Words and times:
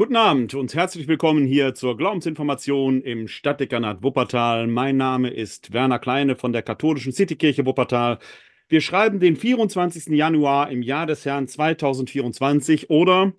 Guten 0.00 0.14
Abend 0.14 0.54
und 0.54 0.76
herzlich 0.76 1.08
willkommen 1.08 1.44
hier 1.44 1.74
zur 1.74 1.96
Glaubensinformation 1.96 3.02
im 3.02 3.26
Stadtdekanat 3.26 4.00
Wuppertal. 4.00 4.68
Mein 4.68 4.96
Name 4.96 5.28
ist 5.28 5.72
Werner 5.72 5.98
Kleine 5.98 6.36
von 6.36 6.52
der 6.52 6.62
katholischen 6.62 7.12
Citykirche 7.12 7.66
Wuppertal. 7.66 8.20
Wir 8.68 8.80
schreiben 8.80 9.18
den 9.18 9.34
24. 9.34 10.16
Januar 10.16 10.70
im 10.70 10.82
Jahr 10.82 11.06
des 11.06 11.24
Herrn 11.24 11.48
2024 11.48 12.90
oder 12.90 13.32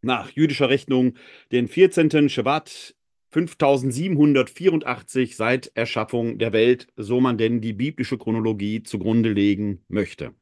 nach 0.00 0.30
jüdischer 0.30 0.70
Rechnung 0.70 1.12
den 1.52 1.68
14. 1.68 2.30
Shabbat 2.30 2.94
5784 3.28 5.36
seit 5.36 5.70
Erschaffung 5.74 6.38
der 6.38 6.54
Welt, 6.54 6.86
so 6.96 7.20
man 7.20 7.36
denn 7.36 7.60
die 7.60 7.74
biblische 7.74 8.16
Chronologie 8.16 8.82
zugrunde 8.82 9.30
legen 9.30 9.84
möchte. 9.88 10.32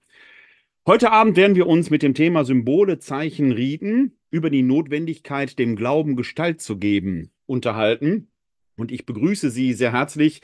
Heute 0.87 1.11
Abend 1.11 1.37
werden 1.37 1.57
wir 1.57 1.67
uns 1.67 1.91
mit 1.91 2.05
dem 2.05 2.15
Thema 2.15 2.45
Symbole, 2.45 3.01
Zeichen, 3.01 3.51
Riten 3.51 4.16
über 4.31 4.51
die 4.51 4.63
Notwendigkeit, 4.63 5.59
dem 5.59 5.75
Glauben 5.77 6.17
Gestalt 6.17 6.61
zu 6.61 6.77
geben, 6.79 7.31
unterhalten. 7.47 8.29
Und 8.77 8.93
ich 8.93 9.07
begrüße 9.07 9.51
Sie 9.51 9.73
sehr 9.73 9.93
herzlich, 9.93 10.43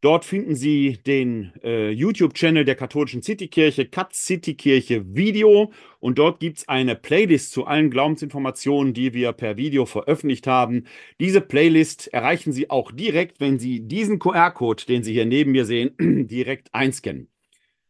Dort 0.00 0.24
finden 0.26 0.54
Sie 0.54 0.98
den 1.06 1.52
äh, 1.62 1.90
YouTube-Channel 1.90 2.64
der 2.66 2.74
katholischen 2.76 3.22
Citykirche, 3.22 3.86
Cut 3.86 4.14
Citykirche 4.14 5.14
Video. 5.14 5.72
Und 5.98 6.18
dort 6.18 6.40
gibt 6.40 6.58
es 6.58 6.68
eine 6.68 6.94
Playlist 6.94 7.52
zu 7.52 7.66
allen 7.66 7.90
Glaubensinformationen, 7.90 8.92
die 8.92 9.14
wir 9.14 9.32
per 9.32 9.56
Video 9.56 9.86
veröffentlicht 9.86 10.46
haben. 10.46 10.84
Diese 11.20 11.40
Playlist 11.40 12.08
erreichen 12.12 12.52
Sie 12.52 12.68
auch 12.68 12.92
direkt, 12.92 13.40
wenn 13.40 13.58
Sie 13.58 13.80
diesen 13.80 14.18
QR-Code, 14.18 14.84
den 14.86 15.02
Sie 15.04 15.14
hier 15.14 15.26
neben 15.26 15.52
mir 15.52 15.64
sehen, 15.64 15.94
direkt 16.28 16.74
einscannen. 16.74 17.33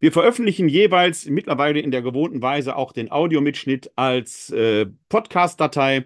Wir 0.05 0.13
veröffentlichen 0.13 0.69
jeweils 0.69 1.27
mittlerweile 1.31 1.81
in 1.81 1.91
der 1.91 2.03
gewohnten 2.03 2.43
Weise 2.43 2.77
auch 2.77 2.93
den 2.93 3.11
Audiomitschnitt 3.11 3.91
als 3.97 4.51
äh, 4.51 4.85
Podcast-Datei. 5.09 6.05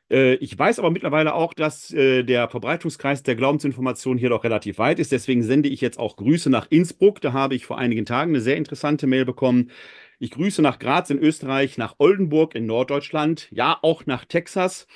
Äh, 0.10 0.36
ich 0.36 0.58
weiß 0.58 0.80
aber 0.80 0.92
mittlerweile 0.92 1.34
auch, 1.34 1.54
dass 1.54 1.94
äh, 1.94 2.24
der 2.24 2.50
Verbreitungskreis 2.50 3.24
der 3.24 3.36
Glaubensinformation 3.36 4.18
hier 4.18 4.30
doch 4.30 4.44
relativ 4.44 4.78
weit 4.78 5.00
ist. 5.00 5.12
Deswegen 5.12 5.44
sende 5.44 5.70
ich 5.70 5.82
jetzt 5.82 6.00
auch 6.00 6.16
Grüße 6.16 6.50
nach 6.50 6.68
Innsbruck. 6.70 7.22
Da 7.22 7.34
habe 7.34 7.56
ich 7.56 7.66
vor 7.66 7.78
einigen 7.78 8.06
Tagen 8.06 8.32
eine 8.32 8.42
sehr 8.42 8.58
interessante 8.58 9.08
Mail 9.08 9.26
bekommen. 9.26 9.72
Ich 10.20 10.32
grüße 10.32 10.62
nach 10.62 10.80
Graz 10.80 11.10
in 11.10 11.20
Österreich, 11.20 11.78
nach 11.78 11.96
Oldenburg 12.00 12.56
in 12.56 12.66
Norddeutschland, 12.66 13.50
ja 13.52 13.78
auch 13.82 14.06
nach 14.06 14.26
Texas. 14.26 14.88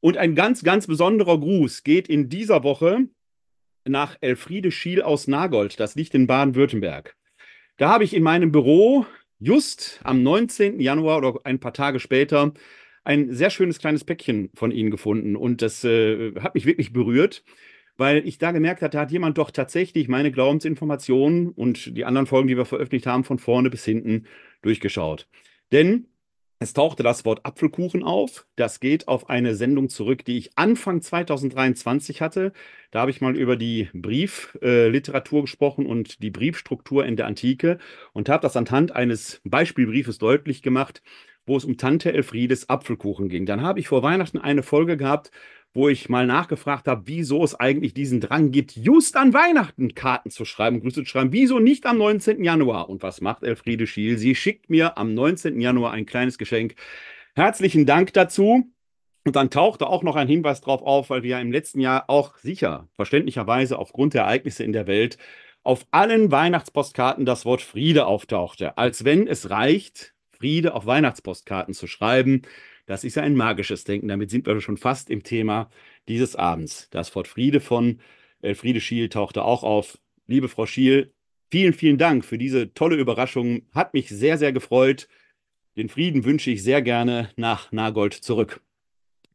Und 0.00 0.16
ein 0.16 0.34
ganz, 0.34 0.64
ganz 0.64 0.86
besonderer 0.86 1.38
Gruß 1.38 1.84
geht 1.84 2.08
in 2.08 2.28
dieser 2.28 2.64
Woche 2.64 3.08
nach 3.84 4.16
Elfriede 4.20 4.70
Schiel 4.70 5.02
aus 5.02 5.28
Nagold. 5.28 5.78
Das 5.78 5.94
liegt 5.94 6.14
in 6.14 6.26
Baden-Württemberg. 6.26 7.16
Da 7.82 7.88
habe 7.88 8.04
ich 8.04 8.14
in 8.14 8.22
meinem 8.22 8.52
Büro 8.52 9.06
just 9.40 10.00
am 10.04 10.22
19. 10.22 10.78
Januar 10.78 11.18
oder 11.18 11.40
ein 11.42 11.58
paar 11.58 11.72
Tage 11.72 11.98
später 11.98 12.52
ein 13.02 13.34
sehr 13.34 13.50
schönes 13.50 13.80
kleines 13.80 14.04
Päckchen 14.04 14.50
von 14.54 14.70
Ihnen 14.70 14.92
gefunden. 14.92 15.34
Und 15.34 15.62
das 15.62 15.82
äh, 15.82 16.32
hat 16.38 16.54
mich 16.54 16.64
wirklich 16.64 16.92
berührt, 16.92 17.42
weil 17.96 18.24
ich 18.24 18.38
da 18.38 18.52
gemerkt 18.52 18.82
hatte, 18.82 18.98
da 18.98 19.00
hat 19.00 19.10
jemand 19.10 19.36
doch 19.36 19.50
tatsächlich 19.50 20.06
meine 20.06 20.30
Glaubensinformationen 20.30 21.48
und 21.48 21.96
die 21.96 22.04
anderen 22.04 22.28
Folgen, 22.28 22.46
die 22.46 22.56
wir 22.56 22.66
veröffentlicht 22.66 23.08
haben, 23.08 23.24
von 23.24 23.40
vorne 23.40 23.68
bis 23.68 23.84
hinten 23.84 24.26
durchgeschaut. 24.62 25.26
Denn 25.72 26.06
es 26.62 26.72
tauchte 26.72 27.02
das 27.02 27.24
Wort 27.24 27.44
Apfelkuchen 27.44 28.02
auf. 28.02 28.46
Das 28.56 28.80
geht 28.80 29.08
auf 29.08 29.28
eine 29.28 29.54
Sendung 29.54 29.88
zurück, 29.88 30.24
die 30.24 30.38
ich 30.38 30.56
Anfang 30.56 31.02
2023 31.02 32.20
hatte. 32.22 32.52
Da 32.90 33.00
habe 33.00 33.10
ich 33.10 33.20
mal 33.20 33.36
über 33.36 33.56
die 33.56 33.88
Briefliteratur 33.92 35.38
äh, 35.38 35.42
gesprochen 35.42 35.86
und 35.86 36.22
die 36.22 36.30
Briefstruktur 36.30 37.04
in 37.04 37.16
der 37.16 37.26
Antike 37.26 37.78
und 38.12 38.28
habe 38.28 38.42
das 38.42 38.56
anhand 38.56 38.92
eines 38.92 39.40
Beispielbriefes 39.44 40.18
deutlich 40.18 40.62
gemacht, 40.62 41.02
wo 41.46 41.56
es 41.56 41.64
um 41.64 41.76
Tante 41.76 42.12
Elfriedes 42.12 42.68
Apfelkuchen 42.68 43.28
ging. 43.28 43.46
Dann 43.46 43.62
habe 43.62 43.80
ich 43.80 43.88
vor 43.88 44.02
Weihnachten 44.02 44.38
eine 44.38 44.62
Folge 44.62 44.96
gehabt, 44.96 45.30
wo 45.74 45.88
ich 45.88 46.08
mal 46.08 46.26
nachgefragt 46.26 46.86
habe, 46.86 47.02
wieso 47.06 47.42
es 47.42 47.54
eigentlich 47.54 47.94
diesen 47.94 48.20
Drang 48.20 48.50
gibt, 48.50 48.76
just 48.76 49.16
an 49.16 49.32
Weihnachten 49.32 49.94
Karten 49.94 50.30
zu 50.30 50.44
schreiben, 50.44 50.80
Grüße 50.80 51.02
zu 51.02 51.06
schreiben. 51.06 51.32
Wieso 51.32 51.58
nicht 51.58 51.86
am 51.86 51.98
19. 51.98 52.44
Januar? 52.44 52.90
Und 52.90 53.02
was 53.02 53.20
macht 53.20 53.42
Elfriede 53.42 53.86
Schiel? 53.86 54.18
Sie 54.18 54.34
schickt 54.34 54.68
mir 54.68 54.98
am 54.98 55.14
19. 55.14 55.60
Januar 55.60 55.92
ein 55.92 56.06
kleines 56.06 56.36
Geschenk. 56.36 56.74
Herzlichen 57.34 57.86
Dank 57.86 58.12
dazu. 58.12 58.70
Und 59.24 59.36
dann 59.36 59.50
tauchte 59.50 59.86
auch 59.86 60.02
noch 60.02 60.16
ein 60.16 60.28
Hinweis 60.28 60.60
darauf 60.60 60.82
auf, 60.82 61.10
weil 61.10 61.22
wir 61.22 61.30
ja 61.30 61.40
im 61.40 61.52
letzten 61.52 61.80
Jahr 61.80 62.04
auch 62.08 62.36
sicher, 62.38 62.88
verständlicherweise 62.92 63.78
aufgrund 63.78 64.14
der 64.14 64.22
Ereignisse 64.22 64.64
in 64.64 64.72
der 64.72 64.86
Welt, 64.86 65.16
auf 65.62 65.86
allen 65.92 66.32
Weihnachtspostkarten 66.32 67.24
das 67.24 67.44
Wort 67.44 67.62
Friede 67.62 68.06
auftauchte. 68.06 68.76
Als 68.76 69.04
wenn 69.04 69.28
es 69.28 69.48
reicht, 69.48 70.12
Friede 70.42 70.74
auf 70.74 70.86
Weihnachtspostkarten 70.86 71.72
zu 71.72 71.86
schreiben. 71.86 72.42
Das 72.86 73.04
ist 73.04 73.14
ja 73.14 73.22
ein 73.22 73.36
magisches 73.36 73.84
Denken. 73.84 74.08
Damit 74.08 74.28
sind 74.28 74.44
wir 74.44 74.60
schon 74.60 74.76
fast 74.76 75.08
im 75.08 75.22
Thema 75.22 75.70
dieses 76.08 76.34
Abends. 76.34 76.88
Das 76.90 77.14
Wort 77.14 77.28
Friede 77.28 77.60
von 77.60 78.00
Elfriede 78.40 78.80
Schiel 78.80 79.08
tauchte 79.08 79.44
auch 79.44 79.62
auf. 79.62 80.00
Liebe 80.26 80.48
Frau 80.48 80.66
Schiel, 80.66 81.12
vielen, 81.48 81.74
vielen 81.74 81.96
Dank 81.96 82.24
für 82.24 82.38
diese 82.38 82.74
tolle 82.74 82.96
Überraschung. 82.96 83.62
Hat 83.72 83.94
mich 83.94 84.08
sehr, 84.08 84.36
sehr 84.36 84.52
gefreut. 84.52 85.06
Den 85.76 85.88
Frieden 85.88 86.24
wünsche 86.24 86.50
ich 86.50 86.64
sehr 86.64 86.82
gerne 86.82 87.30
nach 87.36 87.70
Nagold 87.70 88.12
zurück. 88.12 88.60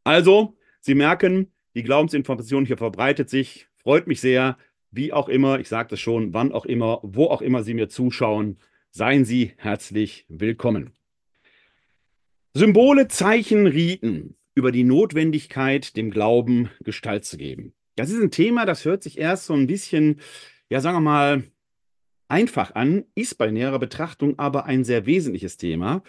Also, 0.03 0.57
Sie 0.81 0.93
merken, 0.93 1.53
die 1.73 1.83
Glaubensinformation 1.83 2.65
hier 2.65 2.77
verbreitet 2.77 3.29
sich. 3.29 3.67
Freut 3.77 4.07
mich 4.07 4.19
sehr. 4.19 4.57
wie 4.91 5.13
auch 5.13 5.29
immer, 5.29 5.59
ich 5.59 5.69
sagte 5.69 5.95
es 5.95 6.01
schon, 6.01 6.33
wann 6.33 6.51
auch 6.51 6.65
immer, 6.65 6.99
wo 7.01 7.27
auch 7.27 7.41
immer 7.41 7.63
Sie 7.63 7.73
mir 7.73 7.87
zuschauen, 7.87 8.57
seien 8.89 9.23
Sie 9.23 9.53
herzlich 9.57 10.25
willkommen. 10.27 10.96
Symbole, 12.57 13.07
Zeichen, 13.07 13.67
Riten 13.67 14.35
über 14.55 14.71
die 14.71 14.83
Notwendigkeit, 14.83 15.95
dem 15.95 16.09
Glauben 16.09 16.71
Gestalt 16.83 17.23
zu 17.23 17.37
geben. 17.37 17.73
Das 17.95 18.09
ist 18.09 18.19
ein 18.19 18.31
Thema, 18.31 18.65
das 18.65 18.83
hört 18.83 19.03
sich 19.03 19.19
erst 19.19 19.45
so 19.45 19.53
ein 19.53 19.67
bisschen, 19.67 20.21
ja, 20.67 20.81
sagen 20.81 20.95
wir 20.95 21.01
mal, 21.01 21.43
einfach 22.27 22.73
an, 22.73 23.03
ist 23.13 23.37
bei 23.37 23.51
näherer 23.51 23.77
Betrachtung 23.77 24.39
aber 24.39 24.65
ein 24.65 24.83
sehr 24.83 25.05
wesentliches 25.05 25.57
Thema. 25.57 26.01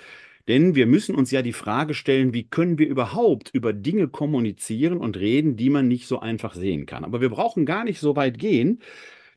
Denn 0.48 0.74
wir 0.74 0.86
müssen 0.86 1.14
uns 1.14 1.30
ja 1.30 1.42
die 1.42 1.52
Frage 1.52 1.92
stellen, 1.92 2.32
wie 2.32 2.48
können 2.48 2.78
wir 2.78 2.88
überhaupt 2.88 3.50
über 3.52 3.74
Dinge 3.74 4.08
kommunizieren 4.08 4.96
und 4.96 5.18
reden, 5.18 5.56
die 5.56 5.68
man 5.68 5.86
nicht 5.86 6.06
so 6.08 6.18
einfach 6.18 6.54
sehen 6.54 6.86
kann. 6.86 7.04
Aber 7.04 7.20
wir 7.20 7.28
brauchen 7.28 7.66
gar 7.66 7.84
nicht 7.84 8.00
so 8.00 8.16
weit 8.16 8.38
gehen, 8.38 8.80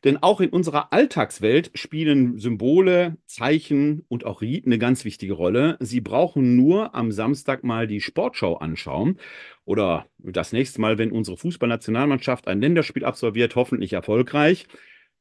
denn 0.03 0.17
auch 0.17 0.41
in 0.41 0.49
unserer 0.49 0.91
Alltagswelt 0.91 1.71
spielen 1.75 2.39
Symbole, 2.39 3.17
Zeichen 3.25 4.03
und 4.07 4.25
auch 4.25 4.41
Riten 4.41 4.69
eine 4.69 4.79
ganz 4.79 5.05
wichtige 5.05 5.33
Rolle. 5.33 5.77
Sie 5.79 6.01
brauchen 6.01 6.55
nur 6.55 6.95
am 6.95 7.11
Samstag 7.11 7.63
mal 7.63 7.87
die 7.87 8.01
Sportschau 8.01 8.57
anschauen 8.57 9.19
oder 9.65 10.07
das 10.17 10.53
nächste 10.53 10.81
Mal, 10.81 10.97
wenn 10.97 11.11
unsere 11.11 11.37
Fußballnationalmannschaft 11.37 12.47
ein 12.47 12.61
Länderspiel 12.61 13.05
absolviert, 13.05 13.55
hoffentlich 13.55 13.93
erfolgreich. 13.93 14.67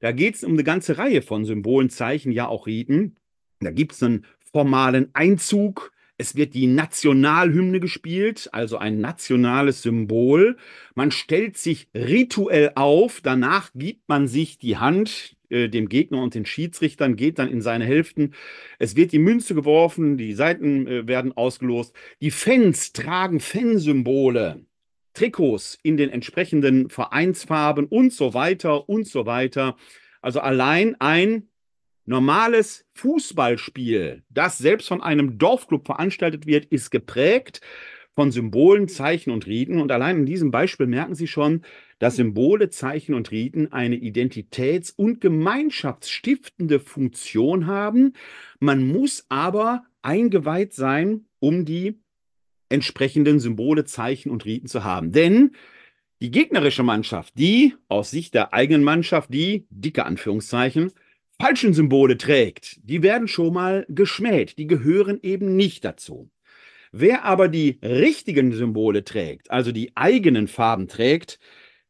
Da 0.00 0.12
geht 0.12 0.36
es 0.36 0.44
um 0.44 0.52
eine 0.52 0.64
ganze 0.64 0.96
Reihe 0.96 1.20
von 1.20 1.44
Symbolen, 1.44 1.90
Zeichen, 1.90 2.32
ja 2.32 2.48
auch 2.48 2.66
Riten. 2.66 3.16
Da 3.60 3.70
gibt 3.70 3.92
es 3.92 4.02
einen 4.02 4.24
formalen 4.52 5.10
Einzug. 5.12 5.92
Es 6.20 6.37
wird 6.37 6.52
die 6.52 6.67
Nationalhymne 6.67 7.81
gespielt, 7.81 8.50
also 8.52 8.76
ein 8.76 9.00
nationales 9.00 9.81
Symbol. 9.81 10.58
Man 10.94 11.12
stellt 11.12 11.56
sich 11.56 11.88
rituell 11.94 12.72
auf, 12.75 13.22
danach 13.22 13.70
gibt 13.75 14.06
man 14.06 14.28
sich 14.28 14.58
die 14.58 14.76
Hand 14.76 15.38
äh, 15.49 15.70
dem 15.70 15.88
Gegner 15.88 16.22
und 16.22 16.34
den 16.34 16.44
Schiedsrichtern, 16.44 17.17
geht 17.17 17.38
dann 17.38 17.49
in 17.49 17.62
seine 17.62 17.87
Hälften. 17.87 18.34
Es 18.78 18.96
wird 18.96 19.12
die 19.12 19.19
Münze 19.19 19.55
geworfen, 19.55 20.19
die 20.19 20.34
Seiten 20.34 20.87
äh, 20.87 21.08
werden 21.08 21.34
ausgelost. 21.34 21.96
Die 22.20 22.31
Fans 22.31 22.93
tragen 22.93 23.40
Fansymbole, 23.40 24.66
Trikots 25.14 25.78
in 25.82 25.96
den 25.96 26.11
entsprechenden 26.11 26.90
Vereinsfarben 26.90 27.87
und 27.87 28.12
so 28.12 28.34
weiter 28.34 28.90
und 28.90 29.06
so 29.06 29.25
weiter. 29.25 29.75
Also 30.20 30.40
allein 30.40 30.96
ein 31.00 31.49
normales 32.05 32.87
Fußballspiel, 32.94 34.23
das 34.29 34.58
selbst 34.58 34.88
von 34.88 35.02
einem 35.02 35.38
Dorfclub 35.38 35.87
veranstaltet 35.87 36.47
wird, 36.47 36.67
ist 36.67 36.91
geprägt 36.91 37.61
von 38.14 38.32
Symbolen, 38.32 38.88
Zeichen 38.88 39.31
und 39.31 39.47
Riten. 39.47 39.81
Und 39.81 39.93
allein 39.93 40.19
in 40.19 40.26
diesem 40.26 40.50
Beispiel 40.50 40.87
merken 40.87 41.14
Sie 41.14 41.26
schon, 41.26 41.62
dass 41.99 42.17
Symbole, 42.17 42.70
Zeichen 42.70 43.14
und 43.14 43.31
Riten 43.31 43.73
eine 43.73 43.97
identitäts- 43.97 44.93
und 44.94 45.20
gemeinschaftsstiftende 45.20 46.81
Funktion 46.81 47.67
haben. 47.67 48.14
Man 48.58 48.87
muss 48.87 49.26
aber 49.29 49.85
eingeweiht 50.02 50.73
sein, 50.73 51.26
um 51.38 51.64
die 51.64 52.00
entsprechenden 52.69 53.41
Symbole, 53.41 53.85
Zeichen 53.85 54.31
und 54.31 54.44
Riten 54.44 54.67
zu 54.67 54.85
haben. 54.85 55.12
Denn 55.12 55.52
die 56.20 56.31
gegnerische 56.31 56.82
Mannschaft, 56.82 57.35
die 57.38 57.75
aus 57.88 58.11
Sicht 58.11 58.35
der 58.35 58.52
eigenen 58.52 58.85
Mannschaft, 58.85 59.32
die 59.32 59.67
dicke 59.70 60.05
Anführungszeichen, 60.05 60.93
falschen 61.40 61.72
Symbole 61.72 62.19
trägt, 62.19 62.78
die 62.82 63.02
werden 63.02 63.26
schon 63.26 63.54
mal 63.54 63.87
geschmäht, 63.88 64.58
die 64.58 64.66
gehören 64.66 65.19
eben 65.22 65.56
nicht 65.56 65.84
dazu. 65.84 66.31
Wer 66.92 67.25
aber 67.25 67.48
die 67.48 67.78
richtigen 67.82 68.52
Symbole 68.52 69.04
trägt, 69.04 69.50
also 69.50 69.72
die 69.72 69.96
eigenen 69.96 70.48
Farben 70.48 70.87
trägt, 70.87 71.38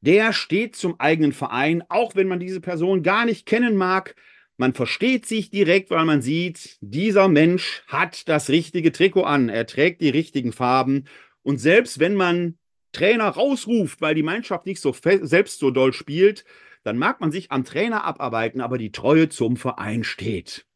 der 0.02 0.32
steht 0.32 0.76
zum 0.76 1.00
eigenen 1.00 1.32
Verein, 1.32 1.82
auch 1.88 2.14
wenn 2.14 2.28
man 2.28 2.38
diese 2.38 2.60
Person 2.60 3.02
gar 3.02 3.26
nicht 3.26 3.44
kennen 3.44 3.76
mag. 3.76 4.14
Man 4.56 4.72
versteht 4.72 5.26
sich 5.26 5.50
direkt, 5.50 5.90
weil 5.90 6.04
man 6.04 6.22
sieht, 6.22 6.78
dieser 6.80 7.28
Mensch 7.28 7.82
hat 7.86 8.28
das 8.28 8.50
richtige 8.50 8.92
Trikot 8.92 9.24
an, 9.24 9.48
er 9.48 9.66
trägt 9.66 10.00
die 10.00 10.10
richtigen 10.10 10.52
Farben. 10.52 11.06
Und 11.42 11.58
selbst 11.58 11.98
wenn 11.98 12.14
man 12.14 12.56
Trainer 12.92 13.28
rausruft, 13.28 14.00
weil 14.00 14.14
die 14.14 14.22
Mannschaft 14.22 14.66
nicht 14.66 14.80
so 14.80 14.94
selbst 15.22 15.58
so 15.58 15.70
doll 15.70 15.92
spielt, 15.92 16.44
dann 16.82 16.98
mag 16.98 17.20
man 17.20 17.32
sich 17.32 17.50
am 17.50 17.64
Trainer 17.64 18.04
abarbeiten, 18.04 18.60
aber 18.60 18.78
die 18.78 18.92
Treue 18.92 19.28
zum 19.28 19.56
Verein 19.56 20.04
steht. 20.04 20.66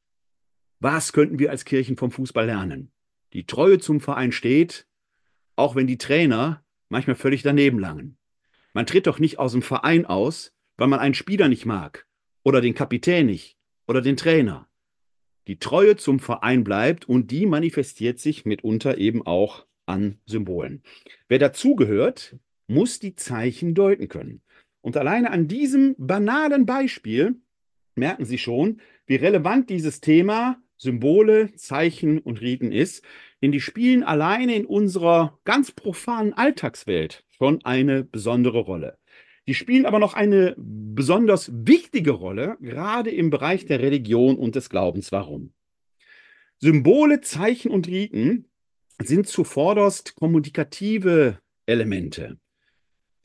Was 0.81 1.13
könnten 1.13 1.39
wir 1.39 1.51
als 1.51 1.65
Kirchen 1.65 1.97
vom 1.97 2.11
Fußball 2.11 2.47
lernen? 2.47 2.93
Die 3.33 3.47
Treue 3.47 3.79
zum 3.79 4.01
Verein 4.01 4.33
steht, 4.33 4.87
auch 5.57 5.75
wenn 5.75 5.87
die 5.87 5.99
Trainer 5.99 6.65
manchmal 6.89 7.17
völlig 7.17 7.43
daneben 7.43 7.79
langen. 7.79 8.19
Man 8.73 8.87
tritt 8.87 9.07
doch 9.07 9.19
nicht 9.19 9.39
aus 9.39 9.53
dem 9.53 9.63
Verein 9.63 10.05
aus, 10.05 10.53
weil 10.77 10.89
man 10.89 11.01
einen 11.01 11.15
Spieler 11.15 11.49
nicht 11.49 11.65
mag 11.65 12.07
oder 12.43 12.61
den 12.61 12.75
Kapitän 12.75 13.27
nicht 13.27 13.57
oder 13.87 14.01
den 14.01 14.17
Trainer. 14.17 14.69
Die 15.47 15.59
Treue 15.59 15.97
zum 15.97 16.21
Verein 16.21 16.65
bleibt 16.65 17.09
und 17.09 17.31
die 17.31 17.47
manifestiert 17.47 18.19
sich 18.19 18.45
mitunter 18.45 18.99
eben 18.99 19.27
auch 19.27 19.67
an 19.87 20.19
Symbolen. 20.27 20.83
Wer 21.29 21.39
dazugehört, 21.39 22.37
muss 22.67 22.99
die 22.99 23.15
Zeichen 23.15 23.75
deuten 23.75 24.09
können. 24.09 24.43
Und 24.85 24.99
alleine 24.99 25.31
an 25.31 25.49
diesem 25.49 25.95
banalen 25.97 26.67
Beispiel 26.67 27.37
merken 27.95 28.27
Sie 28.27 28.37
schon, 28.37 28.83
wie 29.07 29.17
relevant 29.17 29.71
dieses 29.71 30.03
Thema 30.03 30.59
Symbole, 30.77 31.55
Zeichen 31.55 32.19
und 32.19 32.43
Riten 32.43 32.71
ist, 32.71 33.03
denn 33.41 33.51
die 33.51 33.63
spielen 33.63 34.03
alleine 34.03 34.55
in 34.55 34.67
unserer 34.67 35.39
ganz 35.45 35.73
profanen 35.73 36.35
Alltagswelt 36.35 37.25
schon 37.31 37.65
eine 37.65 38.05
besondere 38.05 38.59
Rolle. 38.59 38.99
Die 39.47 39.55
spielen 39.55 39.87
aber 39.87 39.99
noch 39.99 40.13
eine 40.13 40.55
besonders 40.59 41.51
wichtige 41.55 42.11
Rolle, 42.11 42.59
gerade 42.61 43.11
im 43.11 43.31
Bereich 43.31 43.65
der 43.65 43.81
Religion 43.81 44.37
und 44.37 44.55
des 44.55 44.69
Glaubens. 44.69 45.11
Warum? 45.13 45.55
Symbole, 46.59 47.23
Zeichen 47.23 47.71
und 47.71 47.89
Riten 47.89 48.51
sind 49.03 49.29
zuvorderst 49.29 50.15
kommunikative 50.15 51.39
Elemente 51.65 52.37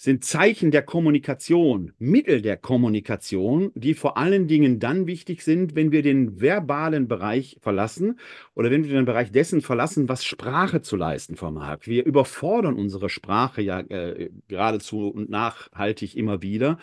sind 0.01 0.23
Zeichen 0.23 0.71
der 0.71 0.81
Kommunikation, 0.81 1.91
Mittel 1.99 2.41
der 2.41 2.55
Kommunikation, 2.55 3.73
die 3.75 3.93
vor 3.93 4.15
allen 4.15 4.47
Dingen 4.47 4.79
dann 4.79 5.07
wichtig 5.07 5.43
sind, 5.43 5.75
wenn 5.75 5.91
wir 5.91 6.03
den 6.03 6.39
verbalen 6.39 7.09
Bereich 7.09 7.57
verlassen 7.59 8.17
oder 8.55 8.71
wenn 8.71 8.85
wir 8.85 8.93
den 8.93 9.03
Bereich 9.03 9.33
dessen 9.33 9.59
verlassen, 9.61 10.07
was 10.07 10.23
Sprache 10.23 10.81
zu 10.81 10.95
leisten 10.95 11.35
vermag. 11.35 11.79
Wir 11.83 12.05
überfordern 12.05 12.75
unsere 12.75 13.09
Sprache 13.09 13.61
ja 13.61 13.81
äh, 13.81 14.29
geradezu 14.47 15.09
und 15.09 15.29
nachhaltig 15.29 16.15
immer 16.15 16.41
wieder. 16.41 16.79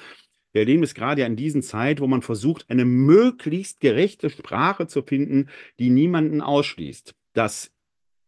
Wir 0.52 0.60
erleben 0.60 0.82
es 0.82 0.92
gerade 0.92 1.22
ja 1.22 1.26
in 1.26 1.36
diesen 1.36 1.62
Zeit, 1.62 2.00
wo 2.00 2.06
man 2.06 2.20
versucht, 2.20 2.68
eine 2.68 2.84
möglichst 2.84 3.80
gerechte 3.80 4.28
Sprache 4.28 4.88
zu 4.88 5.02
finden, 5.02 5.48
die 5.78 5.88
niemanden 5.88 6.42
ausschließt. 6.42 7.14
Das 7.32 7.72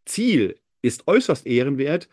Ziel 0.07 0.59
ist 0.81 1.07
äußerst 1.09 1.47
ehrenwert, 1.47 2.09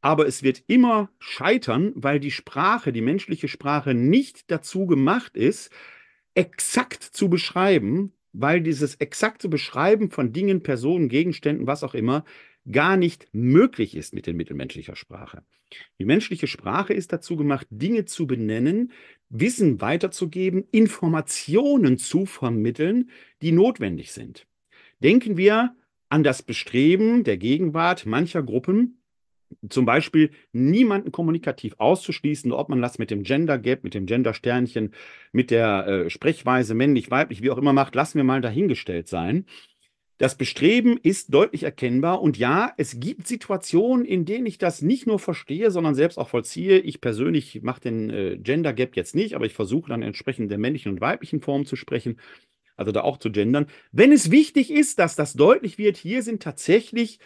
aber 0.00 0.26
es 0.26 0.42
wird 0.42 0.64
immer 0.66 1.10
scheitern, 1.18 1.92
weil 1.94 2.20
die 2.20 2.30
Sprache, 2.30 2.92
die 2.92 3.02
menschliche 3.02 3.48
Sprache 3.48 3.94
nicht 3.94 4.50
dazu 4.50 4.86
gemacht 4.86 5.36
ist, 5.36 5.70
exakt 6.34 7.02
zu 7.02 7.28
beschreiben, 7.28 8.12
weil 8.32 8.60
dieses 8.60 8.94
exakte 8.96 9.48
Beschreiben 9.48 10.10
von 10.10 10.32
Dingen, 10.32 10.62
Personen, 10.62 11.08
Gegenständen, 11.08 11.66
was 11.66 11.82
auch 11.82 11.94
immer, 11.94 12.24
gar 12.70 12.96
nicht 12.96 13.28
möglich 13.32 13.96
ist 13.96 14.14
mit 14.14 14.26
den 14.26 14.36
Mitteln 14.36 14.56
menschlicher 14.56 14.96
Sprache. 14.96 15.42
Die 15.98 16.04
menschliche 16.04 16.46
Sprache 16.46 16.92
ist 16.92 17.12
dazu 17.12 17.36
gemacht, 17.36 17.66
Dinge 17.70 18.04
zu 18.04 18.26
benennen, 18.26 18.92
Wissen 19.28 19.80
weiterzugeben, 19.80 20.64
Informationen 20.72 21.98
zu 21.98 22.26
vermitteln, 22.26 23.10
die 23.42 23.52
notwendig 23.52 24.12
sind. 24.12 24.46
Denken 24.98 25.36
wir 25.36 25.76
an 26.08 26.24
das 26.24 26.42
Bestreben 26.42 27.22
der 27.22 27.36
Gegenwart 27.36 28.06
mancher 28.06 28.42
Gruppen, 28.42 28.99
zum 29.68 29.84
Beispiel 29.84 30.30
niemanden 30.52 31.12
kommunikativ 31.12 31.74
auszuschließen, 31.78 32.52
ob 32.52 32.68
man 32.68 32.82
das 32.82 32.98
mit 32.98 33.10
dem 33.10 33.22
Gender 33.22 33.58
Gap, 33.58 33.84
mit 33.84 33.94
dem 33.94 34.06
Gender 34.06 34.34
Sternchen, 34.34 34.94
mit 35.32 35.50
der 35.50 35.86
äh, 35.86 36.10
Sprechweise 36.10 36.74
männlich, 36.74 37.10
weiblich, 37.10 37.42
wie 37.42 37.50
auch 37.50 37.58
immer 37.58 37.72
macht, 37.72 37.94
lassen 37.94 38.18
wir 38.18 38.24
mal 38.24 38.40
dahingestellt 38.40 39.08
sein. 39.08 39.46
Das 40.20 40.34
Bestreben 40.34 40.98
ist 41.02 41.32
deutlich 41.32 41.62
erkennbar 41.62 42.20
und 42.20 42.36
ja, 42.36 42.74
es 42.76 43.00
gibt 43.00 43.26
Situationen, 43.26 44.04
in 44.04 44.26
denen 44.26 44.44
ich 44.44 44.58
das 44.58 44.82
nicht 44.82 45.06
nur 45.06 45.18
verstehe, 45.18 45.70
sondern 45.70 45.94
selbst 45.94 46.18
auch 46.18 46.28
vollziehe. 46.28 46.78
Ich 46.78 47.00
persönlich 47.00 47.62
mache 47.62 47.80
den 47.80 48.10
äh, 48.10 48.36
Gender 48.36 48.74
Gap 48.74 48.96
jetzt 48.96 49.14
nicht, 49.14 49.34
aber 49.34 49.46
ich 49.46 49.54
versuche 49.54 49.88
dann 49.88 50.02
entsprechend 50.02 50.50
der 50.50 50.58
männlichen 50.58 50.92
und 50.92 51.00
weiblichen 51.00 51.40
Form 51.40 51.64
zu 51.64 51.74
sprechen, 51.74 52.20
also 52.76 52.92
da 52.92 53.00
auch 53.00 53.16
zu 53.16 53.32
gendern. 53.32 53.66
Wenn 53.92 54.12
es 54.12 54.30
wichtig 54.30 54.70
ist, 54.70 54.98
dass 54.98 55.16
das 55.16 55.32
deutlich 55.32 55.78
wird, 55.78 55.96
hier 55.96 56.22
sind 56.22 56.42
tatsächlich 56.42 57.18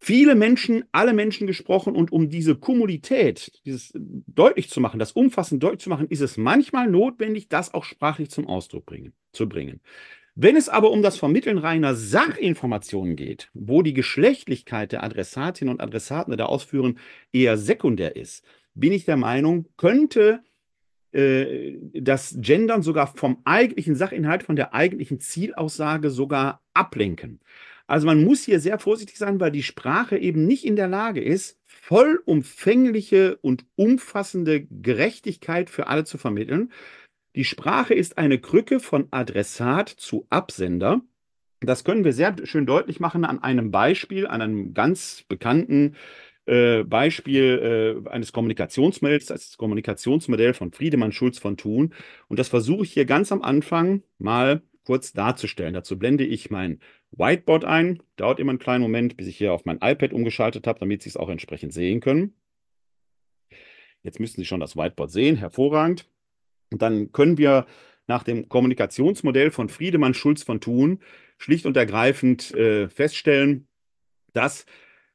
viele 0.00 0.34
Menschen, 0.34 0.84
alle 0.92 1.12
Menschen 1.12 1.46
gesprochen 1.46 1.94
und 1.94 2.10
um 2.10 2.30
diese 2.30 2.56
Kommunität, 2.56 3.52
dieses 3.64 3.92
deutlich 3.94 4.70
zu 4.70 4.80
machen, 4.80 4.98
das 4.98 5.12
umfassend 5.12 5.62
deutlich 5.62 5.80
zu 5.80 5.90
machen, 5.90 6.08
ist 6.08 6.22
es 6.22 6.36
manchmal 6.36 6.88
notwendig, 6.88 7.48
das 7.48 7.74
auch 7.74 7.84
sprachlich 7.84 8.30
zum 8.30 8.46
Ausdruck 8.46 8.86
bringen, 8.86 9.12
zu 9.32 9.48
bringen. 9.48 9.80
Wenn 10.34 10.56
es 10.56 10.68
aber 10.68 10.90
um 10.90 11.02
das 11.02 11.18
Vermitteln 11.18 11.58
reiner 11.58 11.94
Sachinformationen 11.94 13.14
geht, 13.14 13.50
wo 13.52 13.82
die 13.82 13.92
Geschlechtlichkeit 13.92 14.92
der 14.92 15.04
Adressatinnen 15.04 15.74
und 15.74 15.82
Adressaten 15.82 16.34
der 16.36 16.48
Ausführen 16.48 16.98
eher 17.32 17.58
sekundär 17.58 18.16
ist, 18.16 18.44
bin 18.74 18.92
ich 18.92 19.04
der 19.04 19.16
Meinung, 19.16 19.66
könnte 19.76 20.40
äh, 21.12 21.76
das 21.92 22.36
Gendern 22.38 22.82
sogar 22.82 23.08
vom 23.08 23.42
eigentlichen 23.44 23.96
Sachinhalt, 23.96 24.44
von 24.44 24.56
der 24.56 24.72
eigentlichen 24.72 25.20
Zielaussage 25.20 26.08
sogar 26.08 26.62
ablenken. 26.72 27.40
Also 27.90 28.06
man 28.06 28.22
muss 28.22 28.44
hier 28.44 28.60
sehr 28.60 28.78
vorsichtig 28.78 29.18
sein, 29.18 29.40
weil 29.40 29.50
die 29.50 29.64
Sprache 29.64 30.16
eben 30.16 30.46
nicht 30.46 30.64
in 30.64 30.76
der 30.76 30.86
Lage 30.86 31.20
ist, 31.20 31.58
vollumfängliche 31.66 33.36
und 33.38 33.66
umfassende 33.74 34.64
Gerechtigkeit 34.64 35.68
für 35.70 35.88
alle 35.88 36.04
zu 36.04 36.16
vermitteln. 36.16 36.70
Die 37.34 37.44
Sprache 37.44 37.94
ist 37.94 38.16
eine 38.16 38.38
Krücke 38.38 38.78
von 38.78 39.08
Adressat 39.10 39.88
zu 39.88 40.24
Absender. 40.30 41.00
Das 41.58 41.82
können 41.82 42.04
wir 42.04 42.12
sehr 42.12 42.36
schön 42.44 42.64
deutlich 42.64 43.00
machen 43.00 43.24
an 43.24 43.42
einem 43.42 43.72
Beispiel, 43.72 44.28
an 44.28 44.40
einem 44.40 44.72
ganz 44.72 45.24
bekannten 45.26 45.96
äh, 46.46 46.84
Beispiel 46.84 48.04
äh, 48.06 48.08
eines 48.08 48.30
Kommunikationsmodells, 48.30 49.26
das 49.26 49.56
Kommunikationsmodell 49.56 50.54
von 50.54 50.70
Friedemann 50.70 51.10
Schulz 51.10 51.38
von 51.38 51.56
Thun. 51.56 51.92
Und 52.28 52.38
das 52.38 52.50
versuche 52.50 52.84
ich 52.84 52.92
hier 52.92 53.04
ganz 53.04 53.32
am 53.32 53.42
Anfang 53.42 54.04
mal 54.18 54.62
kurz 54.84 55.12
darzustellen. 55.12 55.74
Dazu 55.74 55.98
blende 55.98 56.24
ich 56.24 56.50
mein 56.50 56.78
Whiteboard 57.12 57.64
ein. 57.64 58.02
Dauert 58.16 58.40
immer 58.40 58.50
einen 58.50 58.58
kleinen 58.58 58.82
Moment, 58.82 59.16
bis 59.16 59.26
ich 59.26 59.36
hier 59.36 59.52
auf 59.52 59.64
mein 59.64 59.78
iPad 59.82 60.12
umgeschaltet 60.12 60.66
habe, 60.66 60.80
damit 60.80 61.02
Sie 61.02 61.08
es 61.08 61.16
auch 61.16 61.28
entsprechend 61.28 61.72
sehen 61.72 62.00
können. 62.00 62.34
Jetzt 64.02 64.20
müssten 64.20 64.40
Sie 64.40 64.46
schon 64.46 64.60
das 64.60 64.76
Whiteboard 64.76 65.10
sehen. 65.10 65.36
Hervorragend. 65.36 66.08
Und 66.70 66.82
dann 66.82 67.12
können 67.12 67.38
wir 67.38 67.66
nach 68.06 68.22
dem 68.22 68.48
Kommunikationsmodell 68.48 69.50
von 69.50 69.68
Friedemann 69.68 70.14
Schulz 70.14 70.42
von 70.42 70.60
Thun 70.60 71.00
schlicht 71.38 71.66
und 71.66 71.76
ergreifend 71.76 72.52
äh, 72.54 72.88
feststellen, 72.88 73.66
dass 74.32 74.66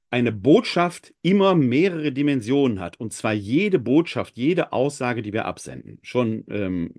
eine 0.10 0.32
Botschaft 0.32 1.14
immer 1.22 1.56
mehrere 1.56 2.12
Dimensionen 2.12 2.80
hat. 2.80 3.00
Und 3.00 3.14
zwar 3.14 3.34
jede 3.34 3.80
Botschaft, 3.80 4.38
jede 4.38 4.72
Aussage, 4.72 5.22
die 5.22 5.34
wir 5.34 5.46
absenden. 5.46 6.00
Schon 6.04 6.46
ähm, 6.50 6.94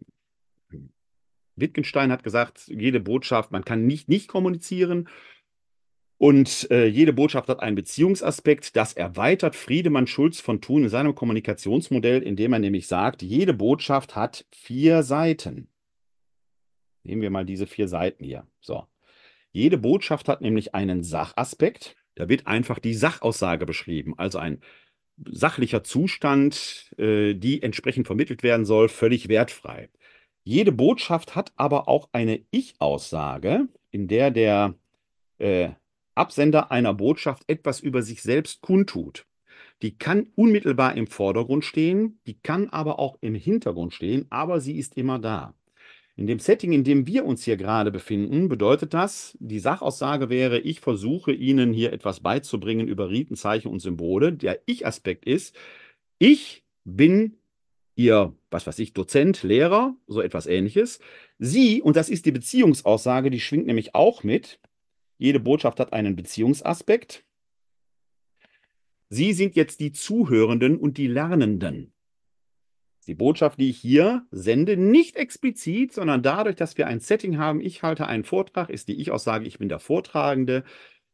Wittgenstein 1.57 2.13
hat 2.13 2.23
gesagt, 2.23 2.69
jede 2.69 3.01
Botschaft, 3.01 3.51
man 3.51 3.65
kann 3.65 3.87
nicht 3.87 4.09
nicht 4.09 4.29
kommunizieren. 4.29 5.09
Und 6.19 6.71
äh, 6.71 6.87
jede 6.87 7.13
Botschaft 7.13 7.49
hat 7.49 7.61
einen 7.61 7.77
Beziehungsaspekt. 7.77 8.75
Das 8.77 8.95
erweitert 8.95 9.55
Friedemann 9.55 10.07
Schulz 10.07 10.41
von 10.41 10.61
Thun 10.61 10.85
in 10.85 10.89
seinem 10.89 11.15
Kommunikationsmodell, 11.15 12.23
indem 12.23 12.55
er 12.55 12.59
nämlich 12.59 12.87
sagt, 12.87 13.23
jede 13.23 13.53
Botschaft 13.53 14.17
hat 14.17 14.47
vier 14.51 15.03
Seiten. 15.03 15.69
Nehmen 17.03 17.23
wir 17.23 17.31
mal 17.31 17.45
diese 17.45 17.67
vier 17.67 17.87
Seiten 17.87 18.25
hier. 18.25 18.47
So. 18.61 18.87
Jede 19.53 19.79
Botschaft 19.79 20.29
hat 20.29 20.41
nämlich 20.41 20.75
einen 20.75 21.03
Sachaspekt. 21.03 21.97
Da 22.15 22.29
wird 22.29 22.47
einfach 22.47 22.79
die 22.79 22.95
Sachaussage 22.95 23.67
beschrieben, 23.67 24.15
also 24.19 24.39
ein 24.39 24.61
sachlicher 25.25 25.85
Zustand, 25.85 26.95
äh, 26.99 27.35
die 27.35 27.63
entsprechend 27.63 28.07
vermittelt 28.07 28.43
werden 28.43 28.65
soll, 28.65 28.89
völlig 28.89 29.29
wertfrei. 29.29 29.89
Jede 30.49 30.71
Botschaft 30.71 31.35
hat 31.35 31.53
aber 31.57 31.89
auch 31.89 32.09
eine 32.13 32.41
Ich-Aussage, 32.53 33.67
in 33.91 34.07
der 34.07 34.31
der 34.31 34.77
äh, 35.39 35.71
Absender 36.15 36.71
einer 36.71 36.95
Botschaft 36.95 37.43
etwas 37.49 37.81
über 37.81 38.01
sich 38.01 38.23
selbst 38.23 38.61
kundtut. 38.61 39.27
Die 39.83 39.99
kann 39.99 40.29
unmittelbar 40.37 40.97
im 40.97 41.09
Vordergrund 41.09 41.65
stehen, 41.65 42.21
die 42.29 42.39
kann 42.39 42.69
aber 42.69 43.01
auch 43.01 43.19
im 43.23 43.35
Hintergrund 43.35 43.93
stehen, 43.93 44.27
aber 44.31 44.61
sie 44.61 44.79
ist 44.79 44.97
immer 44.97 45.19
da. 45.19 45.53
In 46.15 46.29
dem 46.29 46.39
Setting, 46.39 46.73
in 46.73 46.85
dem 46.85 47.09
wir 47.09 47.25
uns 47.25 47.43
hier 47.43 47.57
gerade 47.57 47.91
befinden, 47.91 48.49
bedeutet 48.49 48.95
das, 48.95 49.37
die 49.41 49.59
Sachaussage 49.59 50.31
wäre, 50.31 50.61
ich 50.61 50.79
versuche 50.79 51.33
Ihnen 51.33 51.73
hier 51.73 51.93
etwas 51.93 52.21
beizubringen 52.21 52.87
über 52.87 53.11
Riten, 53.11 53.35
Zeichen 53.35 53.67
und 53.67 53.81
Symbole. 53.81 54.33
Der 54.33 54.61
Ich-Aspekt 54.67 55.27
ist, 55.27 55.57
ich 56.21 56.63
bin 56.85 57.37
Ihr, 57.97 58.35
was 58.51 58.67
weiß 58.67 58.79
ich, 58.79 58.93
Dozent, 58.93 59.43
Lehrer, 59.43 59.97
so 60.07 60.21
etwas 60.21 60.47
ähnliches. 60.47 61.01
Sie, 61.39 61.83
und 61.83 61.97
das 61.97 62.09
ist 62.09 62.27
die 62.27 62.33
Beziehungsaussage, 62.33 63.31
die 63.31 63.41
schwingt 63.41 63.67
nämlich 63.67 63.95
auch 63.95 64.23
mit. 64.23 64.61
Jede 65.19 65.41
Botschaft 65.41 65.81
hat 65.81 65.93
einen 65.93 66.15
Beziehungsaspekt. 66.15 67.25
Sie 69.09 69.33
sind 69.33 69.57
jetzt 69.57 69.81
die 69.81 69.93
Zuhörenden 69.93 70.77
und 70.79 70.99
die 70.99 71.09
Lernenden 71.09 71.93
die 73.07 73.15
Botschaft, 73.15 73.61
die 73.61 73.71
ich 73.71 73.79
hier 73.79 74.27
sende, 74.31 74.77
nicht 74.77 75.17
explizit, 75.17 75.93
sondern 75.93 76.23
dadurch, 76.23 76.57
dass 76.57 76.77
wir 76.77 76.87
ein 76.87 77.01
Setting 77.01 77.39
haben, 77.39 77.61
ich 77.61 77.83
halte 77.83 78.07
einen 78.07 78.25
Vortrag, 78.25 78.69
ist 78.69 78.89
die 78.89 79.01
Ich-Aussage, 79.01 79.47
ich 79.47 79.59
bin 79.59 79.69
der 79.69 79.79
Vortragende, 79.79 80.65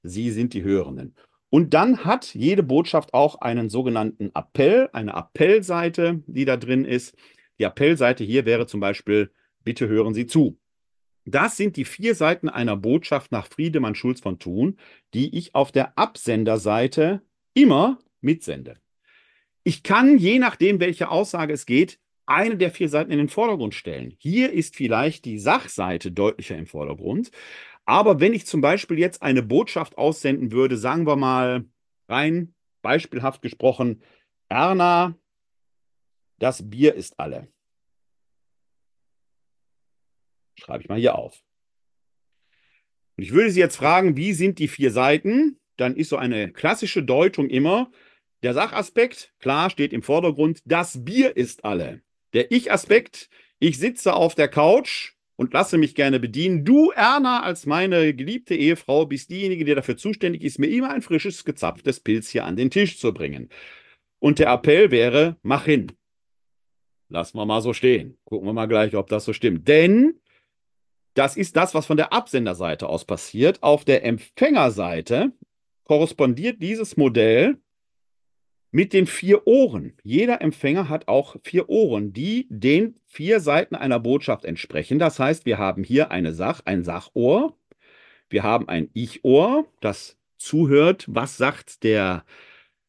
Sie 0.02 0.30
sind 0.30 0.54
die 0.54 0.64
Hörenden. 0.64 1.14
Und 1.54 1.74
dann 1.74 2.06
hat 2.06 2.34
jede 2.34 2.62
Botschaft 2.62 3.12
auch 3.12 3.42
einen 3.42 3.68
sogenannten 3.68 4.30
Appell, 4.34 4.88
eine 4.94 5.14
Appellseite, 5.14 6.22
die 6.26 6.46
da 6.46 6.56
drin 6.56 6.86
ist. 6.86 7.14
Die 7.58 7.66
Appellseite 7.66 8.24
hier 8.24 8.46
wäre 8.46 8.66
zum 8.66 8.80
Beispiel, 8.80 9.30
bitte 9.62 9.86
hören 9.86 10.14
Sie 10.14 10.26
zu. 10.26 10.58
Das 11.26 11.58
sind 11.58 11.76
die 11.76 11.84
vier 11.84 12.14
Seiten 12.14 12.48
einer 12.48 12.78
Botschaft 12.78 13.32
nach 13.32 13.46
Friedemann 13.46 13.94
Schulz 13.94 14.22
von 14.22 14.38
Thun, 14.38 14.78
die 15.12 15.36
ich 15.36 15.54
auf 15.54 15.72
der 15.72 15.98
Absenderseite 15.98 17.20
immer 17.52 17.98
mitsende. 18.22 18.78
Ich 19.62 19.82
kann, 19.82 20.16
je 20.16 20.38
nachdem, 20.38 20.80
welche 20.80 21.10
Aussage 21.10 21.52
es 21.52 21.66
geht, 21.66 21.98
eine 22.24 22.56
der 22.56 22.70
vier 22.70 22.88
Seiten 22.88 23.12
in 23.12 23.18
den 23.18 23.28
Vordergrund 23.28 23.74
stellen. 23.74 24.14
Hier 24.18 24.52
ist 24.52 24.74
vielleicht 24.74 25.26
die 25.26 25.38
Sachseite 25.38 26.12
deutlicher 26.12 26.56
im 26.56 26.66
Vordergrund. 26.66 27.30
Aber 27.84 28.20
wenn 28.20 28.32
ich 28.32 28.46
zum 28.46 28.60
Beispiel 28.60 28.98
jetzt 28.98 29.22
eine 29.22 29.42
Botschaft 29.42 29.98
aussenden 29.98 30.52
würde, 30.52 30.76
sagen 30.76 31.06
wir 31.06 31.16
mal 31.16 31.64
rein 32.08 32.54
beispielhaft 32.82 33.42
gesprochen, 33.42 34.02
Erna, 34.48 35.18
das 36.38 36.68
Bier 36.68 36.94
ist 36.94 37.18
alle. 37.18 37.48
Schreibe 40.58 40.82
ich 40.82 40.88
mal 40.88 40.98
hier 40.98 41.16
auf. 41.16 41.42
Und 43.16 43.24
ich 43.24 43.32
würde 43.32 43.50
Sie 43.50 43.60
jetzt 43.60 43.76
fragen, 43.76 44.16
wie 44.16 44.32
sind 44.32 44.58
die 44.58 44.68
vier 44.68 44.90
Seiten? 44.90 45.58
Dann 45.76 45.96
ist 45.96 46.10
so 46.10 46.16
eine 46.16 46.52
klassische 46.52 47.02
Deutung 47.02 47.48
immer, 47.48 47.90
der 48.42 48.54
Sachaspekt, 48.54 49.32
klar, 49.38 49.70
steht 49.70 49.92
im 49.92 50.02
Vordergrund. 50.02 50.60
Das 50.64 51.04
Bier 51.04 51.36
ist 51.36 51.64
alle. 51.64 52.02
Der 52.32 52.50
Ich-Aspekt, 52.50 53.28
ich 53.60 53.78
sitze 53.78 54.14
auf 54.14 54.34
der 54.34 54.48
Couch 54.48 55.12
und 55.42 55.52
lasse 55.52 55.76
mich 55.76 55.96
gerne 55.96 56.20
bedienen. 56.20 56.64
Du, 56.64 56.92
Erna, 56.92 57.42
als 57.42 57.66
meine 57.66 58.14
geliebte 58.14 58.54
Ehefrau, 58.54 59.06
bist 59.06 59.28
diejenige, 59.28 59.64
die 59.64 59.74
dafür 59.74 59.96
zuständig 59.96 60.44
ist, 60.44 60.60
mir 60.60 60.68
immer 60.68 60.90
ein 60.90 61.02
frisches, 61.02 61.44
gezapftes 61.44 61.98
Pilz 61.98 62.28
hier 62.28 62.44
an 62.44 62.54
den 62.54 62.70
Tisch 62.70 63.00
zu 63.00 63.12
bringen. 63.12 63.48
Und 64.20 64.38
der 64.38 64.52
Appell 64.52 64.92
wäre, 64.92 65.36
mach 65.42 65.64
hin. 65.64 65.90
Lassen 67.08 67.38
wir 67.38 67.44
mal 67.44 67.60
so 67.60 67.72
stehen. 67.72 68.16
Gucken 68.24 68.46
wir 68.46 68.52
mal 68.52 68.66
gleich, 68.66 68.94
ob 68.94 69.08
das 69.08 69.24
so 69.24 69.32
stimmt. 69.32 69.66
Denn 69.66 70.20
das 71.14 71.36
ist 71.36 71.56
das, 71.56 71.74
was 71.74 71.86
von 71.86 71.96
der 71.96 72.12
Absenderseite 72.12 72.88
aus 72.88 73.04
passiert. 73.04 73.64
Auf 73.64 73.84
der 73.84 74.04
Empfängerseite 74.04 75.32
korrespondiert 75.82 76.62
dieses 76.62 76.96
Modell 76.96 77.60
mit 78.72 78.92
den 78.92 79.06
vier 79.06 79.46
Ohren. 79.46 79.92
Jeder 80.02 80.40
Empfänger 80.40 80.88
hat 80.88 81.06
auch 81.06 81.36
vier 81.44 81.68
Ohren, 81.68 82.12
die 82.12 82.46
den 82.48 82.96
vier 83.06 83.40
Seiten 83.40 83.74
einer 83.74 84.00
Botschaft 84.00 84.44
entsprechen. 84.44 84.98
Das 84.98 85.18
heißt, 85.18 85.46
wir 85.46 85.58
haben 85.58 85.84
hier 85.84 86.10
eine 86.10 86.32
Sach, 86.32 86.62
ein 86.64 86.82
Sachohr, 86.82 87.56
wir 88.30 88.42
haben 88.42 88.68
ein 88.68 88.88
Ich-Ohr, 88.94 89.66
das 89.80 90.16
zuhört, 90.38 91.04
was 91.06 91.36
sagt 91.36 91.84
der 91.84 92.24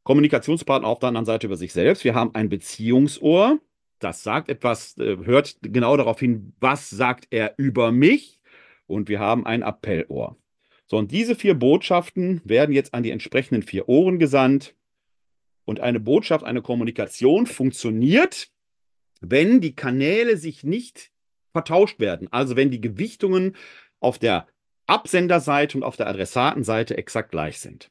Kommunikationspartner 0.04 0.88
auf 0.88 1.00
der 1.00 1.10
anderen 1.10 1.26
Seite 1.26 1.48
über 1.48 1.58
sich 1.58 1.74
selbst. 1.74 2.06
Wir 2.06 2.16
haben 2.16 2.34
ein 2.34 2.50
Beziehungsohr, 2.50 3.60
das 4.00 4.24
sagt 4.24 4.50
etwas, 4.50 4.98
äh, 4.98 5.18
hört 5.24 5.58
genau 5.62 5.98
darauf 5.98 6.20
hin, 6.20 6.54
was 6.60 6.90
sagt 6.90 7.28
er 7.30 7.56
über 7.58 7.92
mich. 7.92 8.40
Und 8.86 9.10
wir 9.10 9.20
haben 9.20 9.46
ein 9.46 9.64
Appellohr. 9.64 10.38
So, 10.88 10.98
und 10.98 11.12
diese 11.12 11.36
vier 11.36 11.54
Botschaften 11.56 12.42
werden 12.44 12.74
jetzt 12.74 12.94
an 12.94 13.04
die 13.04 13.12
entsprechenden 13.12 13.64
vier 13.64 13.88
Ohren 13.88 14.20
gesandt. 14.20 14.76
Und 15.66 15.80
eine 15.80 16.00
Botschaft, 16.00 16.44
eine 16.44 16.62
Kommunikation 16.62 17.46
funktioniert, 17.46 18.50
wenn 19.22 19.62
die 19.62 19.76
Kanäle 19.76 20.38
sich 20.38 20.64
nicht 20.64 21.12
vertauscht 21.52 22.00
werden. 22.00 22.28
Also 22.32 22.56
wenn 22.56 22.72
die 22.72 22.82
Gewichtungen 22.82 23.56
auf 24.00 24.20
der 24.20 24.48
Absenderseite 24.86 25.78
und 25.78 25.84
auf 25.84 25.96
der 25.96 26.08
Adressatenseite 26.08 26.98
exakt 26.98 27.32
gleich 27.32 27.60
sind. 27.60 27.90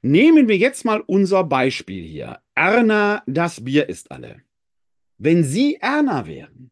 Nehmen 0.00 0.48
wir 0.48 0.56
jetzt 0.56 0.84
mal 0.84 1.02
unser 1.06 1.44
Beispiel 1.44 2.04
hier. 2.04 2.40
Erna, 2.54 3.22
das 3.26 3.64
Bier 3.64 3.88
ist 3.88 4.10
alle. 4.10 4.42
Wenn 5.18 5.44
Sie 5.44 5.76
Erna 5.76 6.26
wären, 6.26 6.70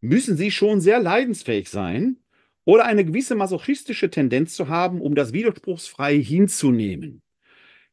müssen 0.00 0.36
Sie 0.36 0.50
schon 0.50 0.80
sehr 0.80 1.00
leidensfähig 1.00 1.68
sein 1.68 2.18
oder 2.64 2.84
eine 2.84 3.04
gewisse 3.04 3.34
masochistische 3.34 4.10
Tendenz 4.10 4.54
zu 4.54 4.68
haben, 4.68 5.00
um 5.00 5.14
das 5.14 5.32
widerspruchsfrei 5.32 6.18
hinzunehmen. 6.18 7.22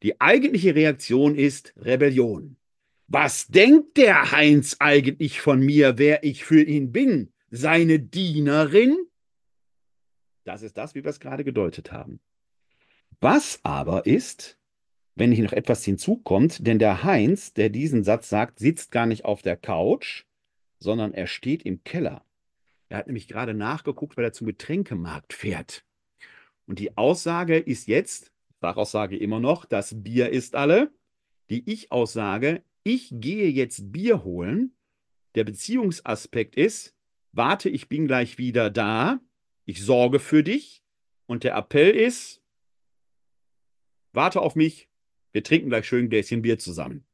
Die 0.04 0.20
eigentliche 0.20 0.74
Reaktion 0.74 1.34
ist 1.34 1.72
Rebellion. 1.78 2.58
Was 3.06 3.46
denkt 3.46 3.96
der 3.96 4.32
Heinz 4.32 4.76
eigentlich 4.78 5.40
von 5.40 5.60
mir, 5.60 5.96
wer 5.96 6.24
ich 6.24 6.44
für 6.44 6.62
ihn 6.62 6.92
bin? 6.92 7.32
Seine 7.50 8.00
Dienerin? 8.00 8.98
Das 10.44 10.60
ist 10.60 10.76
das, 10.76 10.94
wie 10.94 11.04
wir 11.04 11.08
es 11.08 11.20
gerade 11.20 11.42
gedeutet 11.42 11.90
haben. 11.90 12.20
Was 13.20 13.60
aber 13.62 14.04
ist, 14.04 14.58
wenn 15.14 15.32
hier 15.32 15.44
noch 15.44 15.54
etwas 15.54 15.82
hinzukommt, 15.84 16.66
denn 16.66 16.78
der 16.78 17.02
Heinz, 17.04 17.54
der 17.54 17.70
diesen 17.70 18.04
Satz 18.04 18.28
sagt, 18.28 18.58
sitzt 18.58 18.90
gar 18.90 19.06
nicht 19.06 19.24
auf 19.24 19.40
der 19.40 19.56
Couch, 19.56 20.24
sondern 20.80 21.14
er 21.14 21.28
steht 21.28 21.62
im 21.62 21.82
Keller. 21.82 22.26
Er 22.90 22.98
hat 22.98 23.06
nämlich 23.06 23.26
gerade 23.26 23.54
nachgeguckt, 23.54 24.18
weil 24.18 24.24
er 24.24 24.34
zum 24.34 24.48
Getränkemarkt 24.48 25.32
fährt. 25.32 25.82
Und 26.66 26.78
die 26.78 26.94
Aussage 26.98 27.56
ist 27.56 27.88
jetzt, 27.88 28.33
Sachaussage 28.64 29.18
immer 29.18 29.40
noch, 29.40 29.66
das 29.66 30.02
Bier 30.02 30.30
ist 30.30 30.54
alle. 30.54 30.90
Die 31.50 31.70
Ich-Aussage, 31.70 32.62
ich 32.82 33.10
gehe 33.12 33.50
jetzt 33.50 33.92
Bier 33.92 34.24
holen. 34.24 34.74
Der 35.34 35.44
Beziehungsaspekt 35.44 36.56
ist, 36.56 36.96
warte, 37.32 37.68
ich 37.68 37.90
bin 37.90 38.06
gleich 38.06 38.38
wieder 38.38 38.70
da. 38.70 39.20
Ich 39.66 39.82
sorge 39.82 40.18
für 40.18 40.42
dich. 40.42 40.82
Und 41.26 41.44
der 41.44 41.54
Appell 41.56 41.90
ist, 41.90 42.40
warte 44.14 44.40
auf 44.40 44.56
mich. 44.56 44.88
Wir 45.32 45.42
trinken 45.42 45.68
gleich 45.68 45.86
schön 45.86 46.06
ein 46.06 46.08
Gläschen 46.08 46.40
Bier 46.40 46.58
zusammen. 46.58 47.04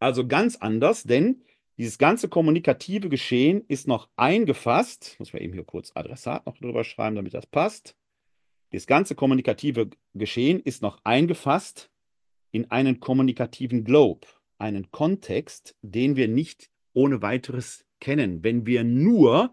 Also 0.00 0.26
ganz 0.26 0.56
anders, 0.56 1.04
denn 1.04 1.42
dieses 1.78 1.96
ganze 1.96 2.28
kommunikative 2.28 3.08
Geschehen 3.08 3.64
ist 3.68 3.88
noch 3.88 4.10
eingefasst. 4.16 5.16
Muss 5.18 5.32
man 5.32 5.40
eben 5.40 5.54
hier 5.54 5.64
kurz 5.64 5.92
Adressat 5.94 6.44
noch 6.44 6.58
drüber 6.58 6.84
schreiben, 6.84 7.16
damit 7.16 7.32
das 7.32 7.46
passt. 7.46 7.96
Das 8.70 8.86
ganze 8.86 9.14
kommunikative 9.14 9.90
Geschehen 10.14 10.60
ist 10.60 10.80
noch 10.82 11.00
eingefasst 11.04 11.90
in 12.52 12.70
einen 12.70 13.00
kommunikativen 13.00 13.84
Globe, 13.84 14.26
einen 14.58 14.90
Kontext, 14.90 15.76
den 15.82 16.16
wir 16.16 16.28
nicht 16.28 16.70
ohne 16.92 17.22
weiteres 17.22 17.84
kennen, 18.00 18.44
wenn 18.44 18.66
wir 18.66 18.84
nur 18.84 19.52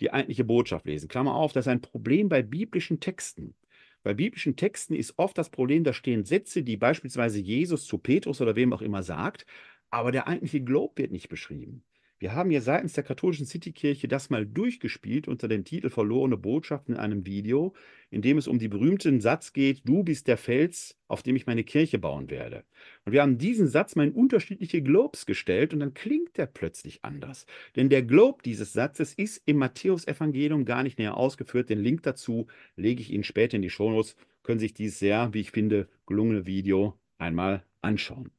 die 0.00 0.12
eigentliche 0.12 0.44
Botschaft 0.44 0.86
lesen. 0.86 1.08
Klammer 1.08 1.34
auf, 1.34 1.52
das 1.52 1.66
ist 1.66 1.70
ein 1.70 1.80
Problem 1.80 2.28
bei 2.28 2.42
biblischen 2.42 3.00
Texten. 3.00 3.54
Bei 4.02 4.12
biblischen 4.12 4.56
Texten 4.56 4.94
ist 4.94 5.14
oft 5.18 5.38
das 5.38 5.48
Problem, 5.48 5.82
da 5.82 5.94
stehen 5.94 6.24
Sätze, 6.24 6.62
die 6.62 6.76
beispielsweise 6.76 7.40
Jesus 7.40 7.86
zu 7.86 7.96
Petrus 7.96 8.40
oder 8.42 8.56
wem 8.56 8.74
auch 8.74 8.82
immer 8.82 9.02
sagt, 9.02 9.46
aber 9.90 10.12
der 10.12 10.28
eigentliche 10.28 10.60
Globe 10.60 10.94
wird 10.96 11.12
nicht 11.12 11.28
beschrieben. 11.28 11.82
Wir 12.24 12.34
haben 12.34 12.50
ja 12.50 12.62
seitens 12.62 12.94
der 12.94 13.04
katholischen 13.04 13.44
Citykirche 13.44 14.08
das 14.08 14.30
mal 14.30 14.46
durchgespielt 14.46 15.28
unter 15.28 15.46
dem 15.46 15.62
Titel 15.62 15.90
Verlorene 15.90 16.38
Botschaften 16.38 16.94
in 16.94 16.98
einem 16.98 17.26
Video, 17.26 17.74
in 18.10 18.22
dem 18.22 18.38
es 18.38 18.48
um 18.48 18.58
den 18.58 18.70
berühmten 18.70 19.20
Satz 19.20 19.52
geht, 19.52 19.82
du 19.84 20.02
bist 20.02 20.26
der 20.26 20.38
Fels, 20.38 20.96
auf 21.06 21.22
dem 21.22 21.36
ich 21.36 21.46
meine 21.46 21.64
Kirche 21.64 21.98
bauen 21.98 22.30
werde. 22.30 22.64
Und 23.04 23.12
wir 23.12 23.20
haben 23.20 23.36
diesen 23.36 23.68
Satz 23.68 23.94
mal 23.94 24.06
in 24.06 24.14
unterschiedliche 24.14 24.80
Globes 24.80 25.26
gestellt 25.26 25.74
und 25.74 25.80
dann 25.80 25.92
klingt 25.92 26.38
der 26.38 26.46
plötzlich 26.46 27.04
anders. 27.04 27.44
Denn 27.76 27.90
der 27.90 28.02
Globe 28.02 28.38
dieses 28.42 28.72
Satzes 28.72 29.12
ist 29.12 29.42
im 29.44 29.58
Matthäusevangelium 29.58 30.64
gar 30.64 30.82
nicht 30.82 30.98
näher 30.98 31.18
ausgeführt. 31.18 31.68
Den 31.68 31.80
Link 31.80 32.04
dazu 32.04 32.46
lege 32.74 33.02
ich 33.02 33.12
Ihnen 33.12 33.24
später 33.24 33.56
in 33.56 33.60
die 33.62 33.68
Shownotes. 33.68 34.16
Können 34.42 34.60
sich 34.60 34.72
dieses 34.72 34.98
sehr, 34.98 35.34
wie 35.34 35.40
ich 35.40 35.50
finde, 35.50 35.88
gelungene 36.06 36.46
Video 36.46 36.98
einmal 37.18 37.64
anschauen. 37.82 38.30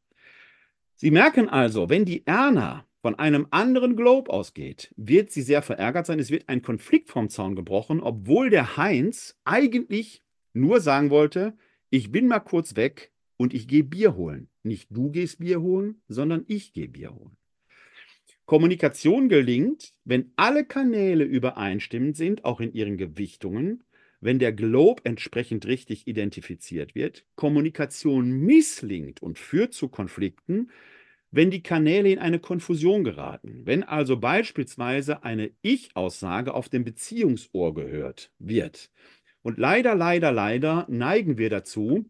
Sie 0.96 1.12
merken 1.12 1.50
also, 1.50 1.88
wenn 1.88 2.06
die 2.06 2.26
Erna 2.26 2.88
von 3.06 3.20
einem 3.20 3.46
anderen 3.52 3.96
Globe 3.96 4.32
ausgeht, 4.34 4.92
wird 4.98 5.30
sie 5.30 5.44
sehr 5.44 5.62
verärgert 5.62 6.08
sein. 6.08 6.18
Es 6.18 6.32
wird 6.32 6.50
ein 6.50 6.64
Konflikt 6.64 7.12
vom 7.12 7.30
Zaun 7.30 7.56
gebrochen, 7.56 8.00
obwohl 8.00 8.50
der 8.50 8.78
Heinz 8.78 9.40
eigentlich 9.46 10.24
nur 10.54 10.82
sagen 10.82 11.12
wollte, 11.12 11.56
ich 11.92 12.12
bin 12.12 12.26
mal 12.28 12.40
kurz 12.40 12.76
weg 12.76 13.12
und 13.38 13.54
ich 13.54 13.68
gehe 13.68 13.84
Bier 13.84 14.16
holen. 14.16 14.50
Nicht 14.64 14.88
du 14.90 15.12
gehst 15.12 15.38
Bier 15.38 15.62
holen, 15.62 16.02
sondern 16.08 16.46
ich 16.48 16.74
gehe 16.74 16.88
Bier 16.88 17.14
holen. 17.14 17.38
Kommunikation 18.48 19.30
gelingt, 19.30 19.94
wenn 20.04 20.32
alle 20.36 20.66
Kanäle 20.66 21.26
übereinstimmend 21.26 22.18
sind, 22.18 22.44
auch 22.44 22.60
in 22.60 22.74
ihren 22.74 22.98
Gewichtungen, 22.98 23.84
wenn 24.20 24.40
der 24.40 24.52
Globe 24.52 25.04
entsprechend 25.06 25.68
richtig 25.68 26.08
identifiziert 26.08 26.96
wird. 26.96 27.24
Kommunikation 27.36 28.32
misslingt 28.32 29.22
und 29.22 29.38
führt 29.38 29.76
zu 29.76 29.90
Konflikten, 29.90 30.72
wenn 31.36 31.52
die 31.52 31.62
Kanäle 31.62 32.10
in 32.10 32.20
eine 32.20 32.40
Konfusion 32.40 33.04
geraten. 33.04 33.64
Wenn 33.66 33.84
also 33.84 34.18
beispielsweise 34.18 35.24
eine 35.24 35.52
Ich-Aussage 35.62 36.54
auf 36.54 36.70
dem 36.70 36.86
Beziehungsohr 36.86 37.74
gehört 37.74 38.32
wird. 38.40 38.90
Und 39.42 39.58
leider, 39.58 39.96
leider, 39.96 40.32
leider 40.32 40.86
neigen 40.90 41.38
wir 41.38 41.50
dazu, 41.50 42.06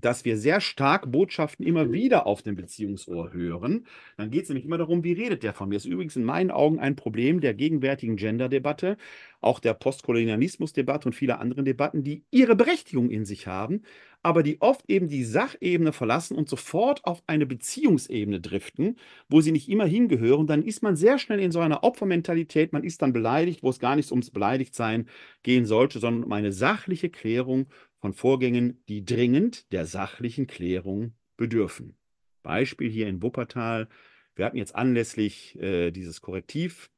dass 0.00 0.24
wir 0.24 0.36
sehr 0.36 0.60
stark 0.60 1.10
Botschaften 1.10 1.64
immer 1.64 1.90
wieder 1.92 2.26
auf 2.26 2.42
dem 2.42 2.56
Beziehungsohr 2.56 3.32
hören. 3.32 3.86
Dann 4.16 4.30
geht 4.30 4.42
es 4.42 4.48
nämlich 4.48 4.66
immer 4.66 4.78
darum, 4.78 5.04
wie 5.04 5.12
redet 5.12 5.42
der 5.42 5.54
von 5.54 5.68
mir. 5.68 5.76
Das 5.76 5.84
ist 5.84 5.92
übrigens 5.92 6.16
in 6.16 6.24
meinen 6.24 6.50
Augen 6.50 6.78
ein 6.78 6.96
Problem 6.96 7.40
der 7.40 7.54
gegenwärtigen 7.54 8.16
Gender-Debatte, 8.16 8.96
auch 9.40 9.60
der 9.60 9.74
Postkolonialismus-Debatte 9.74 11.08
und 11.08 11.14
vieler 11.14 11.40
anderen 11.40 11.64
Debatten, 11.64 12.02
die 12.02 12.24
ihre 12.30 12.56
Berechtigung 12.56 13.10
in 13.10 13.24
sich 13.24 13.46
haben, 13.46 13.82
aber 14.26 14.42
die 14.42 14.60
oft 14.60 14.90
eben 14.90 15.06
die 15.06 15.22
Sachebene 15.22 15.92
verlassen 15.92 16.36
und 16.36 16.48
sofort 16.48 17.04
auf 17.04 17.22
eine 17.28 17.46
Beziehungsebene 17.46 18.40
driften, 18.40 18.96
wo 19.28 19.40
sie 19.40 19.52
nicht 19.52 19.68
immer 19.68 19.86
hingehören. 19.86 20.48
Dann 20.48 20.64
ist 20.64 20.82
man 20.82 20.96
sehr 20.96 21.20
schnell 21.20 21.38
in 21.38 21.52
so 21.52 21.60
einer 21.60 21.84
Opfermentalität, 21.84 22.72
man 22.72 22.82
ist 22.82 23.02
dann 23.02 23.12
beleidigt, 23.12 23.62
wo 23.62 23.70
es 23.70 23.78
gar 23.78 23.94
nicht 23.94 24.10
ums 24.10 24.32
Beleidigtsein 24.32 25.08
gehen 25.44 25.64
sollte, 25.64 26.00
sondern 26.00 26.24
um 26.24 26.32
eine 26.32 26.50
sachliche 26.50 27.08
Klärung 27.08 27.66
von 28.00 28.14
Vorgängen, 28.14 28.82
die 28.88 29.04
dringend 29.04 29.70
der 29.72 29.86
sachlichen 29.86 30.48
Klärung 30.48 31.12
bedürfen. 31.36 31.96
Beispiel 32.42 32.90
hier 32.90 33.06
in 33.06 33.22
Wuppertal. 33.22 33.86
Wir 34.34 34.44
hatten 34.44 34.56
jetzt 34.56 34.74
anlässlich 34.74 35.56
äh, 35.60 35.92
dieses 35.92 36.20
Korrektiv, 36.20 36.90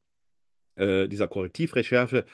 äh, 0.76 1.08
dieser 1.08 1.28
Korrektivrecherche 1.28 2.24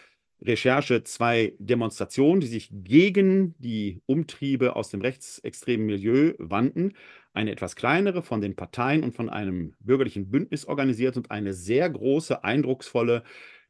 Recherche 0.42 1.04
zwei 1.04 1.54
Demonstrationen, 1.58 2.40
die 2.40 2.46
sich 2.46 2.68
gegen 2.72 3.54
die 3.58 4.02
Umtriebe 4.06 4.76
aus 4.76 4.90
dem 4.90 5.00
rechtsextremen 5.00 5.86
Milieu 5.86 6.34
wandten. 6.38 6.94
Eine 7.32 7.52
etwas 7.52 7.76
kleinere 7.76 8.22
von 8.22 8.40
den 8.40 8.56
Parteien 8.56 9.02
und 9.02 9.14
von 9.14 9.28
einem 9.30 9.74
bürgerlichen 9.80 10.30
Bündnis 10.30 10.66
organisiert 10.66 11.16
und 11.16 11.30
eine 11.30 11.54
sehr 11.54 11.88
große, 11.88 12.44
eindrucksvolle, 12.44 13.22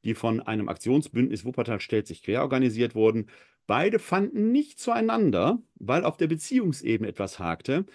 die 0.05 0.14
von 0.14 0.40
einem 0.40 0.68
Aktionsbündnis 0.68 1.44
Wuppertal 1.44 1.81
stellt 1.81 2.07
sich 2.07 2.22
quer 2.22 2.42
organisiert 2.42 2.94
wurden. 2.94 3.29
Beide 3.66 3.98
fanden 3.98 4.53
nicht 4.53 4.79
zueinander, 4.79 5.62
weil 5.77 6.05
auf 6.05 6.16
der 6.16 6.27
Beziehungsebene 6.27 7.09
etwas 7.09 7.38
hakte, 7.38 7.87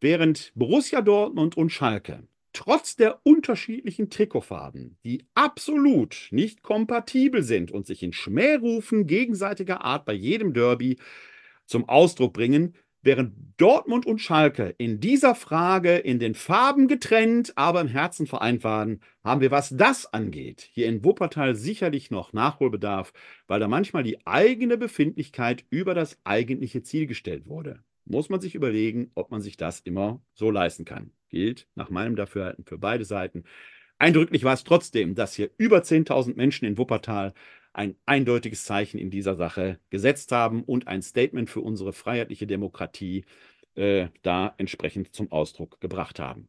während 0.00 0.52
Borussia 0.56 1.00
Dortmund 1.00 1.56
und 1.56 1.70
Schalke 1.70 2.26
trotz 2.52 2.96
der 2.96 3.20
unterschiedlichen 3.24 4.10
Trikotfarben, 4.10 4.98
die 5.04 5.24
absolut 5.34 6.28
nicht 6.30 6.62
kompatibel 6.62 7.42
sind 7.42 7.70
und 7.70 7.86
sich 7.86 8.02
in 8.02 8.12
Schmährufen 8.12 9.06
gegenseitiger 9.06 9.84
Art 9.84 10.04
bei 10.04 10.12
jedem 10.12 10.52
Derby 10.52 10.98
zum 11.66 11.88
Ausdruck 11.88 12.32
bringen, 12.32 12.74
während 13.02 13.34
Dortmund 13.56 14.06
und 14.06 14.20
Schalke 14.20 14.74
in 14.78 15.00
dieser 15.00 15.34
Frage 15.34 15.96
in 15.96 16.18
den 16.18 16.34
Farben 16.34 16.88
getrennt, 16.88 17.52
aber 17.56 17.80
im 17.80 17.88
Herzen 17.88 18.26
vereint 18.26 18.64
waren, 18.64 19.00
haben 19.24 19.40
wir, 19.40 19.50
was 19.50 19.70
das 19.76 20.12
angeht, 20.12 20.68
hier 20.72 20.86
in 20.86 21.04
Wuppertal 21.04 21.56
sicherlich 21.56 22.10
noch 22.10 22.32
Nachholbedarf, 22.32 23.12
weil 23.48 23.60
da 23.60 23.68
manchmal 23.68 24.04
die 24.04 24.24
eigene 24.26 24.76
Befindlichkeit 24.76 25.64
über 25.70 25.94
das 25.94 26.18
eigentliche 26.24 26.82
Ziel 26.82 27.06
gestellt 27.06 27.46
wurde. 27.46 27.82
Muss 28.04 28.28
man 28.28 28.40
sich 28.40 28.54
überlegen, 28.54 29.10
ob 29.14 29.30
man 29.30 29.40
sich 29.40 29.56
das 29.56 29.80
immer 29.80 30.22
so 30.34 30.50
leisten 30.50 30.84
kann. 30.84 31.12
Gilt 31.28 31.68
nach 31.74 31.90
meinem 31.90 32.16
Dafürhalten 32.16 32.64
für 32.64 32.78
beide 32.78 33.04
Seiten. 33.04 33.44
Eindrücklich 33.98 34.44
war 34.44 34.54
es 34.54 34.64
trotzdem, 34.64 35.14
dass 35.14 35.34
hier 35.34 35.50
über 35.56 35.78
10.000 35.78 36.34
Menschen 36.36 36.66
in 36.66 36.76
Wuppertal 36.78 37.34
ein 37.72 37.96
eindeutiges 38.04 38.64
Zeichen 38.64 38.98
in 38.98 39.10
dieser 39.10 39.36
Sache 39.36 39.78
gesetzt 39.90 40.32
haben 40.32 40.62
und 40.64 40.88
ein 40.88 41.02
Statement 41.02 41.48
für 41.48 41.60
unsere 41.60 41.92
freiheitliche 41.92 42.46
Demokratie 42.46 43.24
äh, 43.74 44.08
da 44.22 44.54
entsprechend 44.58 45.14
zum 45.14 45.30
Ausdruck 45.32 45.80
gebracht 45.80 46.18
haben. 46.18 46.48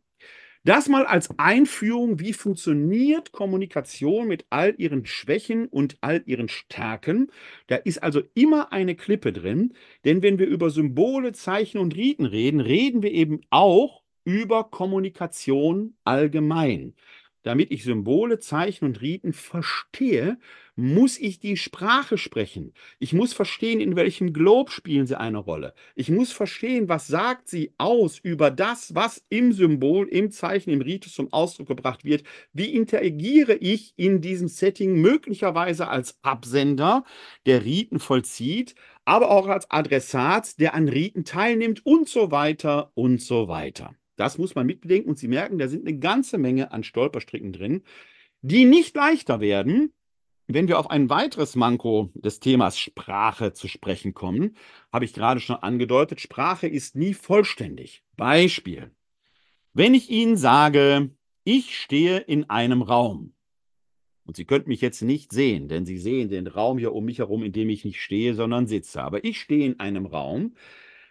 Das 0.65 0.87
mal 0.87 1.05
als 1.05 1.29
Einführung, 1.37 2.19
wie 2.21 2.31
funktioniert 2.31 3.33
Kommunikation 3.33 4.27
mit 4.29 4.45
all 4.49 4.73
ihren 4.77 5.05
Schwächen 5.05 5.67
und 5.67 5.97
all 5.99 6.23
ihren 6.25 6.47
Stärken. 6.47 7.31
Da 7.67 7.75
ist 7.75 8.01
also 8.01 8.21
immer 8.33 8.71
eine 8.71 8.95
Klippe 8.95 9.33
drin, 9.33 9.73
denn 10.05 10.21
wenn 10.23 10.39
wir 10.39 10.47
über 10.47 10.69
Symbole, 10.69 11.33
Zeichen 11.33 11.79
und 11.79 11.95
Riten 11.95 12.25
reden, 12.25 12.61
reden 12.61 13.03
wir 13.03 13.11
eben 13.11 13.41
auch 13.49 14.03
über 14.23 14.63
Kommunikation 14.69 15.97
allgemein. 16.05 16.95
Damit 17.43 17.71
ich 17.71 17.83
Symbole, 17.83 18.39
Zeichen 18.39 18.85
und 18.85 19.01
Riten 19.01 19.33
verstehe, 19.33 20.37
muss 20.75 21.19
ich 21.19 21.39
die 21.39 21.57
Sprache 21.57 22.17
sprechen. 22.17 22.73
Ich 22.99 23.13
muss 23.13 23.33
verstehen, 23.33 23.79
in 23.79 23.95
welchem 23.95 24.33
Globe 24.33 24.71
spielen 24.71 25.05
sie 25.05 25.19
eine 25.19 25.37
Rolle. 25.37 25.73
Ich 25.95 26.09
muss 26.09 26.31
verstehen, 26.31 26.89
was 26.89 27.07
sagt 27.07 27.47
sie 27.47 27.73
aus 27.77 28.17
über 28.17 28.49
das, 28.49 28.95
was 28.95 29.23
im 29.29 29.51
Symbol, 29.51 30.07
im 30.07 30.31
Zeichen, 30.31 30.71
im 30.71 30.81
Ritus 30.81 31.13
zum 31.13 31.31
Ausdruck 31.31 31.67
gebracht 31.67 32.05
wird. 32.05 32.23
Wie 32.53 32.73
interagiere 32.73 33.53
ich 33.55 33.93
in 33.97 34.21
diesem 34.21 34.47
Setting 34.47 34.99
möglicherweise 34.99 35.87
als 35.89 36.17
Absender, 36.23 37.03
der 37.45 37.63
Riten 37.65 37.99
vollzieht, 37.99 38.73
aber 39.05 39.29
auch 39.29 39.47
als 39.47 39.69
Adressat, 39.69 40.59
der 40.59 40.73
an 40.73 40.87
Riten 40.87 41.25
teilnimmt 41.25 41.85
und 41.85 42.07
so 42.07 42.31
weiter 42.31 42.91
und 42.95 43.21
so 43.21 43.47
weiter. 43.47 43.93
Das 44.15 44.37
muss 44.37 44.55
man 44.55 44.65
mitbedenken 44.65 45.09
und 45.09 45.17
Sie 45.17 45.27
merken, 45.27 45.57
da 45.57 45.67
sind 45.67 45.87
eine 45.87 45.97
ganze 45.97 46.37
Menge 46.37 46.71
an 46.71 46.83
Stolperstricken 46.83 47.51
drin, 47.51 47.83
die 48.41 48.65
nicht 48.65 48.95
leichter 48.95 49.39
werden, 49.39 49.93
wenn 50.47 50.67
wir 50.67 50.77
auf 50.77 50.89
ein 50.89 51.09
weiteres 51.09 51.55
Manko 51.55 52.11
des 52.13 52.39
Themas 52.39 52.77
Sprache 52.77 53.53
zu 53.53 53.67
sprechen 53.67 54.13
kommen, 54.13 54.57
habe 54.91 55.05
ich 55.05 55.13
gerade 55.13 55.39
schon 55.39 55.55
angedeutet, 55.55 56.19
Sprache 56.19 56.67
ist 56.67 56.95
nie 56.95 57.13
vollständig. 57.13 58.03
Beispiel. 58.17 58.91
Wenn 59.73 59.93
ich 59.93 60.09
Ihnen 60.09 60.37
sage, 60.37 61.11
Ich 61.45 61.77
stehe 61.77 62.19
in 62.19 62.49
einem 62.49 62.81
Raum. 62.81 63.33
Und 64.25 64.37
Sie 64.37 64.45
könnten 64.45 64.69
mich 64.69 64.79
jetzt 64.79 65.01
nicht 65.01 65.33
sehen, 65.33 65.67
denn 65.67 65.85
Sie 65.85 65.97
sehen 65.97 66.29
den 66.29 66.47
Raum 66.47 66.77
hier 66.77 66.93
um 66.93 67.03
mich 67.03 67.19
herum, 67.19 67.43
in 67.43 67.51
dem 67.51 67.69
ich 67.69 67.83
nicht 67.83 68.01
stehe, 68.01 68.33
sondern 68.33 68.67
sitze. 68.67 69.01
Aber 69.01 69.25
ich 69.25 69.41
stehe 69.41 69.65
in 69.65 69.79
einem 69.79 70.05
Raum. 70.05 70.55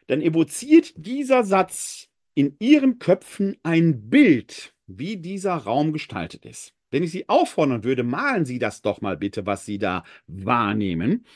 Dann 0.06 0.22
evoziert 0.22 0.94
dieser 0.96 1.44
Satz 1.44 2.11
in 2.34 2.56
Ihren 2.58 2.98
Köpfen 2.98 3.56
ein 3.62 4.10
Bild, 4.10 4.74
wie 4.86 5.16
dieser 5.16 5.54
Raum 5.54 5.92
gestaltet 5.92 6.44
ist. 6.44 6.74
Wenn 6.90 7.02
ich 7.02 7.10
Sie 7.10 7.28
auffordern 7.28 7.84
würde, 7.84 8.02
malen 8.02 8.44
Sie 8.44 8.58
das 8.58 8.82
doch 8.82 9.00
mal 9.00 9.16
bitte, 9.16 9.46
was 9.46 9.64
Sie 9.64 9.78
da 9.78 10.04
wahrnehmen, 10.26 11.26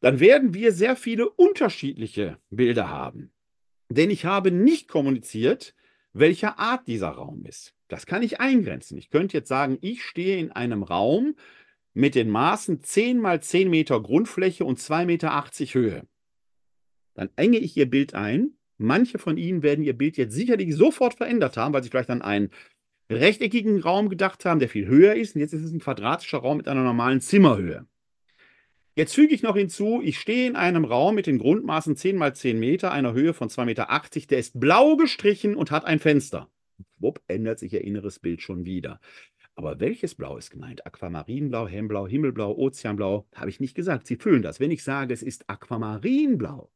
dann 0.00 0.20
werden 0.20 0.52
wir 0.52 0.72
sehr 0.72 0.96
viele 0.96 1.30
unterschiedliche 1.30 2.38
Bilder 2.50 2.88
haben. 2.88 3.32
Denn 3.88 4.10
ich 4.10 4.24
habe 4.24 4.50
nicht 4.50 4.88
kommuniziert, 4.88 5.74
welcher 6.12 6.58
Art 6.58 6.86
dieser 6.88 7.10
Raum 7.10 7.44
ist. 7.46 7.74
Das 7.88 8.06
kann 8.06 8.22
ich 8.22 8.40
eingrenzen. 8.40 8.98
Ich 8.98 9.10
könnte 9.10 9.36
jetzt 9.36 9.48
sagen, 9.48 9.78
ich 9.80 10.02
stehe 10.02 10.38
in 10.38 10.50
einem 10.50 10.82
Raum 10.82 11.36
mit 11.94 12.14
den 12.14 12.30
Maßen 12.30 12.82
10 12.82 13.18
mal 13.18 13.42
10 13.42 13.70
Meter 13.70 14.00
Grundfläche 14.00 14.64
und 14.64 14.78
2,80 14.78 15.04
Meter 15.04 15.74
Höhe. 15.74 16.06
Dann 17.14 17.30
enge 17.36 17.58
ich 17.58 17.76
Ihr 17.76 17.88
Bild 17.88 18.14
ein. 18.14 18.56
Manche 18.82 19.18
von 19.18 19.36
Ihnen 19.36 19.62
werden 19.62 19.84
Ihr 19.84 19.96
Bild 19.96 20.16
jetzt 20.16 20.34
sicherlich 20.34 20.74
sofort 20.74 21.14
verändert 21.14 21.56
haben, 21.56 21.72
weil 21.72 21.82
Sie 21.82 21.88
vielleicht 21.88 22.10
an 22.10 22.22
einen 22.22 22.50
rechteckigen 23.10 23.80
Raum 23.80 24.08
gedacht 24.08 24.44
haben, 24.44 24.60
der 24.60 24.68
viel 24.68 24.86
höher 24.86 25.14
ist. 25.14 25.34
Und 25.34 25.40
jetzt 25.40 25.52
ist 25.52 25.64
es 25.64 25.72
ein 25.72 25.80
quadratischer 25.80 26.38
Raum 26.38 26.58
mit 26.58 26.68
einer 26.68 26.82
normalen 26.82 27.20
Zimmerhöhe. 27.20 27.86
Jetzt 28.94 29.14
füge 29.14 29.34
ich 29.34 29.42
noch 29.42 29.56
hinzu, 29.56 30.02
ich 30.04 30.18
stehe 30.18 30.46
in 30.46 30.56
einem 30.56 30.84
Raum 30.84 31.14
mit 31.14 31.26
den 31.26 31.38
Grundmaßen 31.38 31.96
10 31.96 32.16
mal 32.16 32.34
10 32.34 32.58
Meter, 32.58 32.92
einer 32.92 33.14
Höhe 33.14 33.32
von 33.32 33.48
2,80 33.48 33.64
Meter. 33.64 34.26
Der 34.28 34.38
ist 34.38 34.60
blau 34.60 34.96
gestrichen 34.96 35.56
und 35.56 35.70
hat 35.70 35.86
ein 35.86 35.98
Fenster. 35.98 36.50
Wupp, 36.98 37.22
ändert 37.26 37.58
sich 37.58 37.72
Ihr 37.72 37.82
inneres 37.82 38.18
Bild 38.18 38.42
schon 38.42 38.66
wieder. 38.66 39.00
Aber 39.54 39.80
welches 39.80 40.14
Blau 40.14 40.36
ist 40.38 40.50
gemeint? 40.50 40.86
Aquamarinblau, 40.86 41.68
Hemmblau, 41.68 42.06
Himmelblau, 42.06 42.56
Ozeanblau? 42.56 43.26
Habe 43.34 43.50
ich 43.50 43.60
nicht 43.60 43.74
gesagt. 43.74 44.06
Sie 44.06 44.16
fühlen 44.16 44.42
das. 44.42 44.60
Wenn 44.60 44.70
ich 44.70 44.82
sage, 44.82 45.12
es 45.12 45.22
ist 45.22 45.48
Aquamarinblau, 45.48 46.70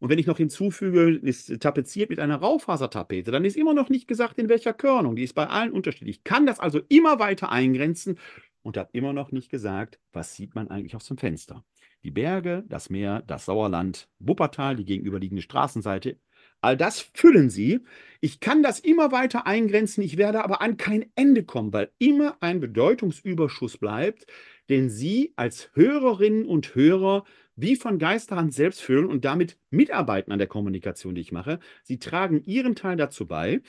und 0.00 0.08
wenn 0.08 0.18
ich 0.18 0.26
noch 0.26 0.38
hinzufüge, 0.38 1.10
ist 1.22 1.60
tapeziert 1.60 2.10
mit 2.10 2.18
einer 2.18 2.36
Raufasertapete, 2.36 3.30
dann 3.30 3.44
ist 3.44 3.56
immer 3.56 3.74
noch 3.74 3.90
nicht 3.90 4.08
gesagt, 4.08 4.38
in 4.38 4.48
welcher 4.48 4.72
Körnung. 4.72 5.14
Die 5.14 5.22
ist 5.22 5.34
bei 5.34 5.46
allen 5.46 5.72
unterschiedlich. 5.72 6.16
Ich 6.16 6.24
kann 6.24 6.46
das 6.46 6.58
also 6.58 6.80
immer 6.88 7.18
weiter 7.18 7.52
eingrenzen 7.52 8.18
und 8.62 8.78
habe 8.78 8.90
immer 8.92 9.12
noch 9.12 9.30
nicht 9.30 9.50
gesagt, 9.50 10.00
was 10.12 10.34
sieht 10.34 10.54
man 10.54 10.68
eigentlich 10.68 10.96
aus 10.96 11.06
dem 11.06 11.18
Fenster. 11.18 11.64
Die 12.02 12.10
Berge, 12.10 12.64
das 12.66 12.88
Meer, 12.88 13.22
das 13.26 13.44
Sauerland, 13.44 14.08
Wuppertal, 14.18 14.76
die 14.76 14.86
gegenüberliegende 14.86 15.42
Straßenseite, 15.42 16.18
all 16.62 16.78
das 16.78 17.10
füllen 17.14 17.50
sie. 17.50 17.80
Ich 18.22 18.40
kann 18.40 18.62
das 18.62 18.80
immer 18.80 19.12
weiter 19.12 19.46
eingrenzen, 19.46 20.02
ich 20.02 20.16
werde 20.16 20.42
aber 20.44 20.62
an 20.62 20.78
kein 20.78 21.10
Ende 21.14 21.44
kommen, 21.44 21.74
weil 21.74 21.90
immer 21.98 22.38
ein 22.40 22.60
Bedeutungsüberschuss 22.60 23.76
bleibt, 23.76 24.26
den 24.70 24.88
Sie 24.88 25.32
als 25.36 25.70
Hörerinnen 25.74 26.46
und 26.46 26.74
Hörer 26.74 27.24
wie 27.60 27.76
von 27.76 27.98
Geisterhand 27.98 28.54
selbst 28.54 28.80
füllen 28.80 29.06
und 29.06 29.24
damit 29.24 29.58
mitarbeiten 29.70 30.32
an 30.32 30.38
der 30.38 30.48
Kommunikation, 30.48 31.14
die 31.14 31.20
ich 31.20 31.32
mache. 31.32 31.58
Sie 31.82 31.98
tragen 31.98 32.42
Ihren 32.44 32.74
Teil 32.74 32.96
dazu 32.96 33.26
bei. 33.26 33.60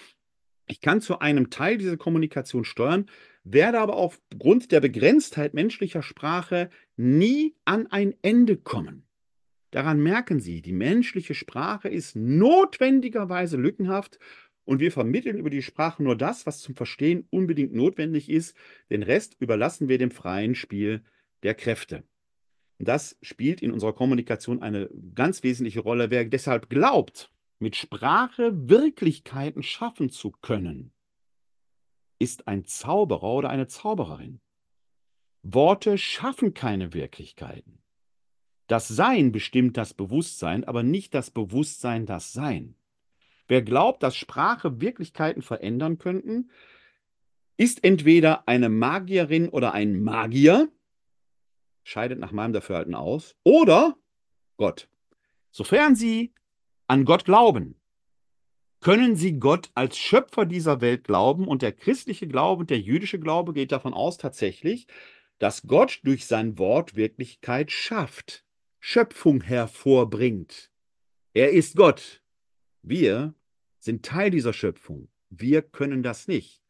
Ich 0.67 0.80
kann 0.80 1.01
zu 1.01 1.19
einem 1.19 1.49
Teil 1.49 1.77
dieser 1.77 1.97
Kommunikation 1.97 2.63
steuern, 2.63 3.08
werde 3.43 3.80
aber 3.80 3.95
aufgrund 3.97 4.71
der 4.71 4.80
Begrenztheit 4.80 5.54
menschlicher 5.54 6.04
Sprache 6.04 6.69
nie 6.95 7.56
an 7.65 7.88
ein 7.88 8.13
Ende 8.21 8.58
kommen. 8.58 9.04
Daran 9.71 10.01
merken 10.01 10.39
Sie, 10.39 10.62
die 10.62 10.73
menschliche 10.73 11.34
Sprache 11.34 11.89
ist 11.89 12.15
notwendigerweise 12.15 13.58
lückenhaft 13.58 14.19
und 14.63 14.80
wir 14.80 14.91
vermitteln 14.91 15.38
über 15.38 15.49
die 15.49 15.62
Sprache 15.62 16.04
nur 16.04 16.15
das, 16.15 16.45
was 16.45 16.60
zum 16.60 16.75
Verstehen 16.75 17.25
unbedingt 17.30 17.73
notwendig 17.73 18.30
ist. 18.30 18.56
Den 18.89 19.04
Rest 19.04 19.36
überlassen 19.39 19.88
wir 19.88 19.97
dem 19.97 20.12
freien 20.12 20.56
Spiel 20.56 21.04
der 21.43 21.56
Kräfte. 21.56 22.04
Das 22.83 23.17
spielt 23.21 23.61
in 23.61 23.71
unserer 23.71 23.93
Kommunikation 23.93 24.61
eine 24.61 24.89
ganz 25.13 25.43
wesentliche 25.43 25.81
Rolle. 25.81 26.09
Wer 26.09 26.25
deshalb 26.25 26.69
glaubt, 26.69 27.31
mit 27.59 27.75
Sprache 27.75 28.69
Wirklichkeiten 28.69 29.61
schaffen 29.61 30.09
zu 30.09 30.31
können, 30.31 30.91
ist 32.17 32.47
ein 32.47 32.65
Zauberer 32.65 33.33
oder 33.33 33.49
eine 33.49 33.67
Zaubererin. 33.67 34.41
Worte 35.43 35.97
schaffen 35.97 36.53
keine 36.53 36.93
Wirklichkeiten. 36.93 37.79
Das 38.67 38.87
Sein 38.87 39.31
bestimmt 39.31 39.77
das 39.77 39.93
Bewusstsein, 39.93 40.63
aber 40.63 40.81
nicht 40.81 41.13
das 41.13 41.29
Bewusstsein 41.29 42.05
das 42.05 42.31
Sein. 42.31 42.75
Wer 43.47 43.61
glaubt, 43.61 44.01
dass 44.01 44.15
Sprache 44.15 44.79
Wirklichkeiten 44.81 45.41
verändern 45.41 45.97
könnten, 45.97 46.49
ist 47.57 47.83
entweder 47.83 48.47
eine 48.47 48.69
Magierin 48.69 49.49
oder 49.49 49.73
ein 49.73 50.01
Magier, 50.01 50.71
scheidet 51.83 52.19
nach 52.19 52.31
meinem 52.31 52.53
Dafürhalten 52.53 52.95
aus, 52.95 53.35
oder 53.43 53.95
Gott. 54.57 54.87
Sofern 55.51 55.95
Sie 55.95 56.33
an 56.87 57.05
Gott 57.05 57.25
glauben, 57.25 57.75
können 58.79 59.15
Sie 59.15 59.39
Gott 59.39 59.69
als 59.75 59.97
Schöpfer 59.97 60.45
dieser 60.45 60.81
Welt 60.81 61.03
glauben 61.03 61.47
und 61.47 61.61
der 61.61 61.71
christliche 61.71 62.27
Glaube 62.27 62.61
und 62.61 62.69
der 62.69 62.79
jüdische 62.79 63.19
Glaube 63.19 63.53
geht 63.53 63.71
davon 63.71 63.93
aus 63.93 64.17
tatsächlich, 64.17 64.87
dass 65.37 65.63
Gott 65.67 65.99
durch 66.03 66.25
sein 66.25 66.57
Wort 66.57 66.95
Wirklichkeit 66.95 67.71
schafft, 67.71 68.45
Schöpfung 68.79 69.41
hervorbringt. 69.41 70.71
Er 71.33 71.51
ist 71.51 71.75
Gott. 71.75 72.23
Wir 72.81 73.35
sind 73.79 74.03
Teil 74.05 74.31
dieser 74.31 74.53
Schöpfung. 74.53 75.09
Wir 75.29 75.61
können 75.61 76.03
das 76.03 76.27
nicht. 76.27 76.63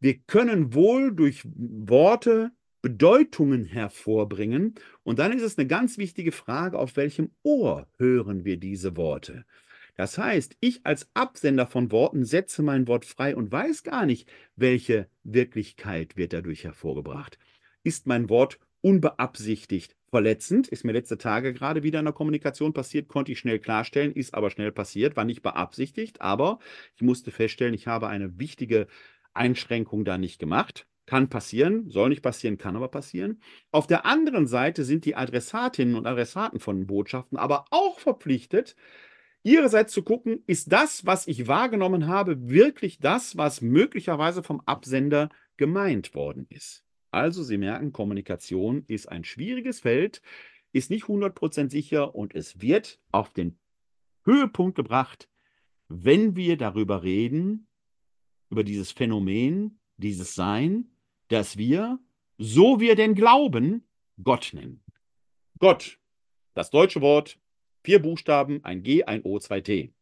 Wir 0.00 0.18
können 0.18 0.74
wohl 0.74 1.14
durch 1.14 1.42
Worte 1.44 2.52
Bedeutungen 2.82 3.64
hervorbringen. 3.64 4.74
Und 5.02 5.18
dann 5.18 5.32
ist 5.32 5.42
es 5.42 5.58
eine 5.58 5.66
ganz 5.66 5.98
wichtige 5.98 6.32
Frage, 6.32 6.78
auf 6.78 6.96
welchem 6.96 7.30
Ohr 7.42 7.88
hören 7.96 8.44
wir 8.44 8.56
diese 8.56 8.96
Worte? 8.96 9.44
Das 9.96 10.16
heißt, 10.16 10.56
ich 10.60 10.86
als 10.86 11.08
Absender 11.14 11.66
von 11.66 11.90
Worten 11.90 12.24
setze 12.24 12.62
mein 12.62 12.86
Wort 12.86 13.04
frei 13.04 13.34
und 13.34 13.50
weiß 13.50 13.82
gar 13.82 14.06
nicht, 14.06 14.30
welche 14.54 15.08
Wirklichkeit 15.24 16.16
wird 16.16 16.32
dadurch 16.32 16.62
hervorgebracht. 16.62 17.36
Ist 17.82 18.06
mein 18.06 18.28
Wort 18.28 18.60
unbeabsichtigt 18.80 19.96
verletzend, 20.08 20.68
ist 20.68 20.84
mir 20.84 20.92
letzte 20.92 21.18
Tage 21.18 21.52
gerade 21.52 21.82
wieder 21.82 21.98
in 21.98 22.04
der 22.04 22.14
Kommunikation 22.14 22.72
passiert, 22.72 23.08
konnte 23.08 23.32
ich 23.32 23.40
schnell 23.40 23.58
klarstellen, 23.58 24.12
ist 24.12 24.34
aber 24.34 24.50
schnell 24.50 24.72
passiert, 24.72 25.16
war 25.16 25.24
nicht 25.24 25.42
beabsichtigt, 25.42 26.20
aber 26.20 26.60
ich 26.94 27.02
musste 27.02 27.30
feststellen, 27.30 27.74
ich 27.74 27.88
habe 27.88 28.06
eine 28.06 28.38
wichtige 28.38 28.86
Einschränkung 29.34 30.04
da 30.04 30.16
nicht 30.16 30.38
gemacht. 30.38 30.86
Kann 31.08 31.30
passieren, 31.30 31.88
soll 31.88 32.10
nicht 32.10 32.20
passieren, 32.20 32.58
kann 32.58 32.76
aber 32.76 32.88
passieren. 32.88 33.40
Auf 33.70 33.86
der 33.86 34.04
anderen 34.04 34.46
Seite 34.46 34.84
sind 34.84 35.06
die 35.06 35.16
Adressatinnen 35.16 35.94
und 35.94 36.06
Adressaten 36.06 36.60
von 36.60 36.86
Botschaften 36.86 37.38
aber 37.38 37.64
auch 37.70 37.98
verpflichtet, 37.98 38.76
ihrerseits 39.42 39.94
zu 39.94 40.02
gucken, 40.02 40.42
ist 40.46 40.70
das, 40.70 41.06
was 41.06 41.26
ich 41.26 41.48
wahrgenommen 41.48 42.08
habe, 42.08 42.50
wirklich 42.50 42.98
das, 42.98 43.38
was 43.38 43.62
möglicherweise 43.62 44.42
vom 44.42 44.60
Absender 44.66 45.30
gemeint 45.56 46.14
worden 46.14 46.46
ist. 46.50 46.84
Also 47.10 47.42
Sie 47.42 47.56
merken, 47.56 47.94
Kommunikation 47.94 48.84
ist 48.86 49.08
ein 49.08 49.24
schwieriges 49.24 49.80
Feld, 49.80 50.20
ist 50.72 50.90
nicht 50.90 51.04
100% 51.04 51.70
sicher 51.70 52.14
und 52.14 52.34
es 52.34 52.60
wird 52.60 53.00
auf 53.12 53.32
den 53.32 53.58
Höhepunkt 54.26 54.76
gebracht, 54.76 55.30
wenn 55.88 56.36
wir 56.36 56.58
darüber 56.58 57.02
reden, 57.02 57.66
über 58.50 58.62
dieses 58.62 58.92
Phänomen, 58.92 59.80
dieses 59.96 60.34
Sein, 60.34 60.90
das 61.28 61.56
wir, 61.56 61.98
so 62.38 62.80
wir 62.80 62.96
denn 62.96 63.14
glauben, 63.14 63.86
Gott 64.22 64.50
nennen. 64.52 64.82
Gott, 65.58 65.98
das 66.54 66.70
deutsche 66.70 67.00
Wort, 67.00 67.38
vier 67.82 68.00
Buchstaben, 68.00 68.64
ein 68.64 68.82
G, 68.82 69.04
ein 69.04 69.22
O, 69.22 69.38
zwei 69.38 69.60
T. 69.60 69.92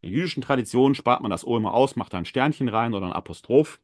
In 0.00 0.12
jüdischen 0.12 0.42
Traditionen 0.42 0.94
spart 0.94 1.22
man 1.22 1.30
das 1.30 1.44
O 1.46 1.56
immer 1.56 1.74
aus, 1.74 1.96
macht 1.96 2.12
da 2.12 2.18
ein 2.18 2.24
Sternchen 2.24 2.68
rein 2.68 2.94
oder 2.94 3.06
ein 3.06 3.12
Apostroph 3.12 3.80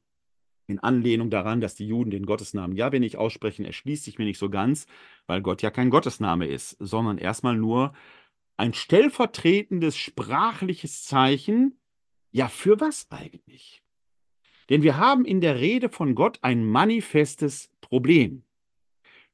in 0.67 0.79
Anlehnung 0.79 1.31
daran, 1.31 1.61
dass 1.61 1.75
die 1.75 1.87
Juden 1.87 2.11
den 2.11 2.27
Gottesnamen 2.27 2.77
Jahwe 2.77 3.01
nicht 3.01 3.17
aussprechen, 3.17 3.65
erschließt 3.65 4.05
sich 4.05 4.19
mir 4.19 4.25
nicht 4.25 4.38
so 4.38 4.51
ganz, 4.51 4.87
weil 5.27 5.43
Gott 5.43 5.62
ja 5.62 5.71
kein 5.71 5.91
Gottesname 5.91 6.47
ist, 6.47 6.77
sondern 6.79 7.19
erstmal 7.19 7.57
nur 7.57 7.93
ein 8.57 8.75
stellvertretendes 8.75 9.97
sprachliches 9.97 11.05
Zeichen. 11.05 11.79
Ja, 12.31 12.49
für 12.49 12.81
was 12.81 13.11
eigentlich? 13.11 13.82
Denn 14.70 14.83
wir 14.83 14.96
haben 14.96 15.25
in 15.25 15.40
der 15.40 15.61
Rede 15.61 15.88
von 15.88 16.14
Gott 16.14 16.38
ein 16.42 16.64
manifestes 16.64 17.70
Problem. 17.81 18.42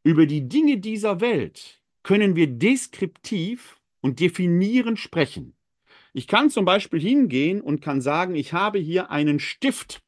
Über 0.03 0.27
die 0.27 0.49
Dinge 0.49 0.79
dieser 0.79 1.21
Welt 1.21 1.83
können 2.03 2.37
wir 2.37 2.47
deskriptiv 2.47 3.81
und 4.01 4.21
definierend 4.21 4.99
sprechen. 4.99 5.55
Ich 6.13 6.27
kann 6.27 6.51
zum 6.51 6.65
Beispiel 6.65 7.01
hingehen 7.01 7.61
und 7.61 7.83
kann 7.83 8.01
sagen, 8.01 8.35
ich 8.35 8.53
habe 8.53 8.79
hier 8.79 9.11
einen 9.11 9.39
Stift 9.41 10.03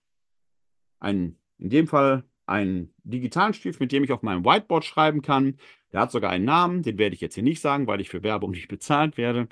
einen, 1.00 1.38
in 1.58 1.70
dem 1.70 1.86
Fall 1.86 2.24
einen 2.46 2.92
digitalen 3.04 3.54
Stift, 3.54 3.80
mit 3.80 3.92
dem 3.92 4.04
ich 4.04 4.12
auf 4.12 4.22
meinem 4.22 4.44
Whiteboard 4.44 4.84
schreiben 4.84 5.22
kann. 5.22 5.58
Der 5.92 6.00
hat 6.00 6.12
sogar 6.12 6.30
einen 6.30 6.44
Namen, 6.44 6.82
den 6.82 6.98
werde 6.98 7.14
ich 7.14 7.20
jetzt 7.20 7.34
hier 7.34 7.42
nicht 7.42 7.60
sagen, 7.60 7.86
weil 7.86 8.00
ich 8.00 8.10
für 8.10 8.22
Werbung 8.22 8.52
nicht 8.52 8.68
bezahlt 8.68 9.16
werde. 9.16 9.48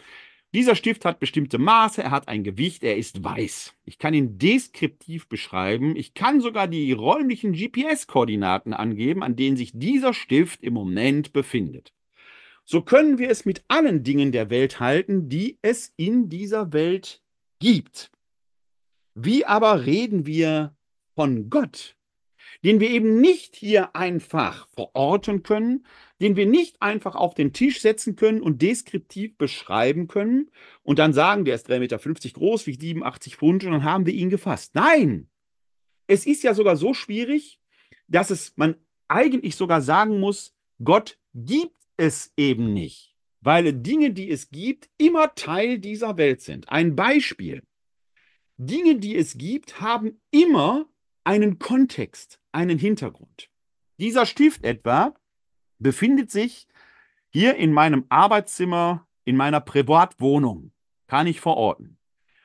Dieser 0.54 0.74
Stift 0.74 1.04
hat 1.04 1.20
bestimmte 1.20 1.58
Maße, 1.58 2.02
er 2.02 2.10
hat 2.10 2.28
ein 2.28 2.42
Gewicht, 2.42 2.82
er 2.82 2.96
ist 2.96 3.22
weiß. 3.22 3.74
Ich 3.84 3.98
kann 3.98 4.14
ihn 4.14 4.38
deskriptiv 4.38 5.28
beschreiben. 5.28 5.94
Ich 5.94 6.14
kann 6.14 6.40
sogar 6.40 6.68
die 6.68 6.90
räumlichen 6.92 7.52
GPS-Koordinaten 7.52 8.72
angeben, 8.72 9.22
an 9.22 9.36
denen 9.36 9.58
sich 9.58 9.72
dieser 9.74 10.14
Stift 10.14 10.62
im 10.62 10.72
Moment 10.72 11.34
befindet. 11.34 11.92
So 12.64 12.80
können 12.80 13.18
wir 13.18 13.28
es 13.28 13.44
mit 13.44 13.62
allen 13.68 14.04
Dingen 14.04 14.32
der 14.32 14.48
Welt 14.48 14.80
halten, 14.80 15.28
die 15.28 15.58
es 15.60 15.92
in 15.96 16.30
dieser 16.30 16.72
Welt 16.72 17.22
gibt. 17.58 18.10
Wie 19.14 19.44
aber 19.44 19.84
reden 19.84 20.24
wir 20.24 20.74
von 21.14 21.50
Gott, 21.50 21.97
den 22.64 22.80
wir 22.80 22.90
eben 22.90 23.20
nicht 23.20 23.56
hier 23.56 23.94
einfach 23.94 24.66
verorten 24.68 25.42
können, 25.42 25.86
den 26.20 26.36
wir 26.36 26.46
nicht 26.46 26.82
einfach 26.82 27.14
auf 27.14 27.34
den 27.34 27.52
Tisch 27.52 27.80
setzen 27.80 28.16
können 28.16 28.40
und 28.40 28.62
deskriptiv 28.62 29.36
beschreiben 29.36 30.08
können 30.08 30.50
und 30.82 30.98
dann 30.98 31.12
sagen, 31.12 31.44
der 31.44 31.54
ist 31.54 31.70
3,50 31.70 31.78
Meter 31.78 31.98
groß, 31.98 32.66
wiegt 32.66 32.80
87 32.82 33.36
Pfund 33.36 33.64
und 33.64 33.72
dann 33.72 33.84
haben 33.84 34.06
wir 34.06 34.14
ihn 34.14 34.30
gefasst. 34.30 34.74
Nein! 34.74 35.28
Es 36.06 36.26
ist 36.26 36.42
ja 36.42 36.54
sogar 36.54 36.76
so 36.76 36.94
schwierig, 36.94 37.60
dass 38.08 38.30
es 38.30 38.54
man 38.56 38.76
eigentlich 39.06 39.56
sogar 39.56 39.82
sagen 39.82 40.18
muss, 40.20 40.54
Gott 40.82 41.18
gibt 41.34 41.76
es 41.96 42.32
eben 42.36 42.72
nicht, 42.72 43.14
weil 43.40 43.72
Dinge, 43.72 44.12
die 44.12 44.30
es 44.30 44.50
gibt, 44.50 44.88
immer 44.98 45.34
Teil 45.34 45.78
dieser 45.78 46.16
Welt 46.16 46.40
sind. 46.40 46.68
Ein 46.68 46.96
Beispiel. 46.96 47.62
Dinge, 48.56 48.96
die 48.96 49.16
es 49.16 49.38
gibt, 49.38 49.80
haben 49.80 50.20
immer 50.30 50.86
einen 51.28 51.58
Kontext, 51.58 52.40
einen 52.52 52.78
Hintergrund. 52.78 53.50
Dieser 53.98 54.24
Stift 54.24 54.64
etwa 54.64 55.12
befindet 55.78 56.30
sich 56.30 56.66
hier 57.28 57.56
in 57.56 57.70
meinem 57.70 58.06
Arbeitszimmer, 58.08 59.06
in 59.26 59.36
meiner 59.36 59.60
Privatwohnung, 59.60 60.72
kann 61.06 61.26
ich 61.26 61.42
verorten. 61.42 61.98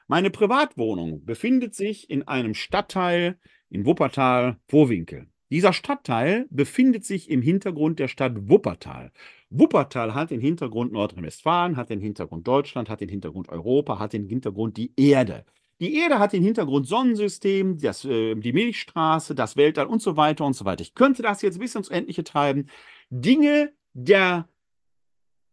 Meine 0.07 0.31
Privatwohnung 0.31 1.23
befindet 1.23 1.73
sich 1.73 2.09
in 2.09 2.27
einem 2.27 2.53
Stadtteil 2.53 3.39
in 3.69 3.85
Wuppertal, 3.85 4.57
Vorwinkel. 4.67 5.27
Dieser 5.49 5.71
Stadtteil 5.71 6.45
befindet 6.49 7.05
sich 7.05 7.29
im 7.29 7.41
Hintergrund 7.41 7.99
der 7.99 8.09
Stadt 8.09 8.49
Wuppertal. 8.49 9.13
Wuppertal 9.49 10.13
hat 10.13 10.29
den 10.29 10.41
Hintergrund 10.41 10.91
Nordrhein-Westfalen, 10.91 11.77
hat 11.77 11.89
den 11.89 12.01
Hintergrund 12.01 12.45
Deutschland, 12.45 12.89
hat 12.89 12.99
den 12.99 13.07
Hintergrund 13.07 13.47
Europa, 13.47 13.97
hat 13.97 14.11
den 14.11 14.27
Hintergrund 14.27 14.75
die 14.75 14.91
Erde. 14.97 15.45
Die 15.83 15.95
Erde 15.95 16.17
hat 16.17 16.31
den 16.31 16.43
Hintergrund 16.43 16.87
Sonnensystem, 16.87 17.77
das, 17.77 18.05
äh, 18.05 18.35
die 18.35 18.53
Milchstraße, 18.53 19.35
das 19.35 19.57
Weltall 19.57 19.87
und 19.87 20.01
so 20.01 20.15
weiter 20.15 20.45
und 20.45 20.53
so 20.53 20.63
weiter. 20.63 20.81
Ich 20.81 20.95
könnte 20.95 21.21
das 21.21 21.41
jetzt 21.41 21.59
bis 21.59 21.75
ins 21.75 21.89
Endliche 21.89 22.23
treiben. 22.23 22.69
Dinge 23.09 23.73
der 23.91 24.47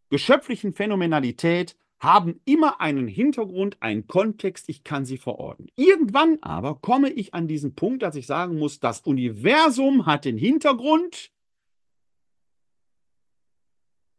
geschöpflichen 0.08 0.72
Phänomenalität 0.72 1.76
haben 1.98 2.40
immer 2.44 2.80
einen 2.80 3.08
Hintergrund, 3.08 3.82
einen 3.82 4.06
Kontext, 4.06 4.68
ich 4.68 4.84
kann 4.84 5.04
sie 5.04 5.18
verorten. 5.18 5.66
Irgendwann 5.74 6.38
aber 6.42 6.76
komme 6.76 7.10
ich 7.10 7.34
an 7.34 7.48
diesen 7.48 7.74
Punkt, 7.74 8.04
dass 8.04 8.14
ich 8.14 8.28
sagen 8.28 8.56
muss, 8.56 8.78
das 8.78 9.00
Universum 9.00 10.06
hat 10.06 10.24
den 10.26 10.38
Hintergrund. 10.38 11.32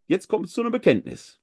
Jetzt 0.07 0.27
kommt 0.27 0.47
es 0.47 0.51
zu 0.51 0.59
einem 0.59 0.73
Bekenntnis. 0.73 1.39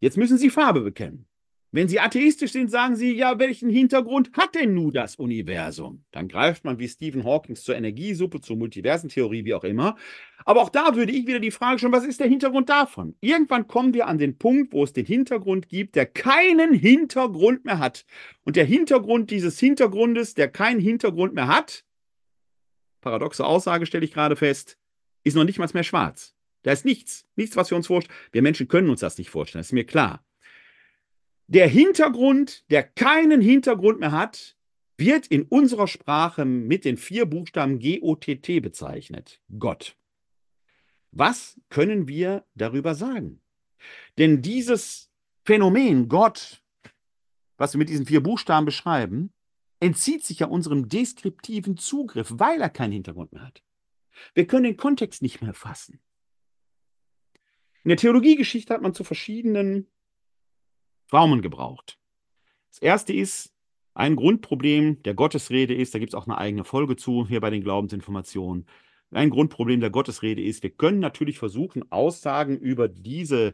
Jetzt 0.00 0.18
müssen 0.18 0.36
Sie 0.36 0.50
Farbe 0.50 0.82
bekennen. 0.82 1.26
Wenn 1.74 1.88
Sie 1.88 2.00
atheistisch 2.00 2.52
sind, 2.52 2.70
sagen 2.70 2.96
Sie, 2.96 3.14
ja, 3.14 3.38
welchen 3.38 3.70
Hintergrund 3.70 4.30
hat 4.34 4.54
denn 4.54 4.74
nun 4.74 4.92
das 4.92 5.16
Universum? 5.16 6.04
Dann 6.12 6.28
greift 6.28 6.64
man 6.64 6.78
wie 6.78 6.86
Stephen 6.86 7.24
Hawking 7.24 7.56
zur 7.56 7.74
Energiesuppe, 7.74 8.42
zur 8.42 8.58
Multiversentheorie, 8.58 9.46
wie 9.46 9.54
auch 9.54 9.64
immer. 9.64 9.96
Aber 10.44 10.60
auch 10.60 10.68
da 10.68 10.94
würde 10.96 11.12
ich 11.12 11.26
wieder 11.26 11.40
die 11.40 11.50
Frage 11.50 11.78
stellen, 11.78 11.94
was 11.94 12.04
ist 12.04 12.20
der 12.20 12.28
Hintergrund 12.28 12.68
davon? 12.68 13.16
Irgendwann 13.20 13.68
kommen 13.68 13.94
wir 13.94 14.06
an 14.06 14.18
den 14.18 14.36
Punkt, 14.36 14.74
wo 14.74 14.84
es 14.84 14.92
den 14.92 15.06
Hintergrund 15.06 15.70
gibt, 15.70 15.96
der 15.96 16.04
keinen 16.04 16.74
Hintergrund 16.74 17.64
mehr 17.64 17.78
hat. 17.78 18.04
Und 18.44 18.56
der 18.56 18.66
Hintergrund 18.66 19.30
dieses 19.30 19.58
Hintergrundes, 19.58 20.34
der 20.34 20.48
keinen 20.48 20.80
Hintergrund 20.80 21.32
mehr 21.32 21.48
hat, 21.48 21.86
paradoxe 23.00 23.46
Aussage 23.46 23.86
stelle 23.86 24.04
ich 24.04 24.12
gerade 24.12 24.36
fest, 24.36 24.76
ist 25.24 25.36
noch 25.36 25.44
nicht 25.44 25.58
mal 25.58 25.70
mehr 25.72 25.84
schwarz. 25.84 26.34
Da 26.64 26.72
ist 26.72 26.84
nichts, 26.84 27.26
nichts, 27.34 27.56
was 27.56 27.70
wir 27.70 27.76
uns 27.76 27.86
vorstellen. 27.86 28.14
Wir 28.30 28.42
Menschen 28.42 28.68
können 28.68 28.90
uns 28.90 29.00
das 29.00 29.16
nicht 29.16 29.30
vorstellen, 29.30 29.60
das 29.60 29.68
ist 29.68 29.72
mir 29.72 29.86
klar. 29.86 30.22
Der 31.46 31.68
Hintergrund, 31.68 32.64
der 32.70 32.82
keinen 32.82 33.40
Hintergrund 33.40 34.00
mehr 34.00 34.12
hat, 34.12 34.56
wird 34.96 35.26
in 35.26 35.42
unserer 35.42 35.88
Sprache 35.88 36.44
mit 36.44 36.84
den 36.84 36.96
vier 36.96 37.26
Buchstaben 37.26 37.78
G-O-T-T 37.78 38.60
bezeichnet. 38.60 39.40
Gott. 39.58 39.96
Was 41.10 41.60
können 41.68 42.08
wir 42.08 42.44
darüber 42.54 42.94
sagen? 42.94 43.40
Denn 44.16 44.42
dieses 44.42 45.10
Phänomen 45.44 46.08
Gott, 46.08 46.62
was 47.56 47.74
wir 47.74 47.78
mit 47.78 47.88
diesen 47.88 48.06
vier 48.06 48.22
Buchstaben 48.22 48.64
beschreiben, 48.64 49.32
entzieht 49.80 50.24
sich 50.24 50.38
ja 50.38 50.46
unserem 50.46 50.88
deskriptiven 50.88 51.76
Zugriff, 51.76 52.32
weil 52.36 52.60
er 52.60 52.70
keinen 52.70 52.92
Hintergrund 52.92 53.32
mehr 53.32 53.44
hat. 53.44 53.62
Wir 54.34 54.46
können 54.46 54.64
den 54.64 54.76
Kontext 54.76 55.22
nicht 55.22 55.42
mehr 55.42 55.54
fassen. 55.54 56.00
In 57.82 57.88
der 57.88 57.96
Theologiegeschichte 57.96 58.72
hat 58.72 58.82
man 58.82 58.94
zu 58.94 59.02
verschiedenen 59.02 59.88
Formen 61.12 61.42
gebraucht. 61.42 61.98
Das 62.70 62.78
erste 62.78 63.12
ist, 63.12 63.52
ein 63.92 64.16
Grundproblem 64.16 65.02
der 65.02 65.12
Gottesrede 65.12 65.74
ist, 65.74 65.94
da 65.94 65.98
gibt 65.98 66.14
es 66.14 66.18
auch 66.18 66.26
eine 66.26 66.38
eigene 66.38 66.64
Folge 66.64 66.96
zu, 66.96 67.28
hier 67.28 67.42
bei 67.42 67.50
den 67.50 67.62
Glaubensinformationen. 67.62 68.64
Ein 69.10 69.28
Grundproblem 69.28 69.80
der 69.80 69.90
Gottesrede 69.90 70.42
ist, 70.42 70.62
wir 70.62 70.70
können 70.70 71.00
natürlich 71.00 71.38
versuchen, 71.38 71.84
Aussagen 71.92 72.56
über 72.56 72.88
diese, 72.88 73.52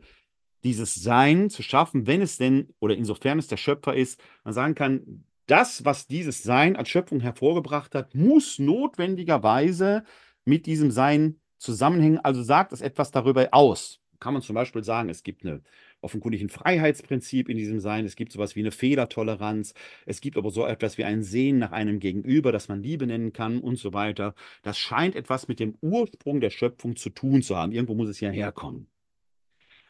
dieses 0.63 0.95
Sein 0.95 1.51
zu 1.51 1.65
schaffen, 1.65 2.07
wenn 2.07 2.23
es 2.23 2.39
denn 2.39 2.69
oder 2.79 2.95
insofern 2.95 3.41
es 3.41 3.49
der 3.49 3.57
Schöpfer 3.57 3.97
ist, 3.97 4.23
man 4.45 4.55
sagen 4.55 4.77
kann, 4.77 5.25
das, 5.47 5.85
was 5.85 6.07
dieses 6.07 6.45
Sein 6.45 6.77
als 6.77 6.89
Schöpfung 6.89 7.19
hervorgebracht 7.19 7.93
hat, 7.97 8.15
muss 8.15 8.61
notwendigerweise 8.61 10.05
mit 10.45 10.67
diesem 10.67 10.93
Sein 10.93 11.41
zusammenhängen, 11.57 12.21
also 12.21 12.41
sagt 12.41 12.73
es 12.73 12.83
etwas 12.83 13.11
darüber 13.11 13.49
aus. 13.51 14.01
Kann 14.21 14.33
man 14.33 14.43
zum 14.43 14.55
Beispiel 14.55 14.85
sagen, 14.85 15.09
es 15.09 15.25
gibt 15.25 15.45
eine 15.45 15.63
offenkundig 16.01 16.41
ein 16.43 16.49
Freiheitsprinzip 16.49 17.49
in 17.49 17.57
diesem 17.57 17.81
Sein. 17.81 18.05
Es 18.05 18.17
gibt 18.17 18.33
sowas 18.33 18.57
wie 18.57 18.61
eine 18.61 18.71
Fehlertoleranz. 18.71 19.75
Es 20.07 20.21
gibt 20.21 20.37
aber 20.37 20.51
so 20.51 20.67
etwas 20.67 20.99
wie 20.99 21.05
ein 21.05 21.23
Sehen 21.23 21.59
nach 21.59 21.73
einem 21.73 21.99
Gegenüber, 22.01 22.53
das 22.53 22.69
man 22.69 22.83
Liebe 22.83 23.07
nennen 23.07 23.33
kann 23.33 23.61
und 23.61 23.77
so 23.77 23.93
weiter. 23.93 24.35
Das 24.63 24.79
scheint 24.79 25.17
etwas 25.17 25.49
mit 25.49 25.61
dem 25.61 25.77
Ursprung 25.81 26.41
der 26.41 26.51
Schöpfung 26.51 26.97
zu 26.97 27.11
tun 27.11 27.43
zu 27.43 27.57
haben. 27.57 27.73
Irgendwo 27.73 27.95
muss 27.95 28.09
es 28.09 28.21
ja 28.21 28.31
herkommen. 28.31 28.87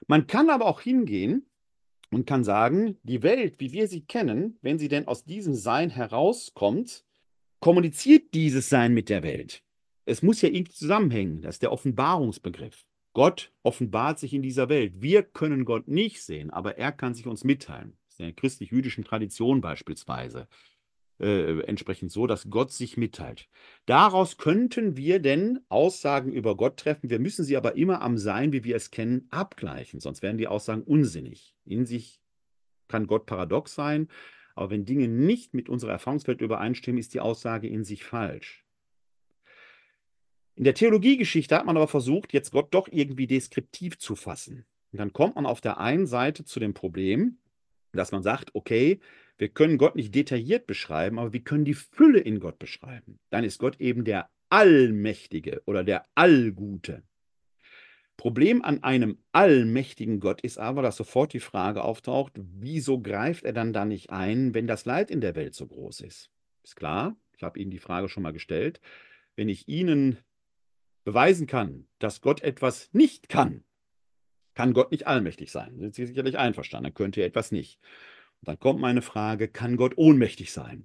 Man 0.07 0.27
kann 0.27 0.51
aber 0.51 0.66
auch 0.66 0.81
hingehen 0.81 1.47
und 2.11 2.27
kann 2.27 2.44
sagen, 2.44 2.97
die 3.03 3.23
Welt, 3.23 3.57
wie 3.59 3.73
wir 3.73 3.88
sie 3.88 4.01
kennen, 4.01 4.59
wenn 4.62 4.79
sie 4.79 4.88
denn 4.88 5.07
aus 5.07 5.25
diesem 5.25 5.55
Sein 5.55 5.90
herauskommt, 5.90 7.05
kommuniziert 7.61 8.35
dieses 8.35 8.68
Sein 8.68 8.94
mit 8.94 9.09
der 9.09 9.23
Welt. 9.23 9.62
Es 10.07 10.23
muss 10.23 10.40
ja 10.40 10.49
irgendwie 10.49 10.73
zusammenhängen. 10.73 11.42
Das 11.42 11.57
ist 11.57 11.62
der 11.62 11.73
Offenbarungsbegriff. 11.73 12.88
Gott 13.18 13.50
offenbart 13.64 14.20
sich 14.20 14.33
in 14.33 14.42
dieser 14.42 14.68
Welt. 14.68 15.02
Wir 15.02 15.24
können 15.24 15.64
Gott 15.64 15.88
nicht 15.88 16.22
sehen, 16.22 16.50
aber 16.50 16.78
er 16.78 16.92
kann 16.92 17.14
sich 17.14 17.26
uns 17.26 17.42
mitteilen. 17.42 17.96
Das 18.04 18.14
ist 18.14 18.20
in 18.20 18.26
der 18.26 18.35
christlich-jüdischen 18.37 19.02
Tradition 19.02 19.61
beispielsweise 19.61 20.46
äh, 21.18 21.62
entsprechend 21.62 22.12
so, 22.12 22.28
dass 22.28 22.48
Gott 22.48 22.70
sich 22.70 22.96
mitteilt. 22.96 23.48
Daraus 23.87 24.37
könnten 24.37 24.96
wir 24.96 25.18
denn 25.18 25.59
Aussagen 25.68 26.31
über 26.31 26.57
Gott 26.57 26.76
treffen. 26.76 27.11
Wir 27.11 27.18
müssen 27.18 27.44
sie 27.44 27.57
aber 27.57 27.74
immer 27.74 28.02
am 28.02 28.18
Sein, 28.18 28.52
wie 28.52 28.62
wir 28.62 28.76
es 28.76 28.92
kennen, 28.92 29.26
abgleichen, 29.33 29.98
sonst 29.98 30.22
wären 30.22 30.38
die 30.38 30.46
Aussagen 30.46 30.83
unsinnig. 30.83 31.57
In 31.64 31.87
sich 31.87 32.20
kann 32.87 33.09
Gott 33.09 33.26
paradox 33.26 33.74
sein, 33.74 34.07
aber 34.54 34.70
wenn 34.70 34.85
Dinge 34.85 35.09
nicht 35.09 35.54
mit 35.54 35.68
unserer 35.68 35.90
Erfahrungswelt 35.90 36.40
übereinstimmen, 36.40 37.00
ist 37.00 37.14
die 37.14 37.20
Aussage 37.20 37.66
in 37.66 37.83
sich 37.83 38.04
falsch. 38.04 38.64
In 40.59 40.64
der 40.64 40.75
Theologiegeschichte 40.75 41.55
hat 41.55 41.66
man 41.66 41.77
aber 41.77 41.87
versucht, 41.87 42.33
jetzt 42.33 42.51
Gott 42.51 42.75
doch 42.75 42.88
irgendwie 42.90 43.29
deskriptiv 43.29 43.97
zu 43.97 44.16
fassen. 44.16 44.66
Und 44.90 44.99
dann 44.99 45.12
kommt 45.12 45.37
man 45.37 45.47
auf 45.47 45.61
der 45.61 45.79
einen 45.79 46.09
Seite 46.09 46.44
zu 46.44 46.59
dem 46.59 46.75
Problem, 46.75 47.38
dass 47.92 48.11
man 48.11 48.25
sagt, 48.25 48.57
okay, 48.57 48.99
wir 49.37 49.51
können 49.51 49.79
Gott 49.79 49.94
nicht 49.94 50.16
detailliert 50.16 50.66
beschreiben, 50.66 51.21
aber 51.21 51.33
wir 51.33 51.44
können 51.44 51.64
die 51.64 51.75
Fülle 51.75 52.18
in 52.18 52.40
Gott 52.40 52.59
beschreiben. 52.59 53.21
Dann 53.31 53.44
ist 53.44 53.61
Gott 53.61 53.81
eben 53.81 54.05
der 54.05 54.31
Allmächtige 54.49 55.62
oder 55.64 55.85
der 55.85 56.07
Allgute. 56.16 57.05
Problem 58.16 58.64
an 58.64 58.83
einem 58.83 59.18
allmächtigen 59.31 60.18
Gott 60.18 60.40
ist 60.40 60.59
aber, 60.59 60.83
dass 60.83 60.97
sofort 60.97 61.35
die 61.35 61.38
Frage 61.38 61.85
auftaucht, 61.85 62.33
wieso 62.35 63.01
greift 63.01 63.44
er 63.44 63.53
dann 63.53 63.73
da 63.73 63.85
nicht 63.85 64.11
ein, 64.11 64.55
wenn 64.55 64.66
das 64.66 64.87
Leid 64.87 65.12
in 65.12 65.21
der 65.21 65.37
Welt 65.37 65.55
so 65.55 65.68
groß 65.68 66.01
ist? 66.01 66.33
Ist 66.64 66.75
klar, 66.75 67.16
ich 67.37 67.44
habe 67.44 67.61
Ihnen 67.61 67.71
die 67.71 67.79
Frage 67.79 68.09
schon 68.09 68.25
mal 68.25 68.33
gestellt. 68.33 68.81
Wenn 69.37 69.49
ich 69.49 69.68
Ihnen 69.68 70.18
beweisen 71.09 71.47
kann, 71.47 71.87
dass 72.01 72.21
Gott 72.21 72.42
etwas 72.42 72.90
nicht 72.92 73.31
kann, 73.31 73.64
kann 74.53 74.75
Gott 74.75 74.90
nicht 74.90 75.07
allmächtig 75.07 75.51
sein. 75.51 75.79
Sind 75.79 75.94
Sie 75.94 76.05
sicherlich 76.05 76.37
einverstanden, 76.37 76.85
dann 76.85 76.94
könnte 76.94 77.23
er 77.23 77.27
etwas 77.27 77.51
nicht. 77.51 77.81
Und 78.40 78.49
dann 78.49 78.59
kommt 78.59 78.79
meine 78.79 79.01
Frage, 79.01 79.49
kann 79.49 79.79
Gott 79.79 79.97
ohnmächtig 79.97 80.53
sein? 80.53 80.85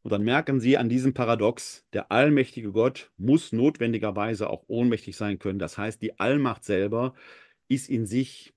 Und 0.00 0.12
dann 0.12 0.22
merken 0.22 0.60
Sie 0.60 0.78
an 0.78 0.88
diesem 0.88 1.12
Paradox, 1.12 1.86
der 1.92 2.10
allmächtige 2.10 2.72
Gott 2.72 3.10
muss 3.18 3.52
notwendigerweise 3.52 4.48
auch 4.48 4.64
ohnmächtig 4.66 5.14
sein 5.14 5.38
können. 5.38 5.58
Das 5.58 5.76
heißt, 5.76 6.00
die 6.00 6.18
Allmacht 6.18 6.64
selber 6.64 7.12
ist 7.68 7.90
in 7.90 8.06
sich 8.06 8.54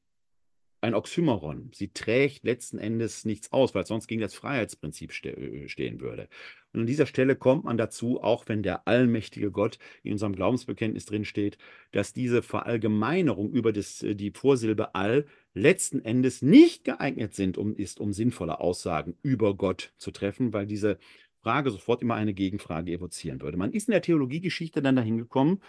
ein 0.84 0.93
Oxymoron. 0.93 1.72
Sie 1.74 1.89
trägt 1.89 2.43
letzten 2.43 2.78
Endes 2.78 3.26
nichts 3.26 3.52
aus, 3.54 3.74
weil 3.74 3.86
sonst 3.86 4.08
gegen 4.08 4.22
das 4.22 4.34
Freiheitsprinzip 4.34 5.12
äh, 5.26 5.67
stehen 5.67 6.02
würde. 6.02 6.28
Und 6.74 6.82
an 6.82 6.86
dieser 6.88 7.06
Stelle 7.06 7.36
kommt 7.36 7.63
man 7.63 7.78
dazu, 7.78 8.22
auch 8.22 8.48
wenn 8.48 8.63
der 8.63 8.88
allmächtige 8.88 9.50
Gott 9.52 9.80
in 10.04 10.13
unserem 10.13 10.36
Glaubensbekenntnis 10.36 11.06
drin 11.06 11.24
steht, 11.24 11.58
dass 11.91 12.13
diese 12.13 12.41
Verallgemeinerung 12.41 13.52
über 13.52 13.72
das, 13.72 14.04
äh, 14.04 14.15
die 14.15 14.32
Vorsilbe 14.32 14.93
all 14.93 15.26
letzten 15.54 16.04
Endes 16.04 16.41
nicht 16.41 16.84
geeignet 16.84 17.34
sind, 17.34 17.58
um, 17.58 17.76
ist, 17.76 18.00
um 18.00 18.12
sinnvolle 18.12 18.60
Aussagen 18.60 19.15
über 19.22 19.56
Gott 19.56 19.93
zu 19.98 20.12
treffen, 20.12 20.52
weil 20.52 20.65
diese 20.65 20.98
Frage 21.43 21.72
sofort 21.72 22.02
immer 22.02 22.15
eine 22.15 22.34
Gegenfrage 22.34 22.91
evozieren 22.93 23.41
würde. 23.41 23.58
Man 23.58 23.74
ist 23.74 23.89
in 23.89 23.91
der 23.91 24.02
Theologiegeschichte 24.02 24.82
dann 24.82 24.96
dahin 24.96 25.17
gekommen, 25.17 25.62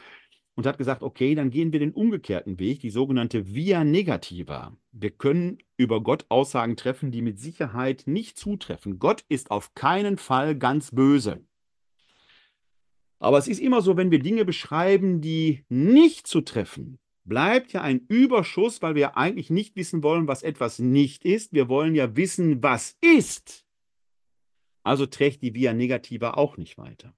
und 0.56 0.66
hat 0.66 0.78
gesagt, 0.78 1.02
okay, 1.02 1.34
dann 1.34 1.50
gehen 1.50 1.72
wir 1.72 1.80
den 1.80 1.92
umgekehrten 1.92 2.58
Weg, 2.58 2.80
die 2.80 2.90
sogenannte 2.90 3.54
Via 3.54 3.84
Negativa. 3.84 4.76
Wir 4.92 5.10
können 5.10 5.58
über 5.76 6.02
Gott 6.02 6.26
Aussagen 6.28 6.76
treffen, 6.76 7.10
die 7.10 7.22
mit 7.22 7.38
Sicherheit 7.38 8.04
nicht 8.06 8.38
zutreffen. 8.38 8.98
Gott 8.98 9.24
ist 9.28 9.50
auf 9.50 9.74
keinen 9.74 10.16
Fall 10.16 10.56
ganz 10.56 10.92
böse. 10.92 11.44
Aber 13.18 13.38
es 13.38 13.48
ist 13.48 13.60
immer 13.60 13.80
so, 13.80 13.96
wenn 13.96 14.10
wir 14.10 14.18
Dinge 14.18 14.44
beschreiben, 14.44 15.20
die 15.20 15.64
nicht 15.68 16.26
zu 16.26 16.42
treffen, 16.42 16.98
bleibt 17.24 17.72
ja 17.72 17.80
ein 17.80 18.04
Überschuss, 18.08 18.82
weil 18.82 18.94
wir 18.94 19.16
eigentlich 19.16 19.50
nicht 19.50 19.76
wissen 19.76 20.02
wollen, 20.02 20.28
was 20.28 20.42
etwas 20.42 20.78
nicht 20.78 21.24
ist. 21.24 21.52
Wir 21.52 21.68
wollen 21.68 21.94
ja 21.94 22.16
wissen, 22.16 22.62
was 22.62 22.96
ist. 23.00 23.64
Also 24.82 25.06
trägt 25.06 25.42
die 25.42 25.54
Via 25.54 25.72
Negativa 25.72 26.34
auch 26.34 26.58
nicht 26.58 26.76
weiter. 26.76 27.14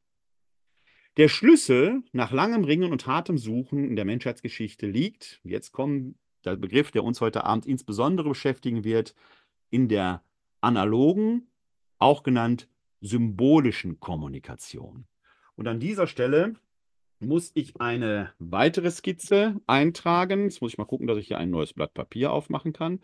Der 1.17 1.29
Schlüssel 1.29 2.03
nach 2.13 2.31
langem 2.31 2.65
Ringen 2.65 2.93
und 2.93 3.07
hartem 3.07 3.39
Suchen 3.39 3.89
in 3.89 3.97
der 3.97 4.05
Menschheitsgeschichte 4.05 4.87
liegt, 4.87 5.41
jetzt 5.45 5.73
kommt 5.73 6.17
der 6.45 6.57
Begriff, 6.57 6.91
der 6.91 7.05
uns 7.05 7.23
heute 7.23 7.45
Abend 7.45 7.65
insbesondere 7.65 8.29
beschäftigen 8.29 8.85
wird, 8.85 9.15
in 9.71 9.89
der 9.89 10.23
analogen, 10.61 11.49
auch 11.99 12.23
genannt 12.23 12.69
symbolischen 13.01 13.99
Kommunikation. 13.99 15.07
Und 15.55 15.67
an 15.69 15.81
dieser 15.81 16.07
Stelle 16.07 16.55
muss 17.19 17.51
ich 17.55 17.81
eine 17.81 18.35
weitere 18.39 18.91
Skizze 18.91 19.59
eintragen. 19.67 20.45
Jetzt 20.45 20.61
muss 20.61 20.73
ich 20.73 20.79
mal 20.79 20.85
gucken, 20.85 21.07
dass 21.07 21.17
ich 21.17 21.29
hier 21.29 21.39
ein 21.39 21.51
neues 21.51 21.73
Blatt 21.73 21.95
Papier 21.95 22.31
aufmachen 22.31 22.75
kann. 22.75 23.01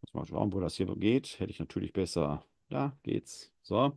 Muss 0.00 0.14
mal 0.14 0.26
schauen, 0.26 0.52
wo 0.52 0.58
das 0.58 0.74
hier 0.74 0.86
geht. 0.96 1.38
Hätte 1.38 1.52
ich 1.52 1.60
natürlich 1.60 1.92
besser. 1.92 2.44
Da 2.70 2.96
geht's. 3.04 3.52
So 3.62 3.92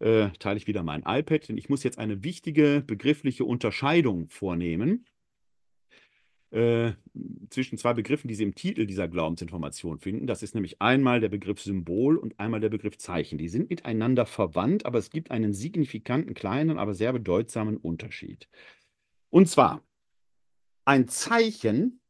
äh, 0.00 0.30
teile 0.38 0.56
ich 0.56 0.66
wieder 0.66 0.82
mein 0.82 1.02
iPad, 1.06 1.48
denn 1.48 1.58
ich 1.58 1.68
muss 1.68 1.82
jetzt 1.82 1.98
eine 1.98 2.22
wichtige 2.22 2.82
begriffliche 2.86 3.44
Unterscheidung 3.44 4.28
vornehmen 4.28 5.04
äh, 6.50 6.92
zwischen 7.50 7.76
zwei 7.76 7.92
Begriffen, 7.92 8.28
die 8.28 8.34
Sie 8.34 8.42
im 8.42 8.54
Titel 8.54 8.86
dieser 8.86 9.06
Glaubensinformation 9.06 9.98
finden. 9.98 10.26
Das 10.26 10.42
ist 10.42 10.54
nämlich 10.54 10.80
einmal 10.80 11.20
der 11.20 11.28
Begriff 11.28 11.60
Symbol 11.60 12.16
und 12.16 12.40
einmal 12.40 12.60
der 12.60 12.70
Begriff 12.70 12.96
Zeichen. 12.96 13.36
Die 13.36 13.48
sind 13.48 13.68
miteinander 13.68 14.24
verwandt, 14.24 14.86
aber 14.86 14.98
es 14.98 15.10
gibt 15.10 15.30
einen 15.30 15.52
signifikanten, 15.52 16.34
kleinen, 16.34 16.78
aber 16.78 16.94
sehr 16.94 17.12
bedeutsamen 17.12 17.76
Unterschied. 17.76 18.48
Und 19.28 19.48
zwar, 19.48 19.82
ein 20.86 21.06
Zeichen 21.06 22.00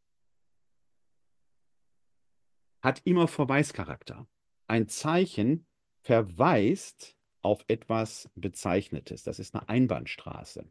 hat 2.81 3.03
immer 3.05 3.27
Verweischarakter. 3.27 4.29
Ein 4.69 4.87
Zeichen 4.87 5.67
verweist 6.03 7.18
auf 7.43 7.65
etwas 7.69 8.29
Bezeichnetes. 8.35 9.23
Das 9.23 9.39
ist 9.39 9.55
eine 9.55 9.69
Einbahnstraße. 9.69 10.65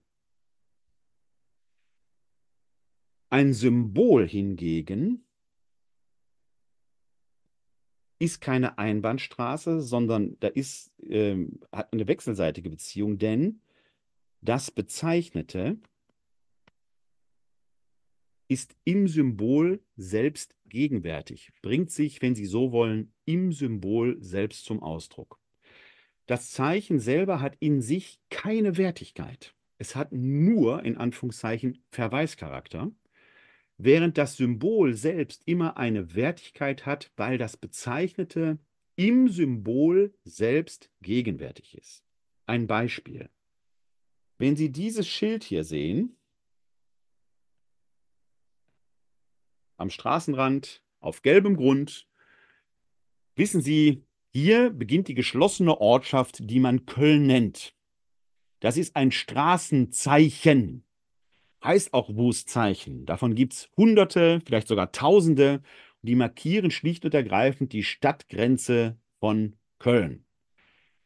Ein 3.29 3.53
Symbol 3.53 4.27
hingegen 4.27 5.25
ist 8.19 8.41
keine 8.41 8.77
Einbahnstraße, 8.77 9.81
sondern 9.81 10.37
da 10.39 10.47
ist, 10.47 10.91
äh, 11.03 11.45
hat 11.71 11.93
eine 11.93 12.07
wechselseitige 12.07 12.69
Beziehung, 12.69 13.17
denn 13.17 13.61
das 14.41 14.71
Bezeichnete 14.71 15.77
ist 18.47 18.75
im 18.85 19.07
Symbol 19.07 19.81
selbst 19.97 20.55
gegenwärtig, 20.65 21.51
bringt 21.61 21.91
sich, 21.91 22.21
wenn 22.21 22.33
Sie 22.33 22.45
so 22.45 22.71
wollen, 22.71 23.13
im 23.25 23.51
Symbol 23.51 24.17
selbst 24.21 24.65
zum 24.65 24.81
Ausdruck. 24.81 25.39
Das 26.27 26.51
Zeichen 26.51 26.99
selber 26.99 27.39
hat 27.39 27.55
in 27.59 27.81
sich 27.81 28.19
keine 28.29 28.77
Wertigkeit. 28.77 29.55
Es 29.77 29.95
hat 29.95 30.11
nur, 30.11 30.83
in 30.83 30.97
Anführungszeichen, 30.97 31.83
Verweischarakter, 31.89 32.91
während 33.77 34.17
das 34.17 34.35
Symbol 34.35 34.93
selbst 34.93 35.43
immer 35.45 35.77
eine 35.77 36.15
Wertigkeit 36.15 36.85
hat, 36.85 37.11
weil 37.15 37.37
das 37.37 37.55
Bezeichnete 37.55 38.59
im 38.95 39.29
Symbol 39.29 40.13
selbst 40.23 40.91
gegenwärtig 41.01 41.77
ist. 41.77 42.03
Ein 42.45 42.67
Beispiel. 42.67 43.29
Wenn 44.37 44.55
Sie 44.55 44.71
dieses 44.71 45.07
Schild 45.07 45.43
hier 45.43 45.63
sehen, 45.63 46.17
am 49.77 49.89
Straßenrand, 49.89 50.83
auf 50.99 51.21
gelbem 51.21 51.55
Grund, 51.55 52.09
wissen 53.35 53.61
Sie, 53.61 54.06
hier 54.37 54.69
beginnt 54.69 55.07
die 55.07 55.15
geschlossene 55.15 55.81
Ortschaft, 55.81 56.47
die 56.47 56.59
man 56.59 56.85
Köln 56.85 57.25
nennt. 57.25 57.73
Das 58.59 58.77
ist 58.77 58.95
ein 58.95 59.11
Straßenzeichen, 59.11 60.83
heißt 61.63 61.91
auch 61.95 62.15
Wußzeichen. 62.15 63.07
Davon 63.07 63.33
gibt 63.33 63.53
es 63.53 63.69
Hunderte, 63.75 64.39
vielleicht 64.45 64.67
sogar 64.67 64.91
Tausende. 64.91 65.63
Die 66.03 66.13
markieren 66.13 66.69
schlicht 66.69 67.03
und 67.03 67.15
ergreifend 67.15 67.73
die 67.73 67.81
Stadtgrenze 67.81 68.99
von 69.19 69.55
Köln. 69.79 70.23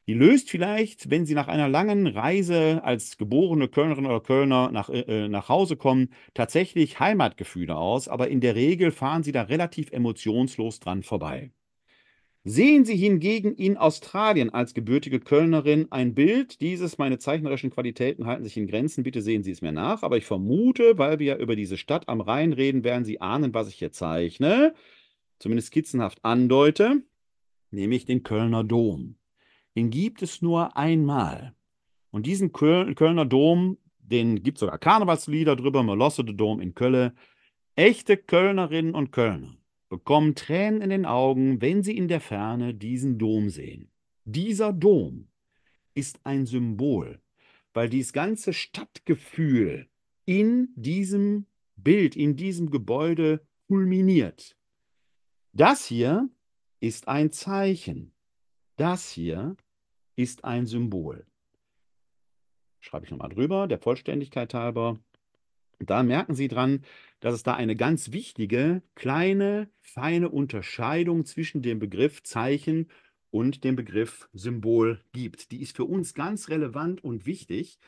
Die 0.07 0.13
löst 0.13 0.49
vielleicht, 0.49 1.09
wenn 1.09 1.25
Sie 1.25 1.33
nach 1.33 1.47
einer 1.47 1.69
langen 1.69 2.07
Reise 2.07 2.83
als 2.83 3.17
geborene 3.17 3.69
Kölnerin 3.69 4.07
oder 4.07 4.19
Kölner 4.19 4.71
nach, 4.71 4.89
äh, 4.89 5.29
nach 5.29 5.47
Hause 5.47 5.77
kommen, 5.77 6.09
tatsächlich 6.33 6.99
Heimatgefühle 6.99 7.77
aus, 7.77 8.09
aber 8.09 8.27
in 8.27 8.41
der 8.41 8.55
Regel 8.55 8.91
fahren 8.91 9.23
Sie 9.23 9.31
da 9.31 9.43
relativ 9.43 9.89
emotionslos 9.93 10.81
dran 10.81 11.01
vorbei. 11.01 11.51
Sehen 12.43 12.85
Sie 12.85 12.95
hingegen 12.95 13.53
in 13.53 13.77
Australien 13.77 14.49
als 14.49 14.73
gebürtige 14.73 15.19
Kölnerin 15.19 15.91
ein 15.91 16.15
Bild 16.15 16.59
dieses, 16.59 16.97
meine 16.97 17.19
zeichnerischen 17.19 17.69
Qualitäten 17.69 18.25
halten 18.25 18.43
sich 18.43 18.57
in 18.57 18.65
Grenzen, 18.65 19.03
bitte 19.03 19.21
sehen 19.21 19.43
Sie 19.43 19.51
es 19.51 19.61
mir 19.61 19.71
nach, 19.71 20.01
aber 20.01 20.17
ich 20.17 20.25
vermute, 20.25 20.97
weil 20.97 21.19
wir 21.19 21.27
ja 21.27 21.37
über 21.37 21.55
diese 21.55 21.77
Stadt 21.77 22.09
am 22.09 22.19
Rhein 22.19 22.51
reden, 22.51 22.83
werden 22.83 23.05
Sie 23.05 23.21
ahnen, 23.21 23.53
was 23.53 23.67
ich 23.67 23.75
hier 23.75 23.91
zeichne, 23.91 24.73
zumindest 25.37 25.67
skizzenhaft 25.67 26.25
andeute, 26.25 27.03
nämlich 27.69 28.05
den 28.05 28.23
Kölner 28.23 28.63
Dom. 28.63 29.17
Den 29.75 29.91
gibt 29.91 30.23
es 30.23 30.41
nur 30.41 30.75
einmal. 30.75 31.53
Und 32.09 32.25
diesen 32.25 32.53
Köl 32.53 32.95
Kölner 32.95 33.25
Dom, 33.25 33.77
den 33.99 34.41
gibt 34.41 34.57
es 34.57 34.61
sogar 34.61 34.79
Karnevalslieder 34.79 35.55
drüber, 35.55 35.83
Molosse 35.83 36.23
de 36.23 36.33
Dom 36.33 36.59
in 36.59 36.73
Köln. 36.73 37.11
Echte 37.75 38.17
Kölnerinnen 38.17 38.95
und 38.95 39.11
Kölner 39.11 39.60
bekommen 39.91 40.35
Tränen 40.35 40.81
in 40.81 40.89
den 40.89 41.05
Augen, 41.05 41.61
wenn 41.61 41.83
sie 41.83 41.97
in 41.97 42.07
der 42.07 42.21
Ferne 42.21 42.73
diesen 42.73 43.19
Dom 43.19 43.49
sehen. 43.49 43.91
Dieser 44.23 44.71
Dom 44.71 45.27
ist 45.93 46.25
ein 46.25 46.45
Symbol, 46.45 47.19
weil 47.73 47.89
dieses 47.89 48.13
ganze 48.13 48.53
Stadtgefühl 48.53 49.89
in 50.23 50.69
diesem 50.75 51.45
Bild, 51.75 52.15
in 52.15 52.37
diesem 52.37 52.71
Gebäude 52.71 53.45
kulminiert. 53.67 54.55
Das 55.51 55.85
hier 55.85 56.29
ist 56.79 57.09
ein 57.09 57.33
Zeichen. 57.33 58.13
Das 58.77 59.11
hier 59.11 59.57
ist 60.15 60.45
ein 60.45 60.67
Symbol. 60.67 61.27
Schreibe 62.79 63.05
ich 63.05 63.11
nochmal 63.11 63.29
drüber, 63.29 63.67
der 63.67 63.77
Vollständigkeit 63.77 64.53
halber. 64.53 65.01
Da 65.85 66.03
merken 66.03 66.35
Sie 66.35 66.47
dran, 66.47 66.83
dass 67.19 67.33
es 67.33 67.43
da 67.43 67.53
eine 67.53 67.75
ganz 67.75 68.11
wichtige, 68.11 68.81
kleine, 68.95 69.69
feine 69.79 70.29
Unterscheidung 70.29 71.25
zwischen 71.25 71.61
dem 71.61 71.79
Begriff 71.79 72.23
Zeichen 72.23 72.87
und 73.29 73.63
dem 73.63 73.75
Begriff 73.75 74.29
Symbol 74.33 75.01
gibt. 75.13 75.51
Die 75.51 75.61
ist 75.61 75.75
für 75.75 75.85
uns 75.85 76.13
ganz 76.13 76.49
relevant 76.49 77.03
und 77.03 77.25
wichtig, 77.25 77.79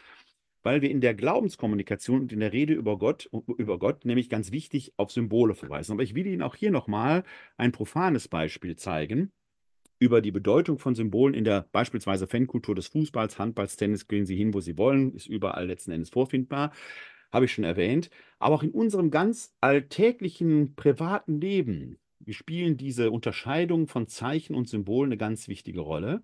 weil 0.61 0.81
wir 0.81 0.89
in 0.89 1.01
der 1.01 1.13
Glaubenskommunikation 1.13 2.21
und 2.21 2.33
in 2.33 2.39
der 2.39 2.53
Rede 2.53 2.73
über 2.73 2.97
Gott, 2.97 3.29
über 3.57 3.77
Gott 3.79 4.05
nämlich 4.05 4.29
ganz 4.29 4.51
wichtig 4.51 4.93
auf 4.97 5.11
Symbole 5.11 5.55
verweisen. 5.55 5.91
Aber 5.91 6.03
ich 6.03 6.15
will 6.15 6.25
Ihnen 6.25 6.41
auch 6.41 6.55
hier 6.55 6.71
nochmal 6.71 7.23
ein 7.57 7.73
profanes 7.73 8.27
Beispiel 8.27 8.75
zeigen 8.75 9.31
über 9.99 10.21
die 10.21 10.31
Bedeutung 10.31 10.79
von 10.79 10.95
Symbolen 10.95 11.33
in 11.33 11.43
der 11.43 11.67
beispielsweise 11.71 12.27
Fankultur 12.27 12.75
des 12.75 12.87
Fußballs, 12.87 13.39
Handballs, 13.39 13.77
Tennis, 13.77 14.07
gehen 14.07 14.25
Sie 14.25 14.35
hin, 14.35 14.53
wo 14.53 14.59
Sie 14.59 14.77
wollen, 14.77 15.13
ist 15.13 15.27
überall 15.27 15.67
letzten 15.67 15.91
Endes 15.91 16.09
vorfindbar 16.09 16.73
habe 17.33 17.45
ich 17.45 17.53
schon 17.53 17.63
erwähnt, 17.65 18.09
aber 18.39 18.55
auch 18.55 18.63
in 18.63 18.71
unserem 18.71 19.11
ganz 19.11 19.53
alltäglichen 19.61 20.75
privaten 20.75 21.41
Leben 21.41 21.99
spielen 22.29 22.77
diese 22.77 23.11
Unterscheidungen 23.11 23.87
von 23.87 24.07
Zeichen 24.07 24.55
und 24.55 24.69
Symbolen 24.69 25.09
eine 25.09 25.17
ganz 25.17 25.47
wichtige 25.49 25.81
Rolle. 25.81 26.23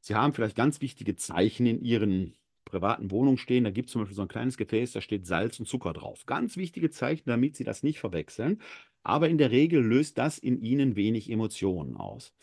Sie 0.00 0.14
haben 0.14 0.32
vielleicht 0.34 0.56
ganz 0.56 0.80
wichtige 0.80 1.16
Zeichen 1.16 1.66
in 1.66 1.80
Ihren 1.82 2.34
privaten 2.64 3.10
Wohnungen 3.10 3.38
stehen. 3.38 3.64
Da 3.64 3.70
gibt 3.70 3.88
es 3.88 3.92
zum 3.92 4.02
Beispiel 4.02 4.16
so 4.16 4.22
ein 4.22 4.28
kleines 4.28 4.56
Gefäß, 4.56 4.92
da 4.92 5.00
steht 5.00 5.26
Salz 5.26 5.60
und 5.60 5.66
Zucker 5.66 5.92
drauf. 5.92 6.26
Ganz 6.26 6.56
wichtige 6.56 6.90
Zeichen, 6.90 7.24
damit 7.28 7.56
Sie 7.56 7.64
das 7.64 7.82
nicht 7.82 7.98
verwechseln. 8.00 8.60
aber 9.04 9.28
in 9.28 9.38
der 9.38 9.50
Regel 9.52 9.82
löst 9.84 10.18
das 10.18 10.38
in 10.38 10.60
ihnen 10.60 10.96
wenig 10.96 11.30
Emotionen 11.30 11.96
aus. 11.96 12.34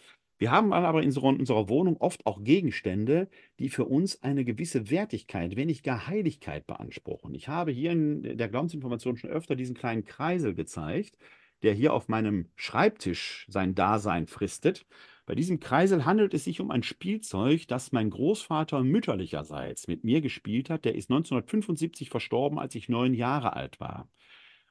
Wir 0.43 0.51
haben 0.51 0.73
aber 0.73 1.01
in 1.01 1.17
unserer 1.17 1.69
Wohnung 1.69 1.95
oft 2.01 2.25
auch 2.25 2.43
Gegenstände, 2.43 3.29
die 3.59 3.69
für 3.69 3.85
uns 3.85 4.23
eine 4.23 4.43
gewisse 4.43 4.89
Wertigkeit, 4.89 5.55
wenn 5.55 5.67
nicht 5.67 5.85
gar 5.85 6.07
Heiligkeit 6.07 6.67
beanspruchen. 6.67 7.33
Ich 7.33 7.47
habe 7.47 7.71
hier 7.71 7.93
in 7.93 8.37
der 8.37 8.49
Glaubensinformation 8.49 9.15
schon 9.15 9.29
öfter 9.29 9.55
diesen 9.55 9.73
kleinen 9.73 10.03
Kreisel 10.03 10.53
gezeigt, 10.53 11.17
der 11.61 11.73
hier 11.73 11.93
auf 11.93 12.09
meinem 12.09 12.49
Schreibtisch 12.57 13.47
sein 13.47 13.73
Dasein 13.73 14.27
fristet. 14.27 14.85
Bei 15.25 15.33
diesem 15.33 15.61
Kreisel 15.61 16.03
handelt 16.03 16.33
es 16.33 16.43
sich 16.43 16.59
um 16.59 16.71
ein 16.71 16.83
Spielzeug, 16.83 17.65
das 17.69 17.93
mein 17.93 18.09
Großvater 18.09 18.83
mütterlicherseits 18.83 19.87
mit 19.87 20.03
mir 20.03 20.19
gespielt 20.19 20.69
hat. 20.69 20.83
Der 20.83 20.95
ist 20.95 21.09
1975 21.09 22.09
verstorben, 22.09 22.59
als 22.59 22.75
ich 22.75 22.89
neun 22.89 23.13
Jahre 23.13 23.55
alt 23.55 23.79
war. 23.79 24.09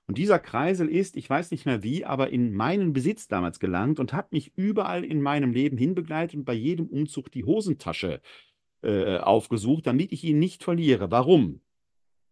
Und 0.06 0.18
dieser 0.18 0.38
Kreisel 0.38 0.88
ist, 0.88 1.16
ich 1.16 1.30
weiß 1.30 1.50
nicht 1.52 1.64
mehr 1.64 1.82
wie, 1.82 2.04
aber 2.04 2.30
in 2.30 2.52
meinen 2.52 2.92
Besitz 2.92 3.28
damals 3.28 3.60
gelangt 3.60 4.00
und 4.00 4.12
hat 4.12 4.32
mich 4.32 4.52
überall 4.56 5.04
in 5.04 5.22
meinem 5.22 5.52
Leben 5.52 5.78
hinbegleitet 5.78 6.36
und 6.36 6.44
bei 6.44 6.54
jedem 6.54 6.86
Umzug 6.86 7.30
die 7.30 7.44
Hosentasche 7.44 8.20
äh, 8.82 9.18
aufgesucht, 9.18 9.86
damit 9.86 10.12
ich 10.12 10.24
ihn 10.24 10.38
nicht 10.38 10.64
verliere. 10.64 11.10
Warum? 11.10 11.60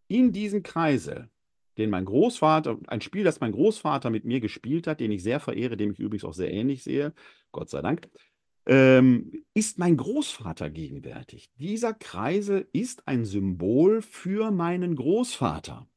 In 0.07 0.33
diesem 0.33 0.63
Kreisel, 0.63 1.29
den 1.77 1.89
mein 1.89 2.03
Großvater, 2.03 2.77
ein 2.87 3.01
Spiel, 3.01 3.23
das 3.23 3.39
mein 3.39 3.53
Großvater 3.53 4.09
mit 4.09 4.25
mir 4.25 4.41
gespielt 4.41 4.85
hat, 4.85 4.99
den 4.99 5.11
ich 5.11 5.23
sehr 5.23 5.39
verehre, 5.39 5.77
dem 5.77 5.91
ich 5.91 5.99
übrigens 5.99 6.25
auch 6.25 6.33
sehr 6.33 6.51
ähnlich 6.51 6.83
sehe, 6.83 7.13
Gott 7.53 7.69
sei 7.69 7.81
Dank, 7.81 8.09
ähm, 8.65 9.43
ist 9.53 9.79
mein 9.79 9.97
Großvater 9.97 10.69
gegenwärtig. 10.69 11.49
Dieser 11.55 11.93
Kreisel 11.93 12.67
ist 12.73 13.07
ein 13.07 13.25
Symbol 13.25 14.01
für 14.01 14.51
meinen 14.51 14.95
Großvater. 14.95 15.87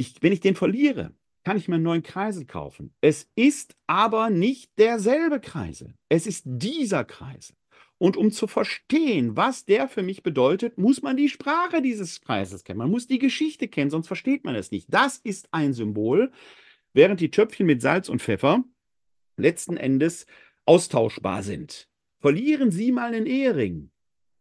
Ich, 0.00 0.14
wenn 0.22 0.32
ich 0.32 0.40
den 0.40 0.56
verliere, 0.56 1.14
kann 1.44 1.58
ich 1.58 1.68
mir 1.68 1.74
einen 1.74 1.84
neuen 1.84 2.02
Kreisel 2.02 2.46
kaufen. 2.46 2.94
Es 3.02 3.30
ist 3.34 3.76
aber 3.86 4.30
nicht 4.30 4.78
derselbe 4.78 5.40
Kreisel. 5.40 5.92
Es 6.08 6.26
ist 6.26 6.44
dieser 6.46 7.04
Kreisel. 7.04 7.54
Und 7.98 8.16
um 8.16 8.32
zu 8.32 8.46
verstehen, 8.46 9.36
was 9.36 9.66
der 9.66 9.88
für 9.88 10.02
mich 10.02 10.22
bedeutet, 10.22 10.78
muss 10.78 11.02
man 11.02 11.18
die 11.18 11.28
Sprache 11.28 11.82
dieses 11.82 12.22
Kreises 12.22 12.64
kennen. 12.64 12.78
Man 12.78 12.90
muss 12.90 13.08
die 13.08 13.18
Geschichte 13.18 13.68
kennen, 13.68 13.90
sonst 13.90 14.06
versteht 14.06 14.42
man 14.42 14.54
es 14.54 14.70
nicht. 14.70 14.86
Das 14.88 15.18
ist 15.18 15.52
ein 15.52 15.74
Symbol, 15.74 16.32
während 16.94 17.20
die 17.20 17.30
Töpfchen 17.30 17.66
mit 17.66 17.82
Salz 17.82 18.08
und 18.08 18.22
Pfeffer 18.22 18.64
letzten 19.36 19.76
Endes 19.76 20.24
austauschbar 20.64 21.42
sind. 21.42 21.90
Verlieren 22.20 22.70
Sie 22.70 22.90
mal 22.90 23.12
einen 23.12 23.26
Ehering. 23.26 23.90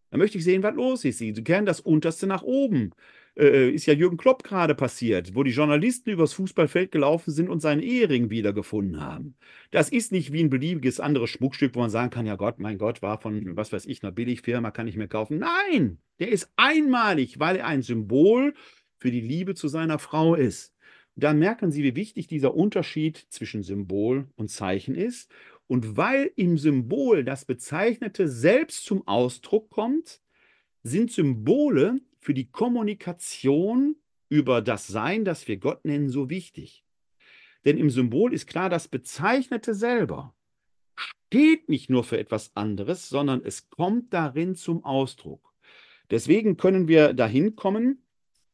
Dann 0.09 0.19
möchte 0.19 0.37
ich 0.37 0.45
sehen, 0.45 0.63
was 0.63 0.75
los 0.75 1.03
ist. 1.03 1.17
Sie 1.17 1.33
kennen 1.33 1.65
das 1.65 1.81
unterste 1.81 2.27
nach 2.27 2.43
oben. 2.43 2.91
Äh, 3.39 3.69
ist 3.69 3.85
ja 3.85 3.93
Jürgen 3.93 4.17
Klopp 4.17 4.43
gerade 4.43 4.75
passiert, 4.75 5.33
wo 5.33 5.43
die 5.43 5.51
Journalisten 5.51 6.09
übers 6.09 6.33
Fußballfeld 6.33 6.91
gelaufen 6.91 7.31
sind 7.31 7.49
und 7.49 7.61
seinen 7.61 7.81
Ehering 7.81 8.29
wiedergefunden 8.29 8.99
haben. 8.99 9.35
Das 9.71 9.87
ist 9.87 10.11
nicht 10.11 10.33
wie 10.33 10.43
ein 10.43 10.49
beliebiges 10.49 10.99
anderes 10.99 11.29
Schmuckstück, 11.29 11.73
wo 11.73 11.79
man 11.79 11.89
sagen 11.89 12.09
kann, 12.09 12.25
ja 12.25 12.35
Gott, 12.35 12.59
mein 12.59 12.77
Gott, 12.77 13.01
war 13.01 13.21
von, 13.21 13.55
was 13.55 13.71
weiß 13.71 13.85
ich, 13.85 14.03
einer 14.03 14.11
Billigfirma, 14.11 14.71
kann 14.71 14.87
ich 14.87 14.97
mir 14.97 15.07
kaufen. 15.07 15.39
Nein, 15.39 15.99
der 16.19 16.29
ist 16.29 16.51
einmalig, 16.57 17.39
weil 17.39 17.55
er 17.55 17.67
ein 17.67 17.81
Symbol 17.81 18.53
für 18.97 19.09
die 19.09 19.21
Liebe 19.21 19.55
zu 19.55 19.69
seiner 19.69 19.99
Frau 19.99 20.35
ist. 20.35 20.75
Da 21.15 21.33
merken 21.33 21.71
Sie, 21.71 21.83
wie 21.83 21.95
wichtig 21.95 22.27
dieser 22.27 22.53
Unterschied 22.55 23.25
zwischen 23.29 23.63
Symbol 23.63 24.27
und 24.35 24.49
Zeichen 24.49 24.95
ist. 24.95 25.31
Und 25.67 25.95
weil 25.95 26.31
im 26.35 26.57
Symbol 26.57 27.23
das 27.23 27.45
Bezeichnete 27.45 28.27
selbst 28.27 28.83
zum 28.85 29.07
Ausdruck 29.07 29.69
kommt, 29.69 30.19
sind 30.83 31.11
Symbole 31.11 32.01
für 32.19 32.33
die 32.33 32.49
Kommunikation 32.49 33.95
über 34.29 34.61
das 34.61 34.87
Sein, 34.87 35.25
das 35.25 35.47
wir 35.47 35.57
Gott 35.57 35.85
nennen, 35.85 36.09
so 36.09 36.29
wichtig. 36.29 36.85
Denn 37.65 37.77
im 37.77 37.89
Symbol 37.89 38.33
ist 38.33 38.47
klar, 38.47 38.69
das 38.69 38.87
Bezeichnete 38.87 39.73
selber 39.73 40.33
steht 40.95 41.69
nicht 41.69 41.89
nur 41.89 42.03
für 42.03 42.19
etwas 42.19 42.55
anderes, 42.55 43.09
sondern 43.09 43.41
es 43.43 43.69
kommt 43.69 44.13
darin 44.13 44.55
zum 44.55 44.83
Ausdruck. 44.83 45.53
Deswegen 46.09 46.57
können 46.57 46.87
wir 46.87 47.13
dahin 47.13 47.55
kommen 47.55 48.03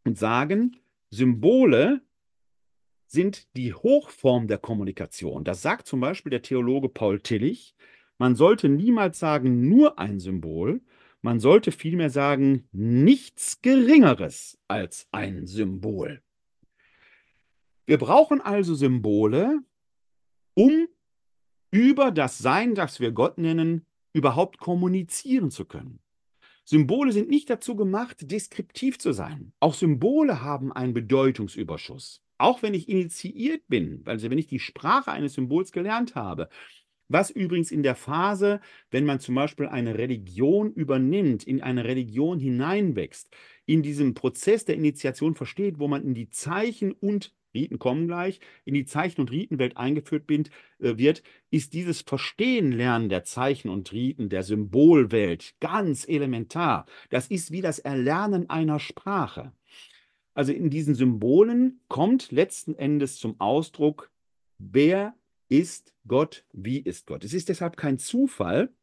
und 0.04 0.18
sagen, 0.18 0.78
Symbole 1.10 2.02
sind 3.08 3.56
die 3.56 3.74
Hochform 3.74 4.48
der 4.48 4.58
Kommunikation. 4.58 5.44
Das 5.44 5.62
sagt 5.62 5.88
zum 5.88 6.02
Beispiel 6.02 6.32
der 6.32 6.42
Theologe 6.42 6.90
Paul 6.90 7.22
Tillich. 7.22 7.76
Man 8.18 8.36
sollte 8.36 8.68
niemals 8.68 9.20
sagen, 9.20 9.68
nur 9.70 10.00
ein 10.00 10.20
Symbol, 10.20 10.82
man 11.26 11.40
sollte 11.40 11.72
vielmehr 11.72 12.12
sagen, 12.12 12.70
nichts 12.72 13.60
Geringeres 13.64 14.60
als 14.68 15.08
ein 15.12 15.48
Symbol. 15.48 16.22
Wir 17.88 17.98
brauchen 17.98 18.42
also 18.42 18.76
Symbole, 18.76 19.64
um 20.54 20.88
über 21.72 22.12
das 22.12 22.38
Sein, 22.38 22.76
das 22.76 23.00
wir 23.00 23.12
Gott 23.12 23.40
nennen, 23.40 23.88
überhaupt 24.14 24.60
kommunizieren 24.60 25.50
zu 25.50 25.66
können. 25.66 26.00
Symbole 26.64 27.12
sind 27.12 27.28
nicht 27.28 27.50
dazu 27.50 27.76
gemacht, 27.76 28.18
deskriptiv 28.30 29.00
zu 29.00 29.12
sein. 29.12 29.52
Auch 29.60 29.74
Symbole 29.74 30.44
haben 30.44 30.72
einen 30.72 30.94
Bedeutungsüberschuss. 30.94 32.22
Auch 32.38 32.62
wenn 32.62 32.76
ich 32.76 32.88
initiiert 32.88 33.68
bin, 33.68 34.04
also 34.06 34.30
wenn 34.30 34.38
ich 34.38 34.48
die 34.48 34.60
Sprache 34.60 35.12
eines 35.12 35.34
Symbols 35.34 35.72
gelernt 35.72 36.14
habe, 36.14 36.50
was 37.08 37.30
übrigens 37.30 37.72
in 37.72 37.84
der 37.84 37.96
Phase, 37.96 38.60
wenn 38.92 39.06
man 39.06 39.20
zum 39.20 39.36
Beispiel 39.36 39.68
eine 39.68 39.98
Religion 39.98 40.72
übernimmt, 40.74 41.44
in 41.44 41.62
eine 41.62 41.86
Religion 41.86 42.40
hineinwächst, 42.40 43.30
in 43.66 43.84
diesem 43.84 44.14
Prozess 44.14 44.66
der 44.66 44.76
Initiation 44.76 45.36
versteht, 45.36 45.80
wo 45.80 45.88
man 45.88 46.04
in 46.04 46.14
die 46.14 46.30
Zeichen 46.30 46.92
und 46.92 47.34
Riten 47.56 47.80
kommen 47.80 48.06
gleich, 48.06 48.40
in 48.66 48.74
die 48.74 48.86
Zeichen- 48.86 49.22
und 49.22 49.32
Ritenwelt 49.32 49.78
eingeführt 49.78 50.30
äh, 50.30 50.44
wird, 50.80 51.24
ist 51.50 51.74
dieses 51.74 52.02
Verstehen 52.02 52.72
lernen 52.72 53.10
der 53.10 53.24
Zeichen 53.24 53.70
und 53.70 53.92
Riten, 53.94 54.30
der 54.30 54.44
Symbolwelt 54.44 55.56
ganz 55.60 56.08
elementar. 56.08 56.86
Das 57.10 57.28
ist 57.28 57.52
wie 57.52 57.62
das 57.62 57.80
Erlernen 57.80 58.50
einer 58.50 58.80
Sprache. 58.80 59.54
Also 60.34 60.52
in 60.52 60.70
diesen 60.70 60.96
Symbolen 60.96 61.80
kommt 61.88 62.32
letzten 62.32 62.76
Endes 62.76 63.18
zum 63.18 63.40
Ausdruck, 63.40 64.12
wer 64.58 65.16
ist 65.50 65.94
Gott, 66.08 66.46
wie 66.54 66.80
ist 66.80 67.08
Gott. 67.08 67.24
Es 67.24 67.34
ist 67.34 67.50
deshalb 67.50 67.78
kein 67.78 67.98
Zufall, 68.00 68.74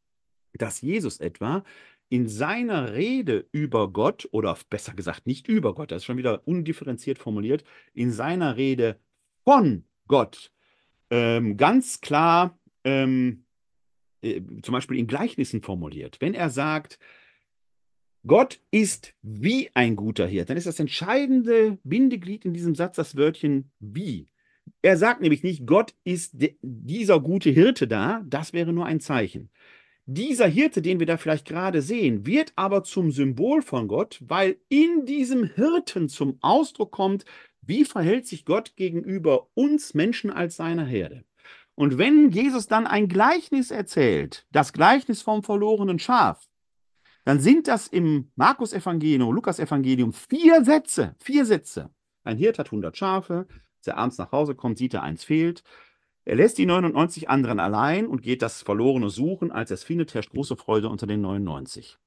dass 0.55 0.81
Jesus 0.81 1.19
etwa 1.21 1.65
in 2.09 2.29
seiner 2.29 2.93
Rede 2.93 3.49
über 3.53 3.91
Gott, 3.91 4.29
oder 4.33 4.57
besser 4.69 4.93
gesagt 4.93 5.27
nicht 5.27 5.49
über 5.49 5.75
Gott, 5.75 5.91
das 5.91 6.03
ist 6.03 6.05
schon 6.05 6.19
wieder 6.19 6.47
undifferenziert 6.47 7.19
formuliert, 7.19 7.65
in 7.95 8.13
seiner 8.13 8.57
Rede 8.57 8.99
von 9.45 9.85
Gott 10.09 10.53
ähm, 11.13 11.59
ganz 11.59 12.01
klar 12.01 12.59
ähm, 12.85 13.45
äh, 14.23 14.41
zum 14.63 14.73
Beispiel 14.73 14.99
in 14.99 15.07
Gleichnissen 15.07 15.61
formuliert. 15.61 16.21
Wenn 16.21 16.33
er 16.33 16.49
sagt, 16.49 16.99
Gott 18.27 18.61
ist 18.71 19.15
wie 19.21 19.71
ein 19.75 19.95
guter 19.95 20.27
Hirt, 20.27 20.49
dann 20.49 20.57
ist 20.57 20.67
das 20.67 20.81
entscheidende 20.81 21.79
Bindeglied 21.85 22.47
in 22.47 22.55
diesem 22.55 22.75
Satz 22.75 22.97
das 22.97 23.15
Wörtchen 23.15 23.71
wie. 23.79 24.32
Er 24.81 24.97
sagt 24.97 25.21
nämlich 25.21 25.43
nicht, 25.43 25.67
Gott 25.67 25.95
ist 26.05 26.37
dieser 26.63 27.21
gute 27.21 27.51
Hirte 27.51 27.87
da, 27.87 28.23
das 28.27 28.53
wäre 28.53 28.73
nur 28.73 28.87
ein 28.87 29.01
Zeichen. 29.01 29.51
Dieser 30.07 30.47
Hirte, 30.47 30.83
den 30.83 30.99
wir 30.99 31.07
da 31.07 31.17
vielleicht 31.17 31.47
gerade 31.47 31.81
sehen, 31.81 32.27
wird 32.27 32.53
aber 32.57 32.83
zum 32.83 33.13
Symbol 33.13 33.63
von 33.63 33.87
Gott, 33.87 34.21
weil 34.27 34.57
in 34.69 35.07
diesem 35.07 35.45
Hirten 35.45 36.09
zum 36.09 36.39
Ausdruck 36.41 36.91
kommt, 36.91 37.25
wie 37.61 37.85
verhält 37.85 38.27
sich 38.27 38.45
Gott 38.45 38.75
gegenüber 38.75 39.49
uns 39.55 39.95
Menschen 39.95 40.31
als 40.31 40.57
seiner 40.57 40.85
Herde. 40.85 41.25
Und 41.75 41.99
wenn 41.99 42.31
Jesus 42.31 42.67
dann 42.67 42.89
ein 42.89 43.09
Gleichnis 43.09 43.71
erzählt, 43.71 44.47
das 44.51 44.73
Gleichnis 44.73 45.23
vom 45.23 45.45
verlorenen 45.45 46.01
Schaf, 46.01 46.49
dann 47.25 47.39
sind 47.39 47.69
das 47.69 47.87
im 47.87 48.33
Markus-Evangelium, 48.35 49.33
Lukas-Evangelium 49.33 50.13
vier 50.13 50.65
Sätze, 50.65 51.15
vier 51.21 51.47
Sätze. 51.47 51.91
Ein 52.25 52.37
Hirt 52.37 52.59
hat 52.59 52.67
100 52.67 52.97
Schafe, 52.97 53.47
als 53.83 53.89
er 53.89 53.99
abends 53.99 54.19
nach 54.19 54.31
Hause 54.31 54.55
kommt, 54.55 54.79
sieht 54.79 54.95
er, 54.95 55.03
eins 55.03 55.25
fehlt. 55.25 55.65
Er 56.25 56.37
lässt 56.37 56.57
die 56.59 56.67
99 56.67 57.29
anderen 57.29 57.59
allein 57.59 58.07
und 58.07 58.23
geht 58.23 58.41
das 58.41 58.63
Verlorene 58.63 59.11
suchen. 59.11 59.51
Als 59.51 59.73
er 59.73 59.75
es 59.75 59.83
findet, 59.83 60.15
herrscht 60.15 60.31
große 60.31 60.57
Freude 60.57 60.89
unter 60.89 61.09
den 61.09 61.21
99. 61.21 61.99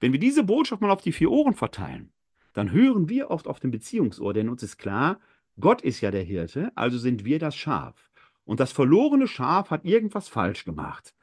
Wenn 0.00 0.12
wir 0.12 0.20
diese 0.20 0.44
Botschaft 0.44 0.82
mal 0.82 0.90
auf 0.90 1.00
die 1.00 1.12
vier 1.12 1.30
Ohren 1.30 1.54
verteilen, 1.54 2.12
dann 2.52 2.72
hören 2.72 3.08
wir 3.08 3.30
oft 3.30 3.48
auf 3.48 3.58
dem 3.58 3.70
Beziehungsohr, 3.70 4.34
denn 4.34 4.50
uns 4.50 4.62
ist 4.62 4.76
klar, 4.76 5.18
Gott 5.58 5.80
ist 5.80 6.02
ja 6.02 6.10
der 6.10 6.24
Hirte, 6.24 6.72
also 6.74 6.98
sind 6.98 7.24
wir 7.24 7.38
das 7.38 7.56
Schaf. 7.56 8.10
Und 8.44 8.60
das 8.60 8.72
verlorene 8.72 9.28
Schaf 9.28 9.70
hat 9.70 9.86
irgendwas 9.86 10.28
falsch 10.28 10.66
gemacht. 10.66 11.14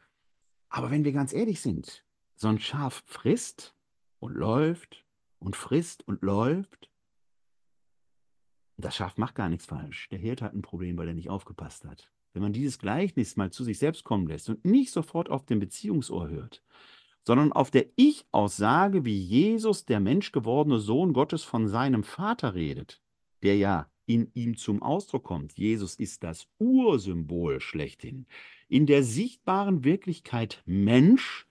Aber 0.70 0.90
wenn 0.90 1.04
wir 1.04 1.12
ganz 1.12 1.32
ehrlich 1.32 1.62
sind, 1.62 2.04
so 2.36 2.48
ein 2.48 2.58
Schaf 2.58 3.04
frisst 3.06 3.76
und 4.20 4.34
läuft 4.34 5.06
und 5.38 5.56
frisst 5.56 6.08
und 6.08 6.24
läuft 6.24 6.89
das 8.82 8.96
Schaf 8.96 9.18
macht 9.18 9.36
gar 9.36 9.50
nichts 9.50 9.66
falsch. 9.66 10.08
Der 10.10 10.20
Hirt 10.20 10.42
hat 10.42 10.54
ein 10.54 10.62
Problem, 10.62 10.98
weil 10.98 11.08
er 11.08 11.14
nicht 11.14 11.30
aufgepasst 11.30 11.86
hat. 11.86 12.12
Wenn 12.34 12.42
man 12.42 12.54
dieses 12.54 12.80
Gleichnis 12.80 13.36
mal 13.36 13.52
zu 13.52 13.64
sich 13.64 13.80
selbst 13.80 14.04
kommen 14.04 14.28
lässt 14.28 14.50
und 14.50 14.64
nicht 14.64 14.92
sofort 14.92 15.30
auf 15.30 15.46
den 15.46 15.60
Beziehungsohr 15.60 16.30
hört, 16.30 16.64
sondern 17.24 17.52
auf 17.52 17.72
der 17.72 17.88
Ich-Aussage, 17.96 19.06
wie 19.06 19.18
Jesus, 19.18 19.86
der 19.86 20.00
menschgewordene 20.00 20.80
Sohn 20.80 21.14
Gottes, 21.14 21.44
von 21.44 21.68
seinem 21.68 22.04
Vater 22.04 22.56
redet, 22.56 23.02
der 23.44 23.58
ja 23.58 23.90
in 24.06 24.32
ihm 24.34 24.58
zum 24.58 24.82
Ausdruck 24.82 25.24
kommt. 25.26 25.58
Jesus 25.58 25.96
ist 25.96 26.24
das 26.24 26.48
Ursymbol 26.58 27.62
schlechthin. 27.62 28.26
In 28.68 28.86
der 28.86 29.04
sichtbaren 29.04 29.84
Wirklichkeit 29.84 30.64
Mensch 30.66 31.48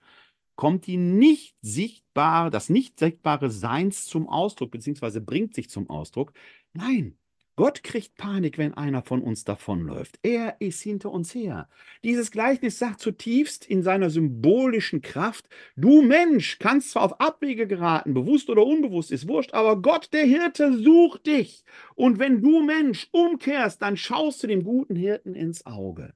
kommt 0.55 0.87
die 0.87 0.97
nicht 0.97 1.55
sichtbare, 1.61 2.49
das 2.49 2.69
nicht 2.69 2.99
sichtbare 2.99 3.49
Seins 3.49 4.05
zum 4.05 4.27
Ausdruck, 4.27 4.71
beziehungsweise 4.71 5.21
bringt 5.21 5.55
sich 5.55 5.69
zum 5.69 5.89
Ausdruck. 5.89 6.33
Nein, 6.73 7.17
Gott 7.59 7.83
kriegt 7.83 8.15
Panik, 8.15 8.57
wenn 8.57 8.73
einer 8.75 9.01
von 9.01 9.21
uns 9.21 9.43
davonläuft. 9.43 10.17
Er 10.23 10.55
ist 10.61 10.81
hinter 10.81 11.11
uns 11.11 11.35
her. 11.35 11.67
Dieses 12.05 12.31
Gleichnis 12.31 12.79
sagt 12.79 13.01
zutiefst 13.01 13.65
in 13.65 13.83
seiner 13.83 14.09
symbolischen 14.09 15.01
Kraft, 15.01 15.45
du 15.75 16.01
Mensch 16.01 16.57
kannst 16.59 16.91
zwar 16.91 17.03
auf 17.03 17.19
Abwege 17.19 17.67
geraten, 17.67 18.13
bewusst 18.13 18.49
oder 18.49 18.65
unbewusst, 18.65 19.11
ist 19.11 19.27
wurscht, 19.27 19.53
aber 19.53 19.81
Gott, 19.81 20.07
der 20.13 20.23
Hirte, 20.23 20.71
sucht 20.77 21.27
dich. 21.27 21.65
Und 21.95 22.17
wenn 22.17 22.41
du 22.41 22.63
Mensch 22.63 23.09
umkehrst, 23.11 23.81
dann 23.81 23.97
schaust 23.97 24.41
du 24.41 24.47
dem 24.47 24.63
guten 24.63 24.95
Hirten 24.95 25.35
ins 25.35 25.65
Auge. 25.65 26.13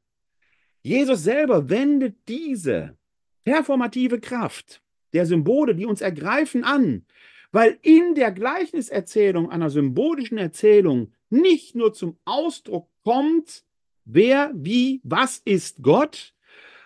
Jesus 0.82 1.24
selber 1.24 1.70
wendet 1.70 2.16
diese 2.30 2.98
performative 3.44 4.22
Kraft 4.22 4.82
der 5.12 5.26
Symbole, 5.26 5.76
die 5.76 5.88
uns 5.88 6.00
ergreifen, 6.00 6.64
an, 6.64 7.06
weil 7.52 7.78
in 7.82 8.16
der 8.16 8.32
Gleichniserzählung, 8.32 9.52
einer 9.52 9.70
symbolischen 9.70 10.38
Erzählung, 10.38 11.12
nicht 11.34 11.76
nur 11.76 11.94
zum 11.94 12.18
Ausdruck 12.24 12.90
kommt, 13.04 13.64
wer, 14.06 14.52
wie, 14.56 15.02
was 15.04 15.42
ist 15.44 15.82
Gott, 15.82 16.34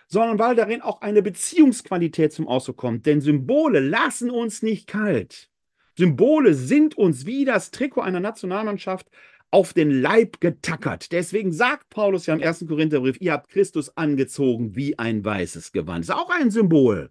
sondern 0.08 0.38
weil 0.38 0.56
darin 0.56 0.80
auch 0.80 1.02
eine 1.02 1.22
Beziehungsqualität 1.22 2.32
zum 2.32 2.48
Ausdruck 2.48 2.78
kommt. 2.78 3.06
Denn 3.06 3.20
Symbole 3.20 3.80
lassen 3.80 4.30
uns 4.30 4.62
nicht 4.62 4.86
kalt. 4.86 5.50
Symbole 5.96 6.54
sind 6.54 6.96
uns 6.96 7.26
wie 7.26 7.44
das 7.44 7.70
Trikot 7.70 8.00
einer 8.00 8.20
Nationalmannschaft 8.20 9.08
auf 9.50 9.72
den 9.72 9.90
Leib 9.90 10.40
getackert. 10.40 11.12
Deswegen 11.12 11.52
sagt 11.52 11.90
Paulus 11.90 12.26
ja 12.26 12.34
im 12.34 12.42
1. 12.42 12.66
Korintherbrief, 12.68 13.20
ihr 13.20 13.32
habt 13.32 13.50
Christus 13.50 13.96
angezogen 13.96 14.76
wie 14.76 14.98
ein 14.98 15.24
weißes 15.24 15.72
Gewand. 15.72 16.08
Das 16.08 16.16
ist 16.16 16.22
auch 16.22 16.30
ein 16.30 16.50
Symbol 16.50 17.10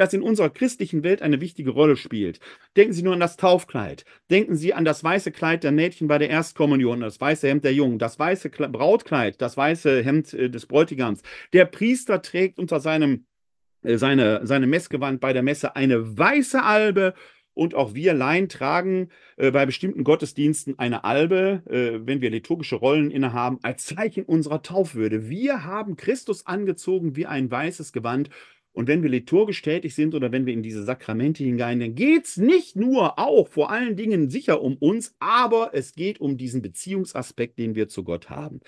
das 0.00 0.14
in 0.14 0.22
unserer 0.22 0.48
christlichen 0.48 1.02
Welt 1.02 1.20
eine 1.20 1.40
wichtige 1.40 1.70
Rolle 1.70 1.96
spielt. 1.96 2.40
Denken 2.76 2.94
Sie 2.94 3.02
nur 3.02 3.12
an 3.12 3.20
das 3.20 3.36
Taufkleid. 3.36 4.06
Denken 4.30 4.56
Sie 4.56 4.72
an 4.72 4.86
das 4.86 5.04
weiße 5.04 5.30
Kleid 5.30 5.62
der 5.62 5.72
Mädchen 5.72 6.08
bei 6.08 6.16
der 6.16 6.30
Erstkommunion, 6.30 7.00
das 7.00 7.20
weiße 7.20 7.46
Hemd 7.48 7.64
der 7.64 7.74
Jungen, 7.74 7.98
das 7.98 8.18
weiße 8.18 8.48
Brautkleid, 8.48 9.40
das 9.42 9.56
weiße 9.56 10.02
Hemd 10.02 10.32
äh, 10.32 10.48
des 10.48 10.66
Bräutigams. 10.66 11.22
Der 11.52 11.66
Priester 11.66 12.22
trägt 12.22 12.58
unter 12.58 12.80
seinem 12.80 13.26
äh, 13.82 13.98
seine, 13.98 14.46
seine 14.46 14.66
Messgewand 14.66 15.20
bei 15.20 15.34
der 15.34 15.42
Messe 15.42 15.76
eine 15.76 16.16
weiße 16.18 16.62
Albe 16.62 17.14
und 17.52 17.74
auch 17.74 17.92
wir 17.94 18.14
Laien 18.14 18.48
tragen 18.48 19.10
äh, 19.36 19.50
bei 19.50 19.66
bestimmten 19.66 20.02
Gottesdiensten 20.02 20.78
eine 20.78 21.04
Albe, 21.04 21.62
äh, 21.68 22.06
wenn 22.06 22.22
wir 22.22 22.30
liturgische 22.30 22.76
Rollen 22.76 23.10
innehaben, 23.10 23.58
als 23.62 23.84
Zeichen 23.84 24.24
unserer 24.24 24.62
Taufwürde. 24.62 25.28
Wir 25.28 25.64
haben 25.64 25.96
Christus 25.96 26.46
angezogen 26.46 27.16
wie 27.16 27.26
ein 27.26 27.50
weißes 27.50 27.92
Gewand 27.92 28.30
und 28.72 28.86
wenn 28.86 29.02
wir 29.02 29.10
liturgisch 29.10 29.62
tätig 29.62 29.94
sind 29.94 30.14
oder 30.14 30.30
wenn 30.30 30.46
wir 30.46 30.52
in 30.52 30.62
diese 30.62 30.84
Sakramente 30.84 31.42
hinein, 31.42 31.80
dann 31.80 31.94
geht 31.94 32.26
es 32.26 32.36
nicht 32.36 32.76
nur 32.76 33.18
auch 33.18 33.48
vor 33.48 33.70
allen 33.70 33.96
Dingen 33.96 34.30
sicher 34.30 34.62
um 34.62 34.76
uns, 34.76 35.16
aber 35.18 35.70
es 35.74 35.94
geht 35.94 36.20
um 36.20 36.36
diesen 36.36 36.62
Beziehungsaspekt, 36.62 37.58
den 37.58 37.74
wir 37.74 37.88
zu 37.88 38.04
Gott 38.04 38.30
haben. 38.30 38.60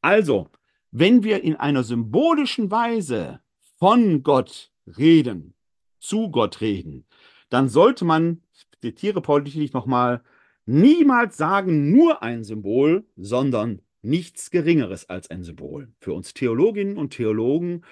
Also, 0.00 0.48
wenn 0.90 1.22
wir 1.22 1.44
in 1.44 1.56
einer 1.56 1.84
symbolischen 1.84 2.70
Weise 2.70 3.40
von 3.78 4.22
Gott 4.22 4.72
reden, 4.98 5.54
zu 5.98 6.30
Gott 6.30 6.62
reden, 6.62 7.04
dann 7.50 7.68
sollte 7.68 8.04
man, 8.04 8.42
ich 8.54 8.66
zitiere 8.80 9.20
Paul 9.20 9.44
Dietrich 9.44 9.74
nochmal, 9.74 10.22
niemals 10.64 11.36
sagen, 11.36 11.90
nur 11.90 12.22
ein 12.22 12.44
Symbol, 12.44 13.04
sondern 13.16 13.82
nichts 14.02 14.50
Geringeres 14.50 15.08
als 15.10 15.30
ein 15.30 15.42
Symbol. 15.42 15.92
Für 16.00 16.14
uns 16.14 16.32
Theologinnen 16.32 16.96
und 16.96 17.10
Theologen 17.10 17.82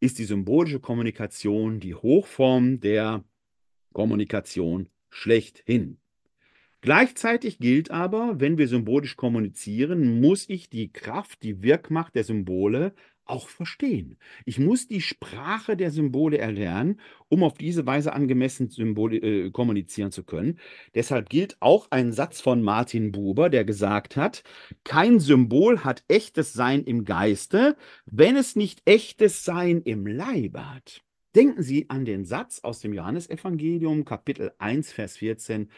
ist 0.00 0.18
die 0.18 0.24
symbolische 0.24 0.80
Kommunikation 0.80 1.80
die 1.80 1.94
Hochform 1.94 2.80
der 2.80 3.24
Kommunikation 3.92 4.88
schlechthin. 5.10 5.98
Gleichzeitig 6.80 7.58
gilt 7.58 7.90
aber, 7.90 8.38
wenn 8.38 8.56
wir 8.56 8.68
symbolisch 8.68 9.16
kommunizieren, 9.16 10.20
muss 10.20 10.48
ich 10.48 10.70
die 10.70 10.92
Kraft, 10.92 11.42
die 11.42 11.62
Wirkmacht 11.62 12.14
der 12.14 12.22
Symbole 12.22 12.94
auch 13.28 13.48
verstehen. 13.48 14.16
Ich 14.44 14.58
muss 14.58 14.88
die 14.88 15.00
Sprache 15.00 15.76
der 15.76 15.90
Symbole 15.90 16.38
erlernen, 16.38 17.00
um 17.28 17.42
auf 17.42 17.58
diese 17.58 17.86
Weise 17.86 18.12
angemessen 18.12 18.70
Symbole, 18.70 19.16
äh, 19.18 19.50
kommunizieren 19.50 20.12
zu 20.12 20.24
können. 20.24 20.58
Deshalb 20.94 21.28
gilt 21.28 21.56
auch 21.60 21.88
ein 21.90 22.12
Satz 22.12 22.40
von 22.40 22.62
Martin 22.62 23.12
Buber, 23.12 23.50
der 23.50 23.64
gesagt 23.64 24.16
hat, 24.16 24.42
kein 24.84 25.20
Symbol 25.20 25.84
hat 25.84 26.04
echtes 26.08 26.52
Sein 26.52 26.84
im 26.84 27.04
Geiste, 27.04 27.76
wenn 28.06 28.36
es 28.36 28.56
nicht 28.56 28.82
echtes 28.84 29.44
Sein 29.44 29.82
im 29.82 30.06
Leibe 30.06 30.74
hat. 30.74 31.02
Denken 31.34 31.62
Sie 31.62 31.88
an 31.90 32.04
den 32.04 32.24
Satz 32.24 32.60
aus 32.60 32.80
dem 32.80 32.92
Johannesevangelium, 32.92 34.04
Kapitel 34.04 34.52
1, 34.58 34.92
Vers 34.92 35.18
14. 35.18 35.70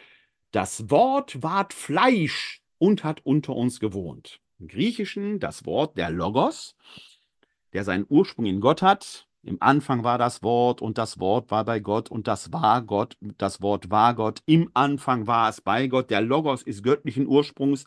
Das 0.53 0.90
Wort 0.90 1.42
ward 1.42 1.74
Fleisch 1.74 2.62
und 2.78 3.05
hat 3.05 3.24
unter 3.24 3.55
uns 3.55 3.78
gewohnt. 3.78 4.40
Im 4.59 4.68
Griechischen 4.68 5.40
das 5.40 5.66
Wort 5.66 5.96
der 5.96 6.11
Logos 6.11 6.76
der 7.72 7.84
seinen 7.84 8.06
Ursprung 8.08 8.46
in 8.46 8.60
Gott 8.60 8.82
hat. 8.82 9.26
Im 9.42 9.56
Anfang 9.60 10.04
war 10.04 10.18
das 10.18 10.42
Wort 10.42 10.82
und 10.82 10.98
das 10.98 11.18
Wort 11.18 11.50
war 11.50 11.64
bei 11.64 11.80
Gott 11.80 12.10
und 12.10 12.28
das 12.28 12.52
war 12.52 12.82
Gott, 12.82 13.16
das 13.38 13.62
Wort 13.62 13.90
war 13.90 14.14
Gott. 14.14 14.40
Im 14.44 14.70
Anfang 14.74 15.26
war 15.26 15.48
es 15.48 15.62
bei 15.62 15.86
Gott. 15.86 16.10
Der 16.10 16.20
Logos 16.20 16.62
ist 16.62 16.82
göttlichen 16.82 17.26
Ursprungs. 17.26 17.86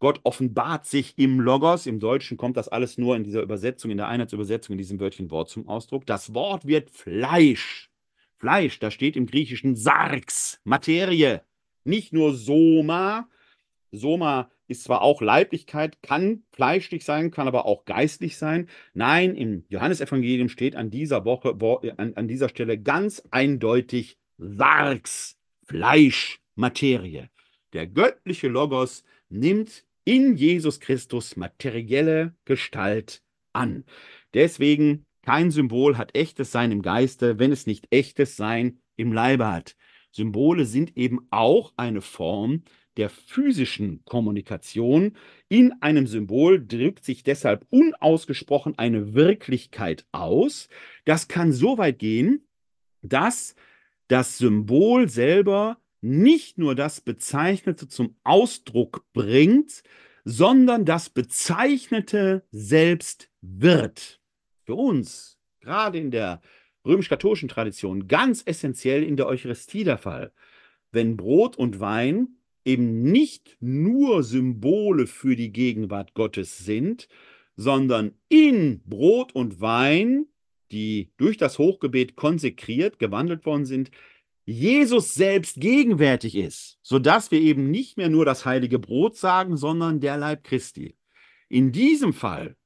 Gott 0.00 0.20
offenbart 0.24 0.86
sich 0.86 1.16
im 1.16 1.40
Logos. 1.40 1.86
Im 1.86 2.00
Deutschen 2.00 2.36
kommt 2.36 2.56
das 2.56 2.68
alles 2.68 2.98
nur 2.98 3.16
in 3.16 3.22
dieser 3.22 3.42
Übersetzung, 3.42 3.90
in 3.90 3.96
der 3.96 4.08
Einheitsübersetzung, 4.08 4.74
in 4.74 4.78
diesem 4.78 4.98
Wörtchen 4.98 5.30
Wort 5.30 5.50
zum 5.50 5.68
Ausdruck. 5.68 6.04
Das 6.06 6.34
Wort 6.34 6.66
wird 6.66 6.90
Fleisch. 6.90 7.90
Fleisch, 8.38 8.78
da 8.78 8.90
steht 8.90 9.16
im 9.16 9.26
Griechischen 9.26 9.76
Sarx, 9.76 10.60
Materie. 10.64 11.42
Nicht 11.84 12.12
nur 12.12 12.34
Soma. 12.34 13.28
Soma 13.90 14.50
ist 14.68 14.84
zwar 14.84 15.02
auch 15.02 15.20
Leiblichkeit, 15.20 16.00
kann 16.02 16.44
fleischlich 16.52 17.04
sein, 17.04 17.30
kann 17.30 17.48
aber 17.48 17.66
auch 17.66 17.84
geistlich 17.86 18.36
sein. 18.36 18.68
Nein, 18.94 19.34
im 19.34 19.64
Johannesevangelium 19.68 20.48
steht 20.48 20.76
an 20.76 20.90
dieser 20.90 21.24
Woche, 21.24 21.56
an, 21.96 22.14
an 22.14 22.28
dieser 22.28 22.48
Stelle 22.48 22.78
ganz 22.78 23.22
eindeutig 23.30 24.18
Sarx, 24.36 25.36
Fleisch, 25.64 26.40
Materie. 26.54 27.30
Der 27.72 27.86
göttliche 27.86 28.48
Logos 28.48 29.04
nimmt 29.28 29.84
in 30.04 30.36
Jesus 30.36 30.80
Christus 30.80 31.36
materielle 31.36 32.34
Gestalt 32.44 33.22
an. 33.52 33.84
Deswegen 34.34 35.04
kein 35.22 35.50
Symbol 35.50 35.98
hat 35.98 36.14
echtes 36.14 36.52
Sein 36.52 36.72
im 36.72 36.82
Geiste, 36.82 37.38
wenn 37.38 37.52
es 37.52 37.66
nicht 37.66 37.86
echtes 37.90 38.36
Sein 38.36 38.80
im 38.96 39.12
Leibe 39.12 39.50
hat. 39.50 39.76
Symbole 40.10 40.64
sind 40.64 40.96
eben 40.96 41.26
auch 41.30 41.72
eine 41.76 42.00
Form 42.00 42.62
der 42.98 43.08
physischen 43.08 44.04
Kommunikation. 44.04 45.16
In 45.48 45.72
einem 45.80 46.06
Symbol 46.06 46.64
drückt 46.66 47.04
sich 47.04 47.22
deshalb 47.22 47.64
unausgesprochen 47.70 48.76
eine 48.76 49.14
Wirklichkeit 49.14 50.04
aus. 50.12 50.68
Das 51.04 51.28
kann 51.28 51.52
so 51.52 51.78
weit 51.78 52.00
gehen, 52.00 52.46
dass 53.00 53.54
das 54.08 54.38
Symbol 54.38 55.08
selber 55.08 55.78
nicht 56.00 56.58
nur 56.58 56.74
das 56.74 57.00
Bezeichnete 57.00 57.88
zum 57.88 58.16
Ausdruck 58.24 59.04
bringt, 59.12 59.82
sondern 60.24 60.84
das 60.84 61.08
Bezeichnete 61.08 62.44
selbst 62.50 63.30
wird. 63.40 64.20
Für 64.64 64.74
uns, 64.74 65.38
gerade 65.60 65.98
in 65.98 66.10
der 66.10 66.40
römisch-katholischen 66.84 67.48
Tradition, 67.48 68.08
ganz 68.08 68.42
essentiell 68.44 69.02
in 69.02 69.16
der 69.16 69.26
Eucharistie 69.26 69.84
der 69.84 69.98
Fall. 69.98 70.32
Wenn 70.90 71.16
Brot 71.16 71.56
und 71.56 71.80
Wein 71.80 72.37
eben 72.68 73.02
nicht 73.02 73.56
nur 73.60 74.22
Symbole 74.22 75.06
für 75.06 75.34
die 75.36 75.52
Gegenwart 75.52 76.12
Gottes 76.12 76.58
sind, 76.58 77.08
sondern 77.56 78.12
in 78.28 78.82
Brot 78.84 79.34
und 79.34 79.60
Wein, 79.60 80.26
die 80.70 81.10
durch 81.16 81.38
das 81.38 81.58
Hochgebet 81.58 82.14
konsekriert, 82.14 82.98
gewandelt 82.98 83.46
worden 83.46 83.64
sind, 83.64 83.90
Jesus 84.44 85.14
selbst 85.14 85.60
gegenwärtig 85.60 86.34
ist, 86.36 86.78
sodass 86.82 87.30
wir 87.30 87.40
eben 87.40 87.70
nicht 87.70 87.96
mehr 87.96 88.10
nur 88.10 88.24
das 88.24 88.44
heilige 88.44 88.78
Brot 88.78 89.16
sagen, 89.16 89.56
sondern 89.56 90.00
der 90.00 90.16
Leib 90.16 90.44
Christi. 90.44 90.96
In 91.48 91.72
diesem 91.72 92.12
Fall, 92.12 92.56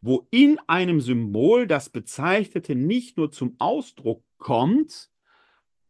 wo 0.00 0.26
in 0.32 0.58
einem 0.66 1.00
Symbol 1.00 1.68
das 1.68 1.88
Bezeichnete 1.88 2.74
nicht 2.74 3.16
nur 3.16 3.30
zum 3.30 3.54
Ausdruck 3.58 4.24
kommt, 4.38 5.11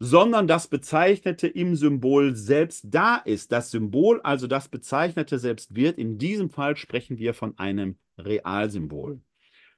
sondern 0.04 0.48
das 0.48 0.66
Bezeichnete 0.66 1.46
im 1.46 1.76
Symbol 1.76 2.34
selbst 2.34 2.86
da 2.90 3.18
ist. 3.18 3.52
Das 3.52 3.70
Symbol, 3.70 4.20
also 4.22 4.48
das 4.48 4.68
Bezeichnete 4.68 5.38
selbst 5.38 5.76
wird. 5.76 5.96
In 5.96 6.18
diesem 6.18 6.50
Fall 6.50 6.76
sprechen 6.76 7.18
wir 7.18 7.34
von 7.34 7.56
einem 7.56 7.94
Realsymbol. 8.18 9.20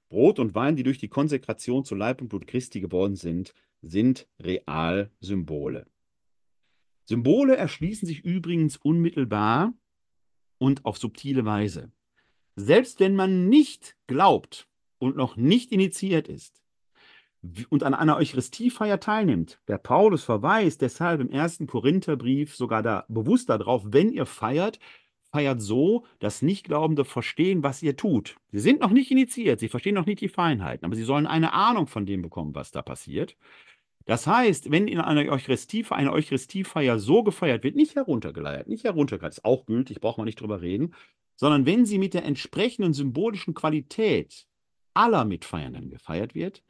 Brot 0.09 0.39
und 0.39 0.55
Wein, 0.55 0.77
die 0.77 0.83
durch 0.83 0.97
die 0.97 1.09
Konsekration 1.09 1.85
zu 1.85 1.95
Leib 1.95 2.23
und 2.23 2.29
Blut 2.29 2.47
Christi 2.47 2.81
geworden 2.81 3.17
sind, 3.17 3.53
sind 3.83 4.27
Realsymbole. 4.41 5.87
Symbole 7.05 7.59
erschließen 7.59 8.09
sich 8.09 8.25
übrigens 8.25 8.79
unmittelbar 8.79 9.75
und 10.57 10.87
auf 10.87 10.97
subtile 10.97 11.45
Weise. 11.45 11.93
Selbst 12.57 12.99
wenn 12.99 13.15
man 13.15 13.51
nicht 13.51 13.95
glaubt 14.07 14.69
und 14.97 15.17
noch 15.17 15.37
nicht 15.37 15.71
initiiert 15.71 16.29
ist 16.29 16.64
und 17.69 17.83
an 17.83 17.95
einer 17.95 18.17
Eucharistiefeier 18.17 19.01
teilnimmt, 19.01 19.61
der 19.69 19.79
Paulus 19.79 20.25
verweist 20.25 20.81
deshalb 20.81 21.21
im 21.21 21.31
ersten 21.31 21.67
Korintherbrief 21.67 22.55
sogar 22.55 22.83
da 22.83 23.05
bewusst 23.09 23.49
darauf, 23.49 23.83
wenn 23.87 24.13
ihr 24.13 24.27
feiert, 24.27 24.79
feiert 25.31 25.61
so, 25.61 26.07
dass 26.21 26.43
Nichtglaubende 26.43 27.05
verstehen, 27.05 27.63
was 27.63 27.83
ihr 27.83 27.97
tut. 27.97 28.37
Sie 28.53 28.61
sind 28.61 28.81
noch 28.81 28.91
nicht 28.91 29.11
initiiert, 29.11 29.61
sie 29.61 29.69
verstehen 29.69 29.95
noch 29.95 30.07
nicht 30.07 30.21
die 30.21 30.29
Feinheiten, 30.29 30.85
aber 30.85 30.95
sie 30.95 31.03
sollen 31.03 31.27
eine 31.27 31.53
Ahnung 31.53 31.87
von 31.87 32.07
dem 32.07 32.23
bekommen, 32.23 32.55
was 32.55 32.71
da 32.71 32.83
passiert. 32.83 33.37
Das 34.07 34.27
heißt, 34.27 34.71
wenn 34.71 34.87
in 34.87 35.01
einer 35.01 35.31
Eucharistiefeier, 35.33 35.99
eine 35.99 36.13
Eucharistiefeier 36.13 36.99
so 36.99 37.23
gefeiert 37.23 37.65
wird, 37.65 37.75
nicht 37.75 37.97
heruntergeleiert, 37.97 38.69
nicht 38.69 38.85
heruntergeleiert, 38.85 39.35
ist 39.35 39.45
auch 39.45 39.67
gültig, 39.67 40.01
braucht 40.01 40.19
man 40.19 40.27
nicht 40.27 40.41
drüber 40.41 40.61
reden, 40.61 40.95
sondern 41.37 41.67
wenn 41.67 41.87
sie 41.87 41.99
mit 41.99 42.15
der 42.15 42.25
entsprechenden 42.25 42.93
symbolischen 42.93 43.55
Qualität 43.55 44.47
aller 44.93 45.25
Mitfeiernden 45.25 45.91
gefeiert 45.91 46.35
wird, 46.35 46.63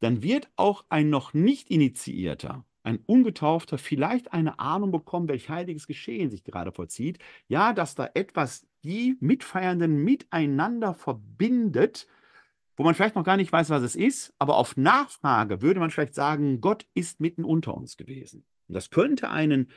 dann 0.00 0.22
wird 0.22 0.50
auch 0.56 0.84
ein 0.88 1.10
noch 1.10 1.34
nicht 1.34 1.70
initiierter 1.70 2.64
ein 2.86 3.00
Ungetaufter 3.04 3.78
vielleicht 3.78 4.32
eine 4.32 4.60
Ahnung 4.60 4.92
bekommen, 4.92 5.28
welch 5.28 5.48
heiliges 5.48 5.88
Geschehen 5.88 6.30
sich 6.30 6.44
gerade 6.44 6.70
vollzieht. 6.70 7.18
Ja, 7.48 7.72
dass 7.72 7.96
da 7.96 8.08
etwas 8.14 8.66
die 8.84 9.16
Mitfeiernden 9.18 10.04
miteinander 10.04 10.94
verbindet, 10.94 12.06
wo 12.76 12.84
man 12.84 12.94
vielleicht 12.94 13.16
noch 13.16 13.24
gar 13.24 13.36
nicht 13.36 13.52
weiß, 13.52 13.70
was 13.70 13.82
es 13.82 13.96
ist, 13.96 14.32
aber 14.38 14.56
auf 14.56 14.76
Nachfrage 14.76 15.62
würde 15.62 15.80
man 15.80 15.90
vielleicht 15.90 16.14
sagen, 16.14 16.60
Gott 16.60 16.86
ist 16.94 17.20
mitten 17.20 17.44
unter 17.44 17.74
uns 17.74 17.96
gewesen. 17.96 18.44
Und 18.68 18.74
das 18.74 18.90
könnte 18.90 19.30
einen 19.30 19.72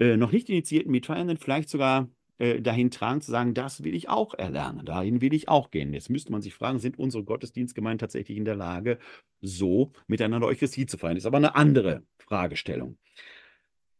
äh, 0.00 0.16
noch 0.16 0.32
nicht 0.32 0.48
initiierten 0.48 0.90
Mitfeiernden 0.90 1.36
vielleicht 1.36 1.68
sogar 1.68 2.08
äh, 2.38 2.60
dahin 2.60 2.90
tragen, 2.90 3.20
zu 3.20 3.30
sagen, 3.30 3.54
das 3.54 3.84
will 3.84 3.94
ich 3.94 4.08
auch 4.08 4.34
erlernen, 4.34 4.84
dahin 4.84 5.20
will 5.20 5.34
ich 5.34 5.48
auch 5.48 5.70
gehen. 5.70 5.92
Jetzt 5.92 6.10
müsste 6.10 6.32
man 6.32 6.42
sich 6.42 6.54
fragen, 6.54 6.78
sind 6.78 6.98
unsere 6.98 7.24
Gottesdienstgemeinden 7.24 7.98
tatsächlich 7.98 8.36
in 8.36 8.44
der 8.44 8.56
Lage, 8.56 8.98
so 9.40 9.92
miteinander 10.06 10.46
Eucharistie 10.46 10.86
zu 10.86 10.98
feiern? 10.98 11.14
Das 11.14 11.22
ist 11.22 11.28
aber 11.28 11.36
eine 11.38 11.54
andere 11.54 12.02
Fragestellung. 12.18 12.98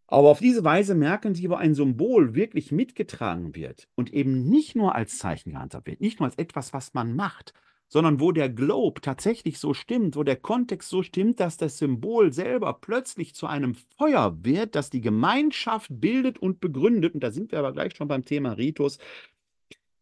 Aber 0.07 0.29
auf 0.29 0.39
diese 0.39 0.65
Weise 0.65 0.95
merken 0.95 1.35
Sie, 1.35 1.49
wo 1.49 1.55
ein 1.55 1.75
Symbol 1.75 2.35
wirklich 2.35 2.71
mitgetragen 2.71 3.55
wird 3.55 3.89
und 3.95 4.13
eben 4.13 4.49
nicht 4.49 4.77
nur 4.77 4.95
als 4.95 5.19
Zeichen 5.19 5.53
gehandhabt 5.53 5.87
wird, 5.87 6.01
nicht 6.01 6.21
nur 6.21 6.27
als 6.27 6.37
etwas, 6.37 6.73
was 6.73 6.95
man 6.95 7.17
macht, 7.17 7.55
sondern 7.95 8.19
wo 8.19 8.33
der 8.33 8.49
Globe 8.49 9.01
tatsächlich 9.01 9.61
so 9.61 9.73
stimmt, 9.73 10.17
wo 10.17 10.25
der 10.25 10.35
Kontext 10.35 10.89
so 10.89 11.05
stimmt, 11.05 11.39
dass 11.39 11.59
das 11.59 11.79
Symbol 11.79 12.33
selber 12.33 12.73
plötzlich 12.73 13.37
zu 13.37 13.47
einem 13.47 13.77
Feuer 13.97 14.37
wird, 14.43 14.75
das 14.75 14.91
die 14.91 15.01
Gemeinschaft 15.01 15.91
bildet 15.93 16.37
und 16.41 16.61
begründet. 16.61 17.15
Und 17.15 17.23
da 17.23 17.31
sind 17.31 17.53
wir 17.53 17.61
aber 17.61 17.73
gleich 17.73 17.95
schon 17.95 18.09
beim 18.09 18.25
Thema 18.25 18.55
Ritus. 18.55 18.99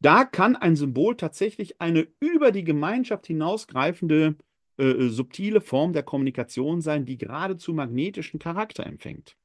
Da 0.01 0.24
kann 0.24 0.57
ein 0.57 0.74
Symbol 0.74 1.18
tatsächlich 1.18 1.82
eine 1.82 2.09
über 2.18 2.51
die 2.51 2.64
Gemeinschaft 2.64 3.26
hinausgreifende 3.26 4.36
äh, 4.78 5.09
subtile 5.09 5.61
Form 5.61 5.93
der 5.93 6.03
Kommunikation 6.03 6.80
sein, 6.80 7.05
die 7.05 7.18
geradezu 7.18 7.74
magnetischen 7.74 8.40
Charakter 8.40 8.86
empfängt. 8.86 9.36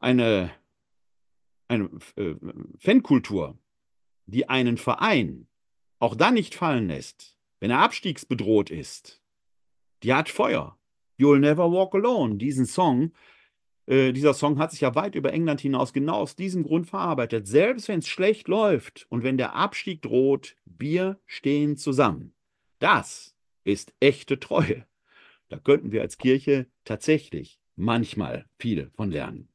Eine, 0.00 0.50
eine 1.68 1.88
äh, 2.16 2.34
Fankultur, 2.80 3.56
die 4.26 4.48
einen 4.48 4.76
Verein 4.76 5.46
auch 5.98 6.14
dann 6.14 6.34
nicht 6.34 6.54
fallen 6.54 6.88
lässt, 6.88 7.36
wenn 7.60 7.70
er 7.70 7.80
abstiegsbedroht 7.80 8.70
ist, 8.70 9.22
die 10.02 10.12
hat 10.12 10.28
Feuer. 10.28 10.78
You'll 11.18 11.38
never 11.38 11.70
walk 11.70 11.94
alone. 11.94 12.36
Diesen 12.36 12.66
Song, 12.66 13.12
äh, 13.86 14.12
dieser 14.12 14.34
Song 14.34 14.58
hat 14.58 14.70
sich 14.70 14.82
ja 14.82 14.94
weit 14.94 15.14
über 15.14 15.32
England 15.32 15.60
hinaus 15.60 15.92
genau 15.92 16.16
aus 16.16 16.36
diesem 16.36 16.62
Grund 16.62 16.86
verarbeitet. 16.86 17.46
Selbst 17.46 17.88
wenn 17.88 18.00
es 18.00 18.08
schlecht 18.08 18.48
läuft 18.48 19.06
und 19.08 19.22
wenn 19.22 19.38
der 19.38 19.54
Abstieg 19.54 20.02
droht, 20.02 20.56
wir 20.64 21.18
stehen 21.24 21.76
zusammen. 21.76 22.34
Das 22.78 23.34
ist 23.64 23.94
echte 24.00 24.38
Treue. 24.38 24.86
Da 25.48 25.58
könnten 25.58 25.92
wir 25.92 26.02
als 26.02 26.18
Kirche 26.18 26.66
tatsächlich 26.84 27.58
manchmal 27.76 28.46
viel 28.58 28.90
von 28.94 29.10
lernen. 29.10 29.48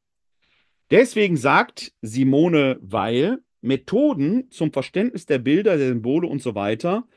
Deswegen 0.90 1.38
sagt 1.38 1.94
Simone 2.02 2.78
Weil, 2.82 3.44
Methoden 3.62 4.50
zum 4.52 4.74
Verständnis 4.74 5.26
der 5.26 5.40
Bilder, 5.40 5.78
der 5.78 5.90
Symbole 5.90 6.28
und 6.28 6.42
so 6.42 6.56
weiter 6.56 7.08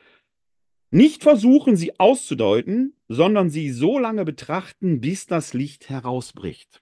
nicht 0.95 1.23
versuchen, 1.23 1.75
sie 1.75 1.99
auszudeuten, 1.99 2.95
sondern 3.09 3.49
sie 3.49 3.69
so 3.71 3.99
lange 3.99 4.23
betrachten, 4.23 5.01
bis 5.01 5.25
das 5.25 5.53
Licht 5.53 5.89
herausbricht. 5.89 6.81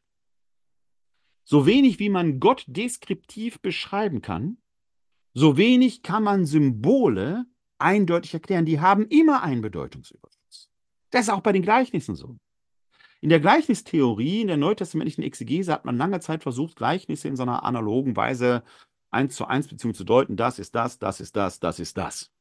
So 1.44 1.66
wenig 1.66 1.98
wie 1.98 2.10
man 2.10 2.40
Gott 2.40 2.64
deskriptiv 2.68 3.60
beschreiben 3.60 4.22
kann, 4.22 4.58
so 5.34 5.58
wenig 5.58 6.04
kann 6.04 6.22
man 6.22 6.46
Symbole 6.46 7.46
eindeutig 7.80 8.36
erklären. 8.36 8.66
Die 8.66 8.80
haben 8.80 9.08
immer 9.08 9.42
einen 9.42 9.62
Bedeutungsüberschuss. 9.62 10.70
Das 11.10 11.24
ist 11.24 11.30
auch 11.30 11.42
bei 11.42 11.52
den 11.52 11.64
Gleichnissen 11.64 12.16
so. 12.16 12.38
In 13.20 13.30
der 13.30 13.40
Gleichnistheorie, 13.40 14.42
in 14.42 14.48
der 14.48 14.58
neutestamentlichen 14.58 15.24
Exegese 15.24 15.72
hat 15.72 15.86
man 15.86 15.98
lange 15.98 16.20
Zeit 16.20 16.44
versucht, 16.44 16.76
Gleichnisse 16.76 17.30
in 17.30 17.36
so 17.36 17.44
einer 17.44 17.64
analogen 17.64 18.16
Weise 18.16 18.64
eins 19.14 19.36
zu 19.36 19.46
eins 19.46 19.68
Beziehung 19.68 19.94
zu 19.94 20.04
deuten, 20.04 20.36
das 20.36 20.60
ist 20.60 20.76
das, 20.76 21.00
das 21.00 21.20
ist 21.22 21.36
das, 21.36 21.60
das 21.60 21.80
ist 21.80 21.98
das. 21.98 22.32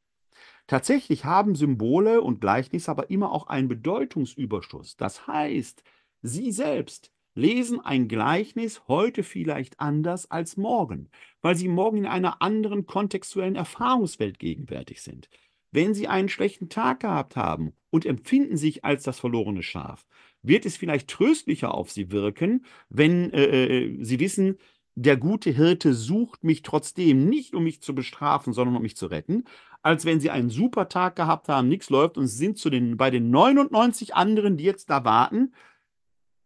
Tatsächlich 0.66 1.25
haben 1.25 1.55
Symbole 1.55 2.20
und 2.20 2.41
Gleichnisse 2.41 2.91
aber 2.91 3.11
immer 3.11 3.33
auch 3.33 3.49
einen 3.49 3.68
Bedeutungsüberschuss. 3.68 4.97
Das 4.97 5.27
heißt, 5.27 5.83
sie 6.23 6.53
selbst 6.53 7.12
lesen 7.35 7.81
ein 7.81 8.09
Gleichnis 8.09 8.83
heute 8.89 9.23
vielleicht 9.23 9.81
anders 9.81 10.31
als 10.31 10.57
morgen, 10.57 11.09
weil 11.41 11.57
sie 11.57 11.68
morgen 11.68 11.99
in 11.99 12.07
einer 12.07 12.43
anderen 12.43 12.87
kontextuellen 12.87 13.57
Erfahrungswelt 13.57 14.39
gegenwärtig 14.39 15.03
sind. 15.03 15.29
Wenn 15.70 15.95
sie 15.95 16.07
einen 16.07 16.29
schlechten 16.29 16.68
Tag 16.68 17.01
gehabt 17.01 17.35
haben 17.35 17.73
und 17.91 18.05
empfinden 18.05 18.59
sich 18.59 18.85
als 18.85 19.05
das 19.05 19.18
verlorene 19.18 19.62
Schaf, 19.62 20.07
wird 20.43 20.66
es 20.66 20.77
vielleicht 20.77 21.09
tröstlicher 21.09 21.73
auf 21.73 21.91
sie 21.91 22.11
wirken, 22.11 22.66
wenn 22.91 23.33
äh, 23.33 23.85
äh 23.85 24.05
sie 24.05 24.20
wissen, 24.20 24.59
der 24.95 25.16
gute 25.16 25.51
Hirte 25.51 25.95
sucht 25.95 26.45
mich 26.45 26.62
trotzdem 26.62 27.28
nicht, 27.28 27.55
um 27.55 27.64
mich 27.64 27.82
zu 27.82 27.95
bestrafen, 27.95 28.53
sondern 28.53 28.76
um 28.76 28.82
mich 28.82 28.97
zu 28.97 29.07
retten, 29.07 29.45
als 29.82 30.05
wenn 30.05 30.20
sie 30.20 30.30
einen 30.30 30.51
super 30.51 30.88
Tag 30.88 31.16
gehabt 31.16 31.49
haben, 31.49 31.68
nichts 31.68 31.90
läuft 31.90 32.18
und 32.18 32.26
sind 32.26 32.59
zu 32.59 32.70
den, 32.70 32.97
bei 32.97 33.11
den 33.11 33.30
99 33.30 34.14
anderen, 34.14 34.57
die 34.57 34.64
jetzt 34.64 34.90
da 34.90 35.05
warten 35.05 35.55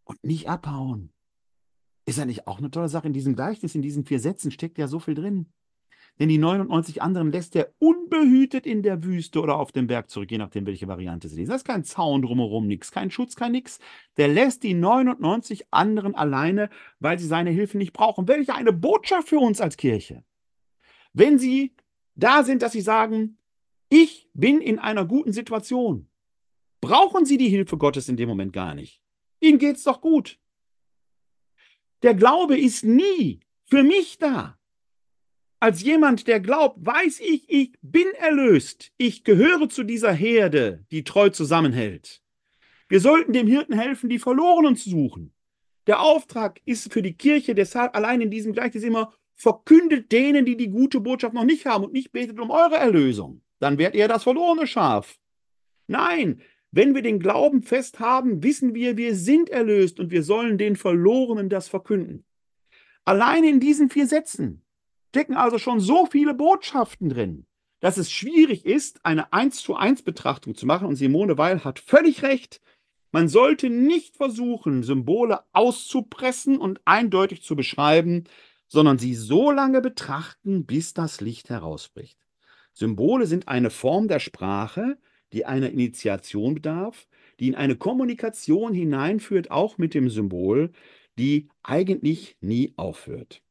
und 0.05 0.23
nicht 0.23 0.49
abhauen. 0.49 1.11
Ist 2.05 2.17
ja 2.17 2.25
nicht 2.25 2.47
auch 2.47 2.59
eine 2.59 2.71
tolle 2.71 2.89
Sache? 2.89 3.07
In 3.07 3.13
diesem 3.13 3.35
Gleichnis, 3.35 3.75
in 3.75 3.81
diesen 3.81 4.05
vier 4.05 4.19
Sätzen 4.19 4.51
steckt 4.51 4.77
ja 4.77 4.87
so 4.87 4.99
viel 4.99 5.13
drin. 5.13 5.47
Denn 6.19 6.29
die 6.29 6.39
99 6.39 7.01
anderen 7.01 7.31
lässt 7.31 7.55
er 7.55 7.71
unbehütet 7.79 8.65
in 8.65 8.81
der 8.81 9.03
Wüste 9.03 9.39
oder 9.39 9.57
auf 9.57 9.71
dem 9.71 9.87
Berg 9.87 10.09
zurück, 10.09 10.31
je 10.31 10.39
nachdem, 10.39 10.65
welche 10.65 10.87
Variante 10.87 11.29
sie 11.29 11.35
lesen. 11.35 11.51
Das 11.51 11.61
ist 11.61 11.67
kein 11.67 11.83
Zaun 11.83 12.23
drumherum, 12.23 12.67
nichts, 12.67 12.91
kein 12.91 13.11
Schutz, 13.11 13.35
kein 13.35 13.51
nix. 13.51 13.79
Der 14.17 14.27
lässt 14.27 14.63
die 14.63 14.73
99 14.73 15.65
anderen 15.71 16.15
alleine, 16.15 16.69
weil 16.99 17.19
sie 17.19 17.27
seine 17.27 17.51
Hilfe 17.51 17.77
nicht 17.77 17.93
brauchen. 17.93 18.27
Welche 18.27 18.55
eine 18.55 18.73
Botschaft 18.73 19.29
für 19.29 19.39
uns 19.39 19.61
als 19.61 19.77
Kirche. 19.77 20.23
Wenn 21.13 21.37
sie 21.37 21.75
da 22.15 22.43
sind, 22.43 22.63
dass 22.63 22.71
sie 22.71 22.81
sagen, 22.81 23.37
ich 23.89 24.29
bin 24.33 24.59
in 24.59 24.79
einer 24.79 25.05
guten 25.05 25.31
Situation, 25.31 26.09
brauchen 26.81 27.25
sie 27.25 27.37
die 27.37 27.49
Hilfe 27.49 27.77
Gottes 27.77 28.09
in 28.09 28.17
dem 28.17 28.27
Moment 28.27 28.53
gar 28.53 28.73
nicht. 28.73 29.01
Ihnen 29.39 29.59
geht's 29.59 29.83
doch 29.83 30.01
gut. 30.01 30.39
Der 32.01 32.13
Glaube 32.13 32.57
ist 32.57 32.83
nie 32.83 33.39
für 33.65 33.83
mich 33.83 34.17
da. 34.17 34.56
Als 35.59 35.81
jemand, 35.81 36.27
der 36.27 36.39
glaubt, 36.39 36.77
weiß 36.85 37.19
ich, 37.19 37.49
ich 37.49 37.73
bin 37.81 38.05
erlöst. 38.19 38.91
Ich 38.97 39.23
gehöre 39.23 39.69
zu 39.69 39.83
dieser 39.83 40.13
Herde, 40.13 40.85
die 40.91 41.03
treu 41.03 41.29
zusammenhält. 41.29 42.21
Wir 42.89 42.99
sollten 42.99 43.33
dem 43.33 43.47
Hirten 43.47 43.73
helfen, 43.73 44.07
die 44.07 44.19
Verlorenen 44.19 44.75
zu 44.75 44.89
suchen. 44.89 45.33
Der 45.87 45.99
Auftrag 46.01 46.61
ist 46.65 46.93
für 46.93 47.01
die 47.01 47.15
Kirche 47.15 47.55
deshalb 47.55 47.95
allein 47.95 48.21
in 48.21 48.29
diesem 48.29 48.53
Gleichnis 48.53 48.83
immer, 48.83 49.13
verkündet 49.35 50.11
denen, 50.11 50.45
die 50.45 50.57
die 50.57 50.69
gute 50.69 50.99
Botschaft 50.99 51.33
noch 51.33 51.43
nicht 51.43 51.65
haben 51.65 51.85
und 51.85 51.93
nicht 51.93 52.11
betet 52.11 52.39
um 52.39 52.51
eure 52.51 52.75
Erlösung. 52.75 53.41
Dann 53.59 53.77
werdet 53.77 53.95
ihr 53.95 54.07
das 54.07 54.23
verlorene 54.23 54.67
Schaf. 54.67 55.17
Nein, 55.87 56.41
wenn 56.71 56.93
wir 56.93 57.01
den 57.01 57.19
Glauben 57.19 57.63
fest 57.63 57.99
haben, 57.99 58.43
wissen 58.43 58.75
wir, 58.75 58.97
wir 58.97 59.15
sind 59.15 59.49
erlöst 59.49 59.99
und 59.99 60.11
wir 60.11 60.21
sollen 60.21 60.57
den 60.57 60.75
Verlorenen 60.75 61.49
das 61.49 61.67
verkünden. 61.67 62.25
Alleine 63.05 63.49
in 63.49 63.59
diesen 63.59 63.89
vier 63.89 64.05
Sätzen 64.05 64.63
stecken 65.17 65.33
also 65.33 65.57
schon 65.57 65.79
so 65.79 66.05
viele 66.05 66.35
Botschaften 66.35 67.09
drin, 67.09 67.47
dass 67.79 67.97
es 67.97 68.11
schwierig 68.11 68.67
ist, 68.67 69.03
eine 69.03 69.33
1 69.33 69.63
zu 69.63 69.75
1 69.75 70.03
Betrachtung 70.03 70.53
zu 70.53 70.67
machen. 70.67 70.85
Und 70.87 70.95
Simone 70.95 71.39
Weil 71.39 71.63
hat 71.63 71.79
völlig 71.79 72.21
recht. 72.21 72.61
Man 73.11 73.27
sollte 73.27 73.71
nicht 73.71 74.15
versuchen, 74.15 74.83
Symbole 74.83 75.39
auszupressen 75.53 76.59
und 76.59 76.81
eindeutig 76.85 77.41
zu 77.41 77.55
beschreiben, 77.55 78.25
sondern 78.67 78.99
sie 78.99 79.15
so 79.15 79.49
lange 79.49 79.81
betrachten, 79.81 80.67
bis 80.67 80.93
das 80.93 81.19
Licht 81.19 81.49
herausbricht. 81.49 82.19
Symbole 82.73 83.25
sind 83.25 83.47
eine 83.47 83.71
Form 83.71 84.07
der 84.07 84.19
Sprache, 84.19 84.99
die 85.33 85.47
einer 85.47 85.71
Initiation 85.71 86.53
bedarf, 86.53 87.07
die 87.39 87.47
in 87.47 87.55
eine 87.55 87.75
Kommunikation 87.75 88.71
hineinführt, 88.71 89.49
auch 89.49 89.79
mit 89.79 89.95
dem 89.95 90.11
Symbol, 90.11 90.71
die 91.17 91.49
eigentlich 91.63 92.37
nie 92.39 92.75
aufhört. 92.77 93.41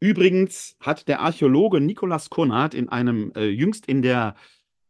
Übrigens 0.00 0.76
hat 0.80 1.08
der 1.08 1.20
Archäologe 1.20 1.80
Nikolaus 1.80 2.30
Konrad 2.30 2.74
in 2.74 2.88
einem 2.88 3.32
äh, 3.36 3.48
jüngst 3.48 3.86
in 3.86 4.02
der 4.02 4.34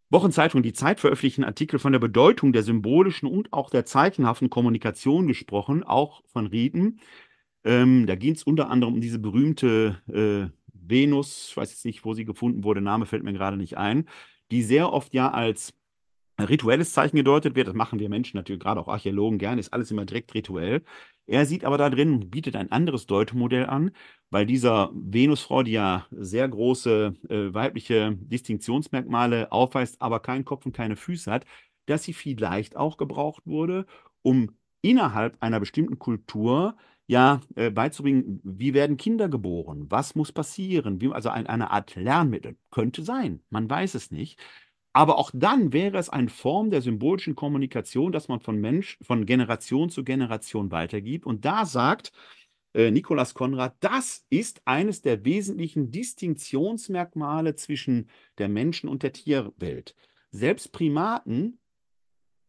Wochenzeitung 0.08 0.62
Die 0.62 0.72
Zeit 0.72 1.00
veröffentlichten 1.00 1.44
Artikel 1.44 1.78
von 1.78 1.92
der 1.92 1.98
Bedeutung 2.00 2.52
der 2.52 2.62
symbolischen 2.62 3.28
und 3.28 3.52
auch 3.52 3.70
der 3.70 3.84
zeichenhaften 3.84 4.50
Kommunikation 4.50 5.26
gesprochen, 5.26 5.84
auch 5.84 6.22
von 6.26 6.46
Riten. 6.46 7.00
Ähm, 7.64 8.06
da 8.06 8.14
ging 8.16 8.34
es 8.34 8.42
unter 8.42 8.70
anderem 8.70 8.94
um 8.94 9.00
diese 9.00 9.18
berühmte 9.18 10.00
äh, 10.08 10.56
Venus, 10.72 11.48
ich 11.50 11.56
weiß 11.56 11.70
jetzt 11.70 11.84
nicht, 11.84 12.04
wo 12.04 12.14
sie 12.14 12.24
gefunden 12.24 12.64
wurde, 12.64 12.80
Name 12.80 13.06
fällt 13.06 13.22
mir 13.22 13.32
gerade 13.32 13.56
nicht 13.56 13.76
ein, 13.76 14.08
die 14.50 14.62
sehr 14.62 14.92
oft 14.92 15.14
ja 15.14 15.30
als 15.30 15.72
rituelles 16.48 16.92
Zeichen 16.92 17.16
gedeutet 17.16 17.54
wird. 17.54 17.68
Das 17.68 17.74
machen 17.74 17.98
wir 17.98 18.08
Menschen 18.08 18.36
natürlich, 18.36 18.62
gerade 18.62 18.80
auch 18.80 18.88
Archäologen 18.88 19.38
gerne, 19.38 19.60
ist 19.60 19.72
alles 19.72 19.90
immer 19.90 20.04
direkt 20.04 20.34
rituell. 20.34 20.82
Er 21.26 21.46
sieht 21.46 21.64
aber 21.64 21.78
da 21.78 21.90
drin, 21.90 22.30
bietet 22.30 22.56
ein 22.56 22.72
anderes 22.72 23.06
Deutemodell 23.06 23.66
an, 23.66 23.92
weil 24.30 24.46
dieser 24.46 24.90
Venusfrau, 24.92 25.62
die 25.62 25.72
ja 25.72 26.06
sehr 26.10 26.48
große 26.48 27.14
äh, 27.28 27.54
weibliche 27.54 28.16
Distinktionsmerkmale 28.20 29.52
aufweist, 29.52 30.00
aber 30.02 30.20
keinen 30.20 30.44
Kopf 30.44 30.66
und 30.66 30.72
keine 30.72 30.96
Füße 30.96 31.30
hat, 31.30 31.44
dass 31.86 32.02
sie 32.04 32.12
vielleicht 32.12 32.76
auch 32.76 32.96
gebraucht 32.96 33.46
wurde, 33.46 33.86
um 34.22 34.50
innerhalb 34.82 35.36
einer 35.40 35.60
bestimmten 35.60 35.98
Kultur 35.98 36.76
ja 37.06 37.40
äh, 37.56 37.70
beizubringen, 37.70 38.40
wie 38.44 38.72
werden 38.74 38.96
Kinder 38.96 39.28
geboren, 39.28 39.86
was 39.90 40.14
muss 40.14 40.32
passieren, 40.32 41.00
wie, 41.00 41.12
also 41.12 41.28
ein, 41.28 41.46
eine 41.46 41.70
Art 41.70 41.96
Lernmittel. 41.96 42.56
Könnte 42.70 43.02
sein, 43.02 43.40
man 43.50 43.68
weiß 43.68 43.94
es 43.94 44.10
nicht. 44.10 44.38
Aber 44.92 45.18
auch 45.18 45.30
dann 45.32 45.72
wäre 45.72 45.98
es 45.98 46.08
eine 46.08 46.28
Form 46.28 46.70
der 46.70 46.82
symbolischen 46.82 47.36
Kommunikation, 47.36 48.10
dass 48.10 48.28
man 48.28 48.40
von 48.40 48.60
Mensch, 48.60 48.98
von 49.02 49.24
Generation 49.24 49.88
zu 49.88 50.02
Generation 50.02 50.72
weitergibt. 50.72 51.26
Und 51.26 51.44
da 51.44 51.64
sagt 51.64 52.12
äh, 52.74 52.90
Nikolaus 52.90 53.34
Konrad, 53.34 53.76
das 53.80 54.26
ist 54.30 54.62
eines 54.64 55.02
der 55.02 55.24
wesentlichen 55.24 55.92
Distinktionsmerkmale 55.92 57.54
zwischen 57.54 58.08
der 58.38 58.48
Menschen- 58.48 58.88
und 58.88 59.02
der 59.02 59.12
Tierwelt. 59.12 59.94
Selbst 60.32 60.72
Primaten, 60.72 61.60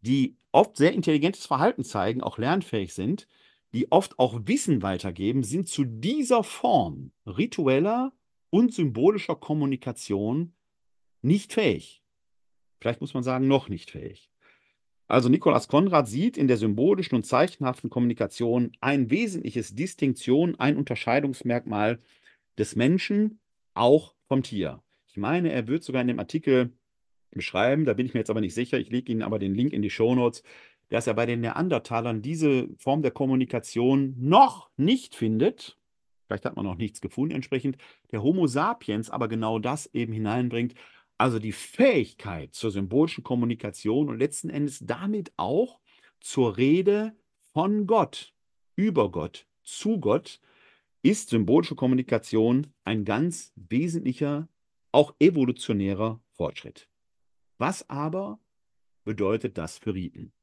die 0.02 0.38
oft 0.52 0.78
sehr 0.78 0.94
intelligentes 0.94 1.46
Verhalten 1.46 1.84
zeigen, 1.84 2.22
auch 2.22 2.38
lernfähig 2.38 2.94
sind, 2.94 3.28
die 3.74 3.92
oft 3.92 4.20
auch 4.20 4.42
Wissen 4.46 4.82
weitergeben, 4.82 5.44
sind 5.44 5.70
zu 5.70 5.86
dieser 5.86 6.44
Form 6.44 7.12
ritueller 7.26 8.14
und 8.50 8.74
symbolischer 8.74 9.36
Kommunikation 9.36 10.54
nicht 11.22 11.54
fähig. 11.54 12.01
Vielleicht 12.82 13.00
muss 13.00 13.14
man 13.14 13.24
sagen, 13.24 13.48
noch 13.48 13.70
nicht 13.70 13.92
fähig. 13.92 14.30
Also 15.08 15.30
Nikolaus 15.30 15.68
Konrad 15.68 16.08
sieht 16.08 16.38
in 16.38 16.48
der 16.48 16.58
symbolischen 16.58 17.16
und 17.16 17.26
zeichenhaften 17.26 17.90
Kommunikation 17.90 18.72
ein 18.82 19.10
wesentliches 19.10 19.76
Distinktion, 19.76 20.60
ein 20.60 20.78
Unterscheidungsmerkmal 20.78 22.00
des 22.58 22.76
Menschen, 22.76 23.40
auch 23.74 24.16
vom 24.28 24.42
Tier. 24.42 24.82
Ich 25.08 25.18
meine, 25.18 25.52
er 25.52 25.68
wird 25.68 25.84
sogar 25.84 26.02
in 26.02 26.08
dem 26.08 26.20
Artikel 26.20 26.72
beschreiben, 27.32 27.86
da 27.86 27.94
bin 27.94 28.06
ich 28.06 28.14
mir 28.14 28.22
jetzt 28.22 28.30
aber 28.30 28.42
nicht 28.42 28.54
sicher, 28.54 28.80
ich 28.80 28.90
lege 28.90 29.12
Ihnen 29.12 29.22
aber 29.22 29.40
den 29.40 29.54
Link 29.54 29.74
in 29.74 29.82
die 29.82 29.90
Shownotes, 29.90 30.44
dass 30.90 31.08
er 31.08 31.14
bei 31.14 31.26
den 31.26 31.42
Neandertalern 31.42 32.22
diese 32.22 32.70
Form 32.78 33.02
der 33.02 33.12
Kommunikation 33.12 34.16
noch 34.18 34.70
nicht 34.78 35.16
findet. 35.16 35.78
Vielleicht 36.28 36.46
hat 36.46 36.56
man 36.56 36.66
noch 36.66 36.78
nichts 36.78 37.02
gefunden 37.02 37.36
entsprechend. 37.36 37.78
Der 38.12 38.24
Homo 38.24 38.48
sapiens 38.48 39.10
aber 39.10 39.28
genau 39.28 39.60
das 39.60 39.94
eben 39.94 40.14
hineinbringt. 40.14 40.76
Also 41.22 41.38
die 41.38 41.52
Fähigkeit 41.52 42.56
zur 42.56 42.72
symbolischen 42.72 43.24
Kommunikation 43.24 44.10
und 44.10 44.18
letzten 44.18 44.50
Endes 44.50 44.80
damit 44.80 45.32
auch 45.38 45.80
zur 46.20 46.58
Rede 46.58 47.16
von 47.54 47.86
Gott, 47.86 48.34
über 48.76 49.12
Gott, 49.12 49.46
zu 49.62 50.00
Gott, 50.00 50.42
ist 51.04 51.30
symbolische 51.30 51.76
Kommunikation 51.76 52.74
ein 52.86 53.06
ganz 53.06 53.54
wesentlicher, 53.56 54.50
auch 54.92 55.14
evolutionärer 55.20 56.20
Fortschritt. 56.32 56.90
Was 57.60 57.88
aber 57.88 58.40
bedeutet 59.04 59.60
das 59.60 59.78
für 59.78 59.94
Riten? 59.94 60.34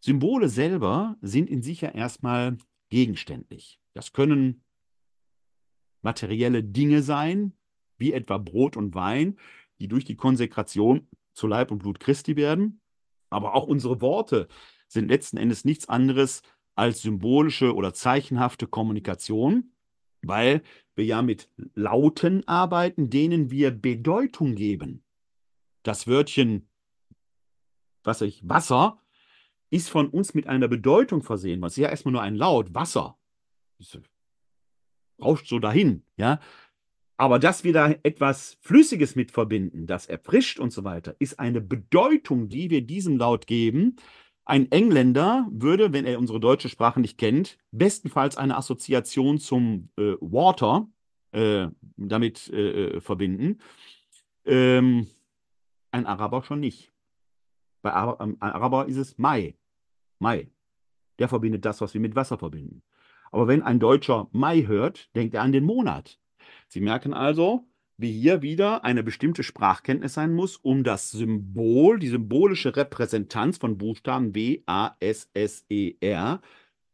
Symbole 0.00 0.48
selber 0.48 1.18
sind 1.20 1.50
in 1.50 1.60
sich 1.60 1.82
ja 1.82 1.90
erstmal 1.90 2.56
gegenständlich. 2.88 3.78
Das 3.92 4.14
können 4.14 4.64
materielle 6.00 6.64
Dinge 6.64 7.02
sein, 7.02 7.52
wie 7.98 8.14
etwa 8.14 8.38
Brot 8.38 8.78
und 8.78 8.94
Wein, 8.94 9.36
die 9.80 9.88
durch 9.88 10.04
die 10.04 10.16
Konsekration 10.16 11.08
zu 11.32 11.46
Leib 11.46 11.70
und 11.70 11.78
Blut 11.78 12.00
Christi 12.00 12.36
werden. 12.36 12.80
Aber 13.30 13.54
auch 13.54 13.66
unsere 13.66 14.00
Worte 14.00 14.48
sind 14.88 15.08
letzten 15.08 15.36
Endes 15.36 15.64
nichts 15.64 15.88
anderes 15.88 16.42
als 16.74 17.02
symbolische 17.02 17.74
oder 17.74 17.92
zeichenhafte 17.92 18.66
Kommunikation, 18.66 19.72
weil 20.22 20.62
wir 20.94 21.04
ja 21.04 21.22
mit 21.22 21.50
Lauten 21.74 22.46
arbeiten, 22.46 23.10
denen 23.10 23.50
wir 23.50 23.70
Bedeutung 23.70 24.54
geben. 24.54 25.04
Das 25.82 26.06
Wörtchen, 26.06 26.68
was 28.02 28.20
ich, 28.20 28.48
Wasser, 28.48 29.00
ist 29.70 29.90
von 29.90 30.08
uns 30.08 30.34
mit 30.34 30.46
einer 30.46 30.68
Bedeutung 30.68 31.22
versehen. 31.22 31.60
Was 31.60 31.72
ist 31.72 31.82
ja 31.82 31.88
erstmal 31.90 32.12
nur 32.12 32.22
ein 32.22 32.36
Laut, 32.36 32.74
Wasser. 32.74 33.18
Rauscht 35.20 35.46
so 35.46 35.58
dahin, 35.58 36.04
ja. 36.16 36.40
Aber 37.20 37.40
dass 37.40 37.64
wir 37.64 37.72
da 37.72 37.90
etwas 38.04 38.56
Flüssiges 38.60 39.16
mit 39.16 39.32
verbinden, 39.32 39.88
das 39.88 40.06
erfrischt 40.06 40.60
und 40.60 40.72
so 40.72 40.84
weiter, 40.84 41.16
ist 41.18 41.40
eine 41.40 41.60
Bedeutung, 41.60 42.48
die 42.48 42.70
wir 42.70 42.82
diesem 42.82 43.18
Laut 43.18 43.48
geben. 43.48 43.96
Ein 44.44 44.70
Engländer 44.70 45.48
würde, 45.50 45.92
wenn 45.92 46.04
er 46.04 46.20
unsere 46.20 46.38
deutsche 46.38 46.68
Sprache 46.68 47.00
nicht 47.00 47.18
kennt, 47.18 47.58
bestenfalls 47.72 48.36
eine 48.36 48.56
Assoziation 48.56 49.38
zum 49.38 49.90
äh, 49.98 50.14
Water 50.20 50.88
äh, 51.32 51.66
damit 51.96 52.48
äh, 52.50 52.96
äh 52.96 53.00
verbinden. 53.00 53.58
Ähm, 54.44 55.08
ein 55.90 56.06
Araber 56.06 56.44
schon 56.44 56.60
nicht. 56.60 56.92
Bei 57.82 57.92
Ar 57.92 58.20
ähm, 58.20 58.36
Araber 58.38 58.86
ist 58.86 58.96
es 58.96 59.18
Mai. 59.18 59.56
Mai. 60.20 60.48
Der 61.18 61.28
verbindet 61.28 61.64
das, 61.64 61.80
was 61.80 61.94
wir 61.94 62.00
mit 62.00 62.14
Wasser 62.14 62.38
verbinden. 62.38 62.82
Aber 63.32 63.48
wenn 63.48 63.62
ein 63.62 63.80
Deutscher 63.80 64.28
Mai 64.30 64.62
hört, 64.62 65.14
denkt 65.16 65.34
er 65.34 65.42
an 65.42 65.52
den 65.52 65.64
Monat. 65.64 66.20
Sie 66.68 66.80
merken 66.80 67.14
also, 67.14 67.66
wie 67.96 68.12
hier 68.12 68.42
wieder 68.42 68.84
eine 68.84 69.02
bestimmte 69.02 69.42
Sprachkenntnis 69.42 70.14
sein 70.14 70.32
muss, 70.32 70.56
um 70.56 70.84
das 70.84 71.10
Symbol, 71.10 71.98
die 71.98 72.08
symbolische 72.08 72.76
Repräsentanz 72.76 73.58
von 73.58 73.76
Buchstaben 73.76 74.34
W, 74.34 74.62
A, 74.66 74.96
S, 75.00 75.28
S, 75.34 75.64
E, 75.68 75.94
R 76.00 76.40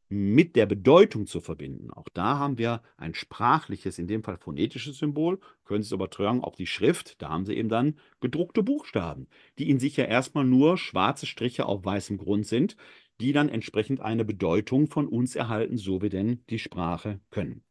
mit 0.08 0.54
der 0.54 0.66
Bedeutung 0.66 1.26
zu 1.26 1.40
verbinden. 1.40 1.90
Auch 1.90 2.08
da 2.12 2.38
haben 2.38 2.56
wir 2.56 2.82
ein 2.96 3.14
sprachliches, 3.14 3.98
in 3.98 4.06
dem 4.06 4.22
Fall 4.22 4.38
phonetisches 4.38 4.98
Symbol, 4.98 5.40
können 5.64 5.82
Sie 5.82 5.88
es 5.88 5.92
übertragen 5.92 6.42
auf 6.42 6.54
die 6.56 6.66
Schrift, 6.66 7.20
da 7.20 7.30
haben 7.30 7.44
Sie 7.44 7.54
eben 7.54 7.68
dann 7.68 7.98
gedruckte 8.20 8.62
Buchstaben, 8.62 9.26
die 9.58 9.68
in 9.68 9.80
sich 9.80 9.96
ja 9.96 10.04
erstmal 10.04 10.44
nur 10.44 10.78
schwarze 10.78 11.26
Striche 11.26 11.66
auf 11.66 11.84
weißem 11.84 12.16
Grund 12.16 12.46
sind, 12.46 12.76
die 13.20 13.32
dann 13.32 13.48
entsprechend 13.48 14.00
eine 14.00 14.24
Bedeutung 14.24 14.86
von 14.86 15.08
uns 15.08 15.36
erhalten, 15.36 15.76
so 15.76 16.00
wir 16.00 16.10
denn 16.10 16.42
die 16.48 16.58
Sprache 16.58 17.20
können. 17.30 17.62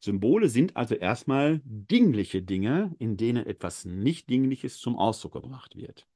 Symbole 0.00 0.48
sind 0.48 0.76
also 0.76 0.94
erstmal 0.94 1.60
dingliche 1.64 2.42
Dinge, 2.42 2.94
in 2.98 3.16
denen 3.16 3.46
etwas 3.46 3.84
Nicht-Dingliches 3.84 4.78
zum 4.78 4.96
Ausdruck 4.96 5.32
gebracht 5.32 5.76
wird. 5.76 6.06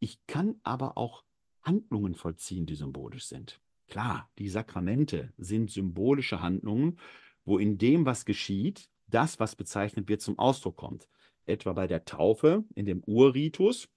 Ich 0.00 0.26
kann 0.26 0.56
aber 0.64 0.98
auch 0.98 1.24
Handlungen 1.62 2.14
vollziehen, 2.14 2.66
die 2.66 2.74
symbolisch 2.74 3.26
sind. 3.26 3.60
Klar, 3.86 4.28
die 4.38 4.48
Sakramente 4.48 5.32
sind 5.38 5.70
symbolische 5.70 6.40
Handlungen, 6.40 6.98
wo 7.44 7.58
in 7.58 7.78
dem, 7.78 8.06
was 8.06 8.24
geschieht, 8.24 8.88
das, 9.06 9.38
was 9.38 9.54
bezeichnet 9.54 10.08
wird, 10.08 10.20
zum 10.20 10.38
Ausdruck 10.38 10.76
kommt. 10.76 11.08
Etwa 11.44 11.72
bei 11.72 11.86
der 11.86 12.04
Taufe 12.04 12.64
in 12.74 12.86
dem 12.86 13.02
Urritus, 13.04 13.88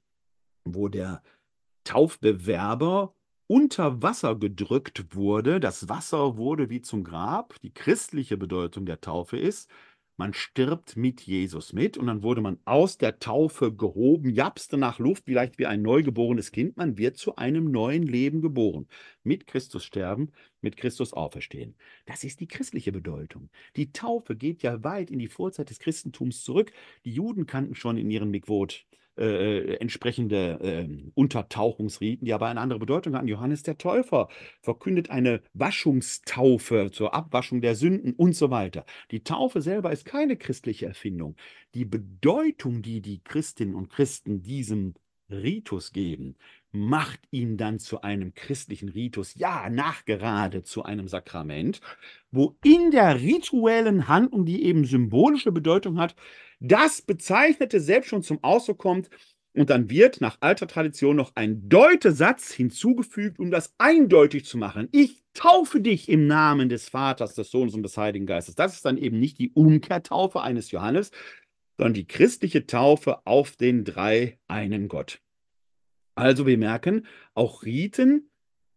wo 0.63 0.87
der 0.87 1.23
Taufbewerber 1.83 3.15
unter 3.47 4.01
Wasser 4.01 4.35
gedrückt 4.35 5.15
wurde. 5.15 5.59
Das 5.59 5.89
Wasser 5.89 6.37
wurde 6.37 6.69
wie 6.69 6.81
zum 6.81 7.03
Grab. 7.03 7.55
Die 7.61 7.73
christliche 7.73 8.37
Bedeutung 8.37 8.85
der 8.85 9.01
Taufe 9.01 9.37
ist, 9.37 9.69
man 10.17 10.33
stirbt 10.33 10.95
mit 10.95 11.21
Jesus 11.21 11.73
mit 11.73 11.97
und 11.97 12.07
dann 12.07 12.23
wurde 12.23 12.39
man 12.39 12.57
aus 12.63 12.97
der 12.97 13.19
Taufe 13.19 13.73
gehoben, 13.73 14.29
japste 14.29 14.77
nach 14.77 14.97
Luft, 14.97 15.25
vielleicht 15.25 15.59
wie 15.59 15.65
ein 15.65 15.81
neugeborenes 15.81 16.53
Kind. 16.53 16.77
Man 16.77 16.97
wird 16.97 17.17
zu 17.17 17.35
einem 17.35 17.69
neuen 17.69 18.03
Leben 18.03 18.41
geboren. 18.41 18.87
Mit 19.23 19.45
Christus 19.45 19.83
sterben, 19.83 20.31
mit 20.61 20.77
Christus 20.77 21.11
auferstehen. 21.11 21.75
Das 22.05 22.23
ist 22.23 22.39
die 22.39 22.47
christliche 22.47 22.93
Bedeutung. 22.93 23.49
Die 23.75 23.91
Taufe 23.91 24.37
geht 24.37 24.63
ja 24.63 24.85
weit 24.85 25.11
in 25.11 25.19
die 25.19 25.27
Vorzeit 25.27 25.69
des 25.69 25.79
Christentums 25.79 26.43
zurück. 26.43 26.71
Die 27.03 27.11
Juden 27.11 27.45
kannten 27.45 27.75
schon 27.75 27.97
in 27.97 28.09
ihren 28.09 28.31
Mikvot 28.31 28.85
äh, 29.17 29.75
entsprechende 29.75 30.59
äh, 30.61 31.11
Untertauchungsriten, 31.13 32.25
die 32.25 32.33
aber 32.33 32.47
eine 32.47 32.61
andere 32.61 32.79
Bedeutung 32.79 33.15
hatten. 33.15 33.27
Johannes 33.27 33.63
der 33.63 33.77
Täufer 33.77 34.29
verkündet 34.61 35.09
eine 35.09 35.41
Waschungstaufe 35.53 36.91
zur 36.91 37.13
Abwaschung 37.13 37.61
der 37.61 37.75
Sünden 37.75 38.13
und 38.13 38.35
so 38.35 38.49
weiter. 38.51 38.85
Die 39.11 39.23
Taufe 39.23 39.61
selber 39.61 39.91
ist 39.91 40.05
keine 40.05 40.37
christliche 40.37 40.85
Erfindung. 40.85 41.35
Die 41.73 41.85
Bedeutung, 41.85 42.81
die 42.81 43.01
die 43.01 43.23
Christinnen 43.23 43.75
und 43.75 43.89
Christen 43.89 44.43
diesem 44.43 44.95
Ritus 45.29 45.91
geben, 45.91 46.35
macht 46.71 47.21
ihn 47.31 47.57
dann 47.57 47.79
zu 47.79 48.01
einem 48.01 48.33
christlichen 48.33 48.89
Ritus, 48.89 49.35
ja, 49.35 49.69
nachgerade 49.69 50.63
zu 50.63 50.83
einem 50.83 51.07
Sakrament, 51.07 51.81
wo 52.31 52.57
in 52.63 52.91
der 52.91 53.19
rituellen 53.21 54.07
Handlung, 54.07 54.45
die 54.45 54.63
eben 54.63 54.85
symbolische 54.85 55.51
Bedeutung 55.51 55.97
hat, 55.99 56.15
das 56.59 57.01
Bezeichnete 57.01 57.79
selbst 57.79 58.09
schon 58.09 58.23
zum 58.23 58.43
Ausdruck 58.43 58.77
kommt, 58.77 59.09
und 59.55 59.69
dann 59.69 59.89
wird 59.89 60.19
nach 60.21 60.37
alter 60.41 60.67
Tradition 60.67 61.15
noch 61.15 61.31
ein 61.35 61.69
Deutesatz 61.69 62.51
hinzugefügt, 62.51 63.39
um 63.39 63.51
das 63.51 63.73
eindeutig 63.77 64.45
zu 64.45 64.57
machen. 64.57 64.89
Ich 64.91 65.23
taufe 65.33 65.79
dich 65.79 66.09
im 66.09 66.27
Namen 66.27 66.69
des 66.69 66.89
Vaters, 66.89 67.35
des 67.35 67.51
Sohnes 67.51 67.73
und 67.73 67.83
des 67.83 67.97
Heiligen 67.97 68.25
Geistes. 68.25 68.55
Das 68.55 68.75
ist 68.75 68.85
dann 68.85 68.97
eben 68.97 69.19
nicht 69.19 69.39
die 69.39 69.51
Umkehrtaufe 69.51 70.41
eines 70.41 70.71
Johannes, 70.71 71.11
sondern 71.77 71.93
die 71.93 72.07
christliche 72.07 72.67
Taufe 72.67 73.25
auf 73.25 73.55
den 73.55 73.85
drei 73.85 74.39
einen 74.47 74.87
Gott. 74.87 75.21
Also 76.15 76.45
wir 76.45 76.57
merken, 76.57 77.05
auch 77.33 77.63
Riten 77.63 78.29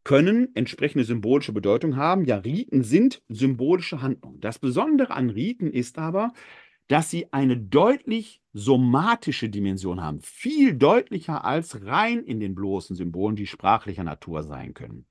können 0.05 0.55
entsprechende 0.55 1.05
symbolische 1.05 1.53
Bedeutung 1.53 1.97
haben. 1.97 2.25
Ja, 2.25 2.39
Riten 2.39 2.83
sind 2.83 3.23
symbolische 3.29 4.01
Handlungen. 4.01 4.41
Das 4.41 4.59
Besondere 4.59 5.13
an 5.13 5.31
Riten 5.31 5.71
ist 5.71 5.99
aber, 5.99 6.33
dass 6.89 7.11
sie 7.11 7.33
eine 7.33 7.57
deutlich 7.57 8.43
somatische 8.53 9.49
Dimension 9.49 10.03
haben, 10.03 10.21
viel 10.21 10.75
deutlicher 10.75 11.45
als 11.45 11.85
rein 11.85 12.25
in 12.25 12.41
den 12.41 12.55
bloßen 12.55 12.97
Symbolen, 12.97 13.37
die 13.37 13.47
sprachlicher 13.47 14.05
Natur 14.05 14.43
sein 14.43 14.75
können. 14.75 15.07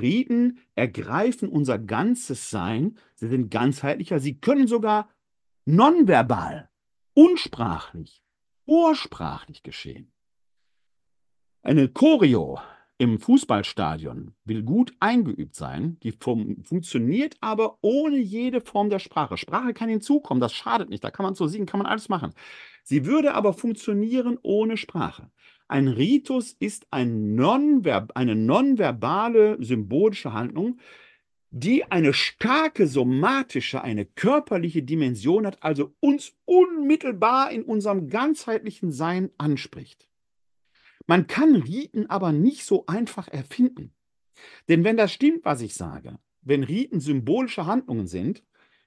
Riten 0.00 0.58
ergreifen 0.74 1.50
unser 1.50 1.78
ganzes 1.78 2.48
Sein, 2.50 2.98
sie 3.14 3.28
sind 3.28 3.50
ganzheitlicher, 3.50 4.20
sie 4.20 4.40
können 4.40 4.66
sogar 4.66 5.10
nonverbal, 5.66 6.70
unsprachlich, 7.14 8.22
ursprachlich 8.64 9.62
geschehen. 9.62 10.10
Eine 11.62 11.88
Choreo 11.88 12.58
im 12.98 13.18
Fußballstadion 13.18 14.34
will 14.44 14.62
gut 14.62 14.92
eingeübt 15.00 15.54
sein, 15.54 15.98
die 16.02 16.12
fun 16.12 16.62
funktioniert 16.62 17.36
aber 17.40 17.78
ohne 17.80 18.18
jede 18.18 18.60
Form 18.60 18.90
der 18.90 19.00
Sprache. 19.00 19.36
Sprache 19.36 19.74
kann 19.74 19.88
hinzukommen, 19.88 20.40
das 20.40 20.52
schadet 20.52 20.88
nicht, 20.88 21.02
da 21.02 21.10
kann 21.10 21.24
man 21.24 21.34
so 21.34 21.46
singen, 21.46 21.66
kann 21.66 21.78
man 21.78 21.86
alles 21.86 22.08
machen. 22.08 22.32
Sie 22.84 23.04
würde 23.06 23.34
aber 23.34 23.54
funktionieren 23.54 24.38
ohne 24.42 24.76
Sprache. 24.76 25.30
Ein 25.68 25.88
Ritus 25.88 26.52
ist 26.52 26.86
ein 26.90 27.34
nonverb 27.34 28.12
eine 28.14 28.36
nonverbale 28.36 29.56
symbolische 29.62 30.32
Handlung, 30.32 30.78
die 31.50 31.90
eine 31.90 32.14
starke 32.14 32.86
somatische, 32.86 33.82
eine 33.82 34.06
körperliche 34.06 34.82
Dimension 34.82 35.46
hat, 35.46 35.62
also 35.62 35.94
uns 36.00 36.34
unmittelbar 36.44 37.50
in 37.52 37.62
unserem 37.62 38.08
ganzheitlichen 38.08 38.90
Sein 38.90 39.30
anspricht. 39.38 40.08
Man 41.06 41.26
kann 41.26 41.56
Riten 41.56 42.08
aber 42.08 42.32
nicht 42.32 42.64
so 42.64 42.86
einfach 42.86 43.28
erfinden. 43.28 43.92
Denn 44.68 44.84
wenn 44.84 44.96
das 44.96 45.12
stimmt, 45.12 45.44
was 45.44 45.60
ich 45.60 45.74
sage, 45.74 46.18
wenn 46.42 46.64
Riten 46.64 47.00
symbolische 47.00 47.66
Handlungen 47.66 48.06
sind, 48.06 48.42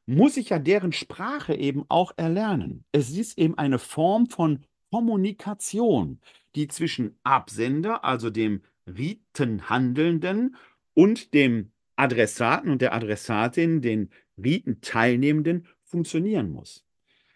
muss 0.05 0.37
ich 0.37 0.49
ja 0.49 0.59
deren 0.59 0.91
Sprache 0.91 1.55
eben 1.55 1.85
auch 1.89 2.13
erlernen. 2.17 2.85
Es 2.91 3.09
ist 3.09 3.37
eben 3.37 3.57
eine 3.57 3.79
Form 3.79 4.27
von 4.27 4.63
Kommunikation, 4.91 6.19
die 6.55 6.67
zwischen 6.67 7.17
Absender, 7.23 8.03
also 8.03 8.29
dem 8.29 8.61
Ritenhandelnden, 8.87 10.55
und 10.93 11.33
dem 11.33 11.71
Adressaten 11.95 12.69
und 12.69 12.81
der 12.81 12.93
Adressatin, 12.93 13.81
den 13.81 14.09
Ritenteilnehmenden, 14.37 15.67
funktionieren 15.83 16.51
muss. 16.51 16.85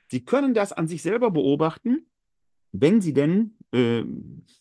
Sie 0.08 0.24
können 0.26 0.54
das 0.54 0.74
an 0.74 0.88
sich 0.88 1.02
selber 1.02 1.32
beobachten, 1.32 2.08
wenn 2.72 3.02
Sie 3.02 3.14
denn 3.14 3.56
äh, 3.72 4.04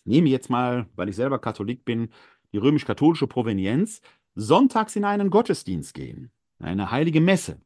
nehme 0.05 0.29
jetzt 0.29 0.51
mal, 0.51 0.87
weil 0.97 1.09
ich 1.09 1.17
selber 1.17 1.39
Katholik 1.39 1.85
bin, 1.85 2.09
die 2.53 2.59
römisch-katholische 2.59 3.27
Provenienz, 3.27 4.01
sonntags 4.35 4.97
in 4.97 5.05
einen 5.05 5.31
Gottesdienst 5.31 5.95
gehen, 5.95 6.31
eine 6.59 6.91
heilige 6.91 7.21
Messe, 7.21 7.61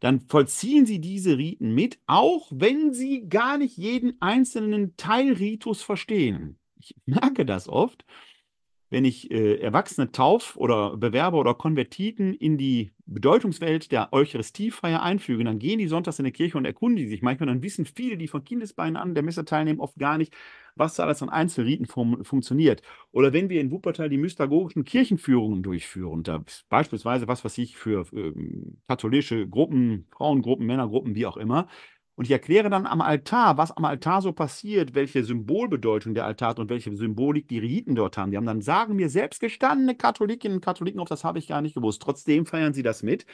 dann 0.00 0.20
vollziehen 0.20 0.86
sie 0.86 1.00
diese 1.00 1.36
Riten 1.36 1.74
mit, 1.74 1.98
auch 2.06 2.48
wenn 2.50 2.92
sie 2.92 3.28
gar 3.28 3.58
nicht 3.58 3.76
jeden 3.76 4.20
einzelnen 4.20 4.96
Teilritus 4.96 5.82
verstehen. 5.82 6.58
Ich 6.76 6.94
merke 7.06 7.44
das 7.44 7.68
oft, 7.68 8.04
wenn 8.90 9.04
ich 9.04 9.30
äh, 9.30 9.56
Erwachsene 9.60 10.10
Tauf- 10.10 10.56
oder 10.56 10.96
Bewerber 10.96 11.38
oder 11.38 11.54
Konvertiten 11.54 12.34
in 12.34 12.58
die 12.58 12.90
Bedeutungswelt 13.06 13.92
der 13.92 14.12
Eucharistiefeier 14.12 15.02
einfüge, 15.02 15.44
dann 15.44 15.60
gehen 15.60 15.78
die 15.78 15.88
sonntags 15.88 16.18
in 16.18 16.24
die 16.24 16.32
Kirche 16.32 16.58
und 16.58 16.64
erkundigen 16.64 17.08
sich. 17.08 17.22
Manchmal 17.22 17.46
dann 17.46 17.62
wissen 17.62 17.86
viele, 17.86 18.16
die 18.16 18.28
von 18.28 18.44
Kindesbeinen 18.44 18.96
an 18.96 19.14
der 19.14 19.22
Messe 19.22 19.44
teilnehmen, 19.44 19.80
oft 19.80 19.96
gar 19.96 20.18
nicht, 20.18 20.34
was 20.74 20.96
da 20.96 21.04
alles 21.04 21.22
an 21.22 21.28
Einzelriten 21.28 21.86
fun 21.86 22.24
funktioniert. 22.24 22.82
Oder 23.12 23.32
wenn 23.32 23.48
wir 23.48 23.60
in 23.60 23.70
Wuppertal 23.70 24.08
die 24.08 24.18
mystagogischen 24.18 24.84
Kirchenführungen 24.84 25.62
durchführen, 25.62 26.24
da 26.24 26.44
beispielsweise 26.68 27.28
was, 27.28 27.44
was 27.44 27.58
ich 27.58 27.76
für 27.76 28.06
äh, 28.12 28.32
katholische 28.88 29.48
Gruppen, 29.48 30.06
Frauengruppen, 30.10 30.66
Männergruppen, 30.66 31.14
wie 31.14 31.26
auch 31.26 31.36
immer, 31.36 31.68
und 32.20 32.26
ich 32.26 32.32
erkläre 32.32 32.68
dann 32.68 32.84
am 32.84 33.00
Altar, 33.00 33.56
was 33.56 33.74
am 33.74 33.86
Altar 33.86 34.20
so 34.20 34.34
passiert, 34.34 34.94
welche 34.94 35.24
Symbolbedeutung 35.24 36.12
der 36.12 36.26
Altar 36.26 36.50
hat 36.50 36.58
und 36.58 36.68
welche 36.68 36.94
Symbolik 36.94 37.48
die 37.48 37.58
Riten 37.58 37.94
dort 37.94 38.18
haben. 38.18 38.30
Die 38.30 38.36
haben 38.36 38.44
dann 38.44 38.60
sagen 38.60 38.94
mir 38.94 39.08
selbst 39.08 39.40
gestandene 39.40 39.94
Katholikinnen 39.94 40.58
und 40.58 40.62
Katholiken, 40.62 41.00
auf 41.00 41.08
das 41.08 41.24
habe 41.24 41.38
ich 41.38 41.48
gar 41.48 41.62
nicht 41.62 41.74
gewusst. 41.74 42.02
Trotzdem 42.02 42.44
feiern 42.44 42.74
sie 42.74 42.82
das 42.82 43.02
mit, 43.02 43.24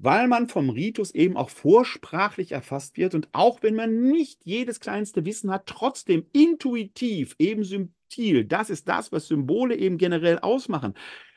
weil 0.00 0.26
man 0.26 0.48
vom 0.48 0.68
Ritus 0.68 1.12
eben 1.12 1.36
auch 1.36 1.48
vorsprachlich 1.48 2.50
erfasst 2.50 2.96
wird 2.96 3.14
und 3.14 3.28
auch 3.30 3.62
wenn 3.62 3.76
man 3.76 4.02
nicht 4.02 4.40
jedes 4.44 4.80
kleinste 4.80 5.24
Wissen 5.24 5.52
hat, 5.52 5.66
trotzdem 5.66 6.26
intuitiv, 6.32 7.36
eben 7.38 7.62
subtil, 7.62 8.46
das 8.46 8.68
ist 8.68 8.88
das, 8.88 9.12
was 9.12 9.28
Symbole 9.28 9.76
eben 9.76 9.96
generell 9.96 10.40
ausmachen. 10.40 10.94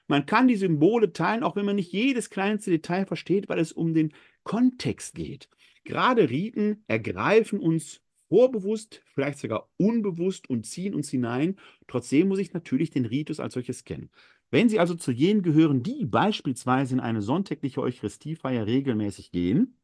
Man 0.07 0.25
kann 0.25 0.47
die 0.47 0.55
Symbole 0.55 1.13
teilen, 1.13 1.43
auch 1.43 1.55
wenn 1.55 1.65
man 1.67 1.75
nicht 1.75 1.93
jedes 1.93 2.31
kleinste 2.31 2.71
Detail 2.71 3.05
versteht, 3.05 3.49
weil 3.49 3.59
es 3.59 3.71
um 3.71 3.93
den 3.93 4.13
Kontext 4.43 5.13
geht. 5.13 5.47
Gerade 5.87 6.29
Riten 6.29 6.83
ergreifen 6.87 7.61
uns 7.61 8.01
vorbewusst, 8.27 9.01
vielleicht 9.05 9.39
sogar 9.39 9.69
unbewusst 9.77 10.49
und 10.49 10.65
ziehen 10.65 10.93
uns 10.93 11.09
hinein. 11.09 11.55
Trotzdem 11.87 12.27
muss 12.27 12.39
ich 12.39 12.51
natürlich 12.51 12.89
den 12.89 13.05
Ritus 13.05 13.39
als 13.39 13.53
solches 13.53 13.85
kennen. 13.85 14.09
Wenn 14.51 14.67
Sie 14.67 14.79
also 14.79 14.95
zu 14.95 15.13
jenen 15.13 15.43
gehören, 15.43 15.83
die 15.83 16.05
beispielsweise 16.05 16.95
in 16.95 16.99
eine 16.99 17.21
sonntägliche 17.21 17.79
Eucharistiefeier 17.79 18.67
regelmäßig 18.67 19.31
gehen, 19.31 19.77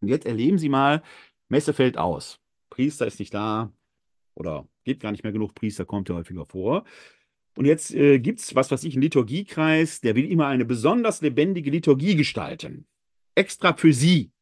und 0.00 0.08
jetzt 0.08 0.24
erleben 0.24 0.56
Sie 0.56 0.70
mal, 0.70 1.02
Messe 1.50 1.74
fällt 1.74 1.98
aus. 1.98 2.40
Priester 2.70 3.06
ist 3.06 3.18
nicht 3.18 3.34
da 3.34 3.70
oder 4.34 4.66
gibt 4.84 5.02
gar 5.02 5.12
nicht 5.12 5.24
mehr 5.24 5.32
genug 5.32 5.54
Priester, 5.54 5.84
kommt 5.84 6.08
ja 6.08 6.14
häufiger 6.14 6.46
vor. 6.46 6.84
Und 7.54 7.66
jetzt 7.66 7.94
äh, 7.94 8.18
gibt 8.18 8.40
es, 8.40 8.54
was 8.54 8.70
weiß 8.70 8.82
ich, 8.84 8.94
einen 8.94 9.02
Liturgiekreis, 9.02 10.00
der 10.00 10.16
will 10.16 10.30
immer 10.30 10.46
eine 10.46 10.64
besonders 10.64 11.20
lebendige 11.20 11.70
Liturgie 11.70 12.16
gestalten. 12.16 12.86
Extra 13.34 13.74
für 13.74 13.92
Sie. 13.92 14.33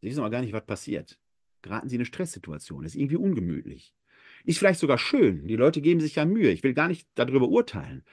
Sie 0.00 0.08
wissen 0.08 0.20
aber 0.20 0.30
gar 0.30 0.40
nicht, 0.40 0.52
was 0.52 0.66
passiert. 0.66 1.18
Geraten 1.62 1.88
Sie 1.88 1.96
in 1.96 2.00
eine 2.00 2.06
Stresssituation. 2.06 2.84
ist 2.84 2.94
irgendwie 2.94 3.16
ungemütlich. 3.16 3.94
Ist 4.44 4.58
vielleicht 4.58 4.80
sogar 4.80 4.98
schön. 4.98 5.46
Die 5.46 5.56
Leute 5.56 5.80
geben 5.80 6.00
sich 6.00 6.14
ja 6.14 6.24
Mühe. 6.24 6.50
Ich 6.50 6.62
will 6.62 6.74
gar 6.74 6.88
nicht 6.88 7.08
darüber 7.14 7.48
urteilen. 7.48 8.04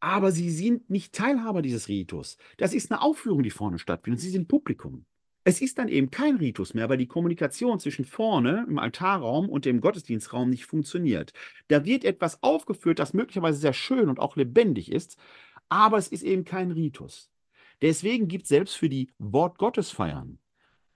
Aber 0.00 0.32
sie 0.32 0.50
sind 0.50 0.90
nicht 0.90 1.14
Teilhaber 1.14 1.62
dieses 1.62 1.88
Ritus. 1.88 2.36
Das 2.56 2.74
ist 2.74 2.90
eine 2.90 3.00
Aufführung, 3.00 3.42
die 3.42 3.50
vorne 3.50 3.78
stattfindet. 3.78 4.20
Sie 4.20 4.30
sind 4.30 4.48
Publikum. 4.48 5.06
Es 5.44 5.60
ist 5.60 5.78
dann 5.78 5.88
eben 5.88 6.10
kein 6.10 6.36
Ritus 6.36 6.74
mehr, 6.74 6.88
weil 6.88 6.98
die 6.98 7.08
Kommunikation 7.08 7.80
zwischen 7.80 8.04
vorne 8.04 8.64
im 8.68 8.78
Altarraum 8.78 9.48
und 9.48 9.64
dem 9.64 9.80
Gottesdienstraum 9.80 10.50
nicht 10.50 10.66
funktioniert. 10.66 11.32
Da 11.68 11.84
wird 11.84 12.04
etwas 12.04 12.42
aufgeführt, 12.42 12.98
das 13.00 13.12
möglicherweise 13.12 13.58
sehr 13.58 13.72
schön 13.72 14.08
und 14.08 14.20
auch 14.20 14.36
lebendig 14.36 14.92
ist, 14.92 15.16
aber 15.68 15.98
es 15.98 16.08
ist 16.08 16.22
eben 16.22 16.44
kein 16.44 16.70
Ritus. 16.70 17.30
Deswegen 17.80 18.28
gibt 18.28 18.44
es 18.44 18.50
selbst 18.50 18.76
für 18.76 18.88
die 18.88 19.10
Wort 19.18 19.58
Gottes 19.58 19.90
feiern 19.90 20.38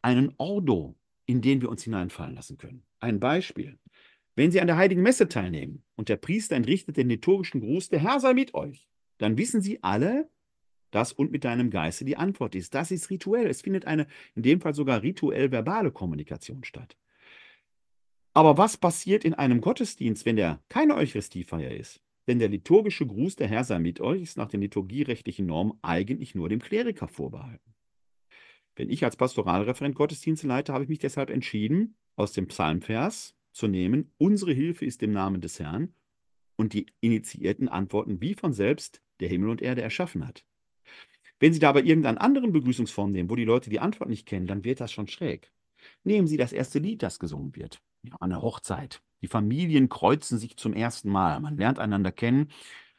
einen 0.07 0.33
Ordo, 0.37 0.95
in 1.27 1.43
den 1.43 1.61
wir 1.61 1.69
uns 1.69 1.83
hineinfallen 1.83 2.37
lassen 2.37 2.59
können. 2.59 2.85
Ein 3.01 3.19
Beispiel. 3.19 3.77
Wenn 4.37 4.53
Sie 4.53 4.61
an 4.61 4.69
der 4.69 4.77
Heiligen 4.77 5.03
Messe 5.03 5.29
teilnehmen 5.29 5.83
und 5.97 6.09
der 6.09 6.17
Priester 6.17 6.55
entrichtet 6.55 6.97
den 6.97 7.09
liturgischen 7.09 7.61
Gruß, 7.61 7.89
der 7.89 7.99
Herr 7.99 8.21
sei 8.21 8.33
mit 8.33 8.55
euch, 8.55 8.89
dann 9.19 9.37
wissen 9.37 9.63
Sie 9.63 9.83
alle, 9.83 10.31
dass 10.93 11.13
und 11.13 11.33
mit 11.33 11.43
deinem 11.43 11.71
Geiste 11.71 12.05
die 12.05 12.17
Antwort 12.17 12.55
ist. 12.55 12.73
Das 12.73 12.93
ist 12.93 13.11
rituell. 13.11 13.49
Es 13.49 13.63
findet 13.63 13.87
eine, 13.87 14.07
in 14.37 14.43
dem 14.43 14.61
Fall 14.61 14.75
sogar 14.75 15.03
rituell 15.03 15.51
verbale 15.51 15.91
Kommunikation 15.91 16.63
statt. 16.63 16.97
Aber 18.33 18.57
was 18.59 18.77
passiert 18.77 19.25
in 19.25 19.35
einem 19.35 19.61
Gottesdienst, 19.61 20.25
wenn 20.25 20.37
der 20.37 20.63
keine 20.69 20.95
Eucharistiefeier 20.95 21.73
ist? 21.73 22.01
Denn 22.29 22.39
der 22.39 22.49
liturgische 22.49 23.09
Gruß, 23.09 23.35
der 23.35 23.49
Herr 23.49 23.65
sei 23.65 23.81
mit 23.81 24.01
euch, 24.01 24.23
ist 24.23 24.37
nach 24.37 24.51
den 24.51 24.61
liturgierechtlichen 24.61 25.47
Normen 25.47 25.77
eigentlich 25.83 26.37
nur 26.37 26.49
dem 26.49 26.61
Kleriker 26.61 27.09
vorbehalten. 27.09 27.76
Wenn 28.77 28.91
ich 28.91 29.05
als 29.05 29.17
Pastoralreferent 29.17 29.95
Gottesdienste 29.95 30.47
leite, 30.47 30.73
habe 30.73 30.85
ich 30.85 30.91
mich 30.91 30.99
deshalb 30.99 31.31
entschieden, 31.31 31.97
aus 32.15 32.33
dem 32.33 32.47
Psalmvers 32.47 33.35
zu 33.53 33.67
nehmen, 33.67 34.13
unsere 34.19 34.53
Hilfe 34.53 34.85
ist 34.85 35.03
im 35.03 35.13
Namen 35.13 35.41
des 35.41 35.59
Herrn 35.59 35.95
und 36.57 36.75
die 36.75 36.87
Initiierten 37.01 37.69
antworten 37.69 38.21
wie 38.21 38.35
von 38.35 38.53
selbst, 38.53 39.01
der 39.21 39.29
Himmel 39.29 39.49
und 39.49 39.63
Erde 39.63 39.81
erschaffen 39.81 40.27
hat. 40.27 40.45
Wenn 41.41 41.55
Sie 41.55 41.59
dabei 41.59 41.83
irgendeinen 41.83 42.19
anderen 42.19 42.53
Begrüßungsform 42.53 43.13
nehmen, 43.13 43.31
wo 43.31 43.37
die 43.37 43.45
Leute 43.45 43.71
die 43.71 43.81
Antwort 43.81 44.11
nicht 44.11 44.27
kennen, 44.27 44.47
dann 44.47 44.65
wird 44.65 44.81
das 44.81 44.93
schon 44.93 45.09
schräg. 45.09 45.53
Nehmen 46.05 46.27
Sie 46.27 46.37
das 46.37 46.53
erste 46.53 46.79
Lied, 46.79 47.03
das 47.03 47.19
gesungen 47.19 47.57
wird, 47.57 47.81
an 48.21 48.31
der 48.31 48.43
Hochzeit. 48.43 49.03
Die 49.23 49.29
Familien 49.29 49.89
kreuzen 49.89 50.39
sich 50.39 50.57
zum 50.57 50.73
ersten 50.75 51.11
Mal. 51.11 51.41
Man 51.41 51.57
lernt 51.57 51.79
einander 51.79 52.13
kennen. 52.13 52.51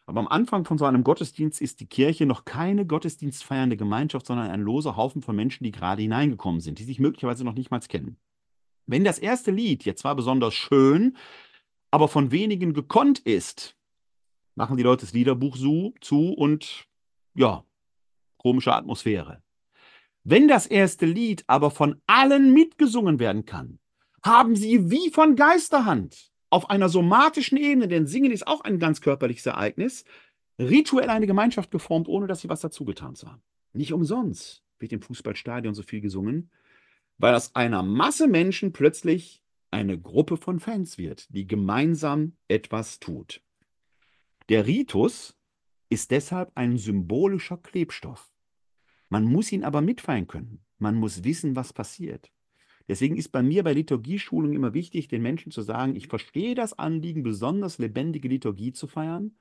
Aber 0.07 0.21
am 0.21 0.27
Anfang 0.29 0.63
von 0.63 0.77
so 0.77 0.85
einem 0.85 1.03
Gottesdienst 1.03 1.61
ist 1.61 1.81
die 1.81 1.85
Kirche 1.85 2.25
noch 2.25 2.45
keine 2.45 2.85
gottesdienstfeiernde 2.85 3.75
Gemeinschaft, 3.75 4.25
sondern 4.25 4.49
ein 4.49 4.61
loser 4.61 4.95
Haufen 4.95 5.21
von 5.21 5.35
Menschen, 5.35 5.65
die 5.65 5.71
gerade 5.71 6.01
hineingekommen 6.01 6.61
sind, 6.61 6.79
die 6.79 6.85
sich 6.85 6.99
möglicherweise 6.99 7.43
noch 7.43 7.53
nicht 7.53 7.71
mal 7.71 7.81
kennen. 7.81 8.17
Wenn 8.85 9.03
das 9.03 9.19
erste 9.19 9.51
Lied 9.51 9.83
jetzt 9.83 10.01
zwar 10.01 10.15
besonders 10.15 10.53
schön, 10.53 11.17
aber 11.91 12.07
von 12.07 12.31
wenigen 12.31 12.73
gekonnt 12.73 13.19
ist, 13.19 13.75
machen 14.55 14.77
die 14.77 14.83
Leute 14.83 15.05
das 15.05 15.13
Liederbuch 15.13 15.57
zu 15.99 16.33
und 16.33 16.87
ja, 17.35 17.65
komische 18.37 18.73
Atmosphäre. 18.73 19.43
Wenn 20.23 20.47
das 20.47 20.67
erste 20.67 21.05
Lied 21.05 21.43
aber 21.47 21.69
von 21.69 22.01
allen 22.07 22.53
mitgesungen 22.53 23.19
werden 23.19 23.45
kann, 23.45 23.77
haben 24.23 24.55
sie 24.55 24.89
wie 24.89 25.09
von 25.11 25.35
Geisterhand 25.35 26.31
auf 26.49 26.69
einer 26.69 26.89
somatischen 26.89 27.57
Ebene, 27.57 27.87
denn 27.87 28.07
Singen 28.07 28.31
ist 28.31 28.47
auch 28.47 28.61
ein 28.61 28.79
ganz 28.79 29.01
körperliches 29.01 29.45
Ereignis, 29.45 30.05
rituell 30.59 31.09
eine 31.09 31.27
Gemeinschaft 31.27 31.71
geformt, 31.71 32.07
ohne 32.07 32.27
dass 32.27 32.41
sie 32.41 32.49
was 32.49 32.61
dazugetan 32.61 33.15
haben. 33.25 33.41
Nicht 33.73 33.93
umsonst 33.93 34.63
wird 34.79 34.93
im 34.93 35.01
Fußballstadion 35.01 35.73
so 35.73 35.83
viel 35.83 36.01
gesungen, 36.01 36.49
weil 37.17 37.35
aus 37.35 37.55
einer 37.55 37.83
Masse 37.83 38.27
Menschen 38.27 38.73
plötzlich 38.73 39.43
eine 39.71 39.99
Gruppe 39.99 40.37
von 40.37 40.59
Fans 40.59 40.97
wird, 40.97 41.33
die 41.33 41.47
gemeinsam 41.47 42.37
etwas 42.47 42.99
tut. 42.99 43.41
Der 44.49 44.65
Ritus 44.65 45.35
ist 45.89 46.11
deshalb 46.11 46.51
ein 46.55 46.77
symbolischer 46.77 47.57
Klebstoff. 47.57 48.33
Man 49.09 49.25
muss 49.25 49.51
ihn 49.51 49.63
aber 49.63 49.81
mitfeiern 49.81 50.27
können. 50.27 50.63
Man 50.77 50.95
muss 50.95 51.23
wissen, 51.23 51.55
was 51.55 51.73
passiert. 51.73 52.31
Deswegen 52.87 53.17
ist 53.17 53.29
bei 53.29 53.43
mir 53.43 53.63
bei 53.63 53.73
Liturgieschulung 53.73 54.53
immer 54.53 54.73
wichtig, 54.73 55.07
den 55.07 55.21
Menschen 55.21 55.51
zu 55.51 55.61
sagen, 55.61 55.95
ich 55.95 56.07
verstehe 56.07 56.55
das 56.55 56.77
Anliegen, 56.77 57.23
besonders 57.23 57.77
lebendige 57.77 58.29
Liturgie 58.29 58.71
zu 58.71 58.87
feiern. 58.87 59.35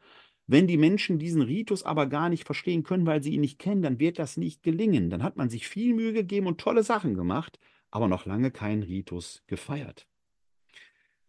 Wenn 0.48 0.66
die 0.66 0.76
Menschen 0.76 1.18
diesen 1.18 1.42
Ritus 1.42 1.82
aber 1.82 2.06
gar 2.06 2.28
nicht 2.28 2.44
verstehen 2.44 2.82
können, 2.82 3.06
weil 3.06 3.22
sie 3.22 3.34
ihn 3.34 3.40
nicht 3.40 3.58
kennen, 3.58 3.82
dann 3.82 3.98
wird 3.98 4.18
das 4.18 4.36
nicht 4.36 4.62
gelingen. 4.62 5.10
Dann 5.10 5.22
hat 5.22 5.36
man 5.36 5.50
sich 5.50 5.68
viel 5.68 5.94
Mühe 5.94 6.12
gegeben 6.12 6.46
und 6.46 6.60
tolle 6.60 6.82
Sachen 6.82 7.14
gemacht, 7.14 7.58
aber 7.90 8.08
noch 8.08 8.26
lange 8.26 8.50
keinen 8.50 8.82
Ritus 8.82 9.42
gefeiert. 9.46 10.06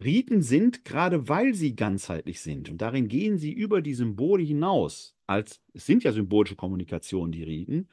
Riten 0.03 0.43
sind, 0.43 0.85
gerade 0.85 1.27
weil 1.27 1.55
sie 1.55 1.75
ganzheitlich 1.75 2.41
sind, 2.41 2.69
und 2.69 2.79
darin 2.79 3.07
gehen 3.07 3.37
sie 3.39 3.51
über 3.51 3.81
die 3.81 3.95
Symbole 3.95 4.43
hinaus, 4.43 5.15
als 5.25 5.63
es 5.73 5.87
sind 5.87 6.03
ja 6.03 6.11
symbolische 6.11 6.55
Kommunikation, 6.55 7.31
die 7.31 7.43
Riten, 7.43 7.89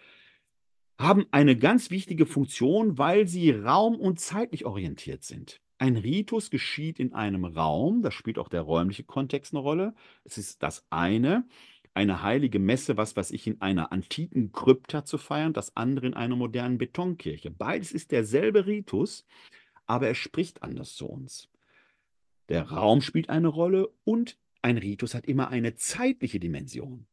haben 0.98 1.26
eine 1.30 1.56
ganz 1.56 1.90
wichtige 1.90 2.26
Funktion, 2.26 2.98
weil 2.98 3.26
sie 3.26 3.50
raum- 3.50 3.98
und 3.98 4.20
zeitlich 4.20 4.64
orientiert 4.64 5.24
sind. 5.24 5.60
Ein 5.78 5.96
Ritus 5.96 6.50
geschieht 6.50 7.00
in 7.00 7.12
einem 7.12 7.44
Raum, 7.44 8.02
da 8.02 8.10
spielt 8.10 8.38
auch 8.38 8.48
der 8.48 8.62
räumliche 8.62 9.04
Kontext 9.04 9.52
eine 9.52 9.60
Rolle. 9.60 9.94
Es 10.22 10.38
ist 10.38 10.62
das 10.62 10.86
eine, 10.90 11.44
eine 11.94 12.22
heilige 12.22 12.58
Messe, 12.58 12.96
was 12.96 13.16
weiß 13.16 13.32
ich, 13.32 13.46
in 13.46 13.60
einer 13.60 13.92
antiken 13.92 14.52
Krypta 14.52 15.04
zu 15.04 15.18
feiern, 15.18 15.52
das 15.52 15.76
andere 15.76 16.06
in 16.06 16.14
einer 16.14 16.36
modernen 16.36 16.78
Betonkirche. 16.78 17.50
Beides 17.50 17.92
ist 17.92 18.12
derselbe 18.12 18.66
Ritus, 18.66 19.26
aber 19.86 20.08
er 20.08 20.14
spricht 20.14 20.62
anders 20.62 20.94
zu 20.94 21.06
uns. 21.06 21.48
Der 22.48 22.70
Raum 22.70 23.00
spielt 23.00 23.28
eine 23.28 23.48
Rolle 23.48 23.88
und 24.04 24.38
ein 24.62 24.78
Ritus 24.78 25.14
hat 25.14 25.26
immer 25.26 25.48
eine 25.48 25.74
zeitliche 25.74 26.40
Dimension. 26.40 27.06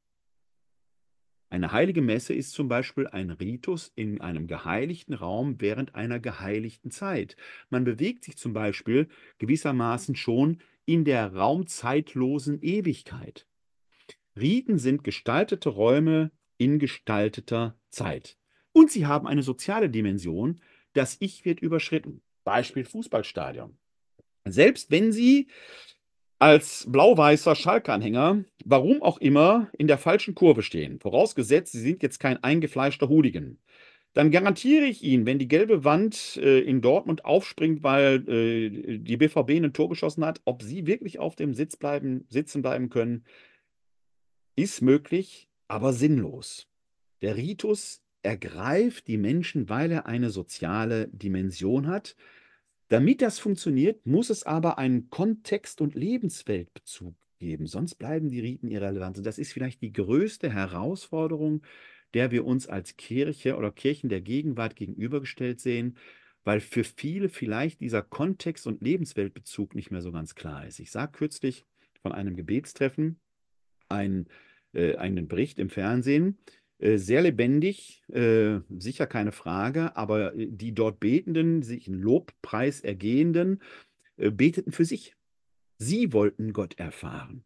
Eine 1.51 1.73
heilige 1.73 2.01
Messe 2.01 2.33
ist 2.33 2.53
zum 2.53 2.69
Beispiel 2.69 3.07
ein 3.07 3.29
Ritus 3.29 3.91
in 3.95 4.21
einem 4.21 4.47
geheiligten 4.47 5.13
Raum 5.13 5.59
während 5.59 5.95
einer 5.95 6.17
geheiligten 6.17 6.91
Zeit. 6.91 7.35
Man 7.69 7.83
bewegt 7.83 8.23
sich 8.23 8.37
zum 8.37 8.53
Beispiel 8.53 9.09
gewissermaßen 9.37 10.15
schon 10.15 10.59
in 10.85 11.03
der 11.03 11.35
raumzeitlosen 11.35 12.61
Ewigkeit. 12.61 13.47
Riten 14.39 14.79
sind 14.79 15.03
gestaltete 15.03 15.67
Räume 15.67 16.31
in 16.57 16.79
gestalteter 16.79 17.77
Zeit. 17.89 18.37
Und 18.71 18.89
sie 18.89 19.05
haben 19.05 19.27
eine 19.27 19.43
soziale 19.43 19.89
Dimension. 19.89 20.61
Das 20.93 21.17
Ich 21.19 21.43
wird 21.43 21.59
überschritten. 21.59 22.21
Beispiel 22.45 22.85
Fußballstadion. 22.85 23.77
Selbst 24.45 24.89
wenn 24.89 25.11
sie 25.11 25.49
als 26.41 26.87
blau-weißer 26.89 27.53
Schalke-Anhänger, 27.53 28.43
warum 28.65 29.03
auch 29.03 29.19
immer, 29.19 29.69
in 29.77 29.85
der 29.85 29.99
falschen 29.99 30.33
Kurve 30.33 30.63
stehen, 30.63 30.99
vorausgesetzt, 30.99 31.71
Sie 31.71 31.81
sind 31.81 32.01
jetzt 32.01 32.19
kein 32.19 32.43
eingefleischter 32.43 33.09
Hooligan, 33.09 33.59
dann 34.13 34.31
garantiere 34.31 34.85
ich 34.85 35.03
Ihnen, 35.03 35.27
wenn 35.27 35.37
die 35.37 35.47
gelbe 35.47 35.83
Wand 35.83 36.37
äh, 36.37 36.59
in 36.61 36.81
Dortmund 36.81 37.25
aufspringt, 37.25 37.83
weil 37.83 38.27
äh, 38.27 38.97
die 38.97 39.17
BVB 39.17 39.51
ein 39.51 39.71
Tor 39.71 39.89
geschossen 39.89 40.25
hat, 40.25 40.41
ob 40.43 40.63
Sie 40.63 40.87
wirklich 40.87 41.19
auf 41.19 41.35
dem 41.35 41.53
Sitz 41.53 41.77
bleiben, 41.77 42.25
sitzen 42.27 42.63
bleiben 42.63 42.89
können, 42.89 43.23
ist 44.55 44.81
möglich, 44.81 45.47
aber 45.67 45.93
sinnlos. 45.93 46.67
Der 47.21 47.37
Ritus 47.37 48.01
ergreift 48.23 49.07
die 49.07 49.17
Menschen, 49.17 49.69
weil 49.69 49.91
er 49.91 50.07
eine 50.07 50.31
soziale 50.31 51.07
Dimension 51.09 51.85
hat. 51.85 52.15
Damit 52.91 53.21
das 53.21 53.39
funktioniert, 53.39 54.05
muss 54.05 54.29
es 54.29 54.43
aber 54.43 54.77
einen 54.77 55.09
Kontext- 55.09 55.79
und 55.79 55.95
Lebensweltbezug 55.95 57.15
geben, 57.39 57.65
sonst 57.65 57.95
bleiben 57.95 58.27
die 58.27 58.41
Riten 58.41 58.67
irrelevant. 58.67 59.17
Und 59.17 59.25
das 59.25 59.37
ist 59.37 59.53
vielleicht 59.53 59.81
die 59.81 59.93
größte 59.93 60.51
Herausforderung, 60.51 61.63
der 62.13 62.31
wir 62.31 62.43
uns 62.43 62.67
als 62.67 62.97
Kirche 62.97 63.55
oder 63.55 63.71
Kirchen 63.71 64.09
der 64.09 64.19
Gegenwart 64.19 64.75
gegenübergestellt 64.75 65.61
sehen, 65.61 65.95
weil 66.43 66.59
für 66.59 66.83
viele 66.83 67.29
vielleicht 67.29 67.79
dieser 67.79 68.01
Kontext- 68.01 68.67
und 68.67 68.81
Lebensweltbezug 68.81 69.73
nicht 69.73 69.89
mehr 69.89 70.01
so 70.01 70.11
ganz 70.11 70.35
klar 70.35 70.67
ist. 70.67 70.81
Ich 70.81 70.91
sage 70.91 71.13
kürzlich 71.13 71.65
von 72.01 72.11
einem 72.11 72.35
Gebetstreffen 72.35 73.21
ein, 73.87 74.27
äh, 74.73 74.97
einen 74.97 75.29
Bericht 75.29 75.59
im 75.59 75.69
Fernsehen, 75.69 76.39
sehr 76.97 77.21
lebendig, 77.21 78.03
äh, 78.11 78.59
sicher 78.69 79.07
keine 79.07 79.31
Frage, 79.31 79.95
aber 79.95 80.35
äh, 80.35 80.47
die 80.49 80.73
dort 80.73 80.99
Betenden, 80.99 81.61
sich 81.61 81.87
einen 81.87 82.01
Lobpreis 82.01 82.81
ergehenden, 82.81 83.61
beteten 84.17 84.71
für 84.71 84.85
sich. 84.85 85.15
Sie 85.77 86.13
wollten 86.13 86.53
Gott 86.53 86.77
erfahren. 86.77 87.43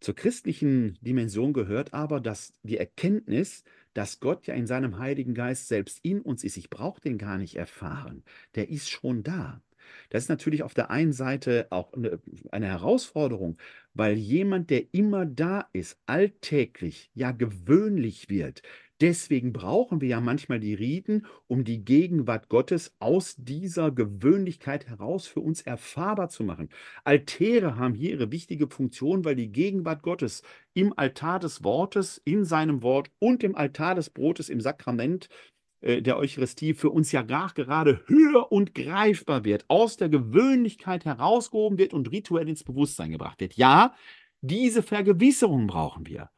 Zur 0.00 0.14
christlichen 0.14 0.98
Dimension 1.00 1.52
gehört 1.52 1.92
aber, 1.92 2.20
dass 2.20 2.52
die 2.62 2.78
Erkenntnis, 2.78 3.64
dass 3.92 4.20
Gott 4.20 4.46
ja 4.46 4.54
in 4.54 4.66
seinem 4.66 4.98
Heiligen 4.98 5.34
Geist 5.34 5.68
selbst 5.68 5.98
in 6.02 6.20
uns 6.20 6.44
ist, 6.44 6.56
ich 6.56 6.70
brauche 6.70 7.00
den 7.00 7.18
gar 7.18 7.38
nicht 7.38 7.56
erfahren, 7.56 8.22
der 8.54 8.68
ist 8.68 8.88
schon 8.90 9.22
da. 9.22 9.62
Das 10.10 10.24
ist 10.24 10.28
natürlich 10.28 10.62
auf 10.62 10.74
der 10.74 10.90
einen 10.90 11.12
Seite 11.12 11.66
auch 11.70 11.92
eine, 11.92 12.20
eine 12.50 12.66
Herausforderung, 12.66 13.56
weil 13.94 14.16
jemand, 14.16 14.70
der 14.70 14.92
immer 14.92 15.26
da 15.26 15.68
ist, 15.72 15.98
alltäglich, 16.06 17.10
ja 17.14 17.32
gewöhnlich 17.32 18.28
wird. 18.28 18.62
Deswegen 19.02 19.52
brauchen 19.52 20.00
wir 20.00 20.08
ja 20.08 20.20
manchmal 20.22 20.58
die 20.58 20.72
Riten, 20.72 21.26
um 21.48 21.64
die 21.64 21.84
Gegenwart 21.84 22.48
Gottes 22.48 22.94
aus 22.98 23.36
dieser 23.36 23.90
Gewöhnlichkeit 23.90 24.86
heraus 24.86 25.26
für 25.26 25.40
uns 25.40 25.60
erfahrbar 25.60 26.30
zu 26.30 26.44
machen. 26.44 26.70
Altäre 27.04 27.76
haben 27.76 27.94
hier 27.94 28.12
ihre 28.12 28.32
wichtige 28.32 28.68
Funktion, 28.68 29.26
weil 29.26 29.36
die 29.36 29.52
Gegenwart 29.52 30.02
Gottes 30.02 30.42
im 30.72 30.94
Altar 30.96 31.40
des 31.40 31.62
Wortes, 31.62 32.22
in 32.24 32.46
seinem 32.46 32.82
Wort 32.82 33.10
und 33.18 33.44
im 33.44 33.54
Altar 33.54 33.96
des 33.96 34.08
Brotes 34.08 34.48
im 34.48 34.62
Sakrament 34.62 35.28
der 35.82 36.16
Eucharistie 36.16 36.74
für 36.74 36.90
uns 36.90 37.12
ja 37.12 37.22
gerade 37.22 38.02
höher 38.06 38.50
und 38.50 38.74
greifbar 38.74 39.44
wird, 39.44 39.64
aus 39.68 39.96
der 39.96 40.08
Gewöhnlichkeit 40.08 41.04
herausgehoben 41.04 41.78
wird 41.78 41.92
und 41.92 42.10
rituell 42.10 42.48
ins 42.48 42.64
Bewusstsein 42.64 43.10
gebracht 43.10 43.40
wird. 43.40 43.54
Ja, 43.54 43.94
diese 44.40 44.82
Vergewisserung 44.82 45.66
brauchen 45.66 46.06
wir. 46.06 46.30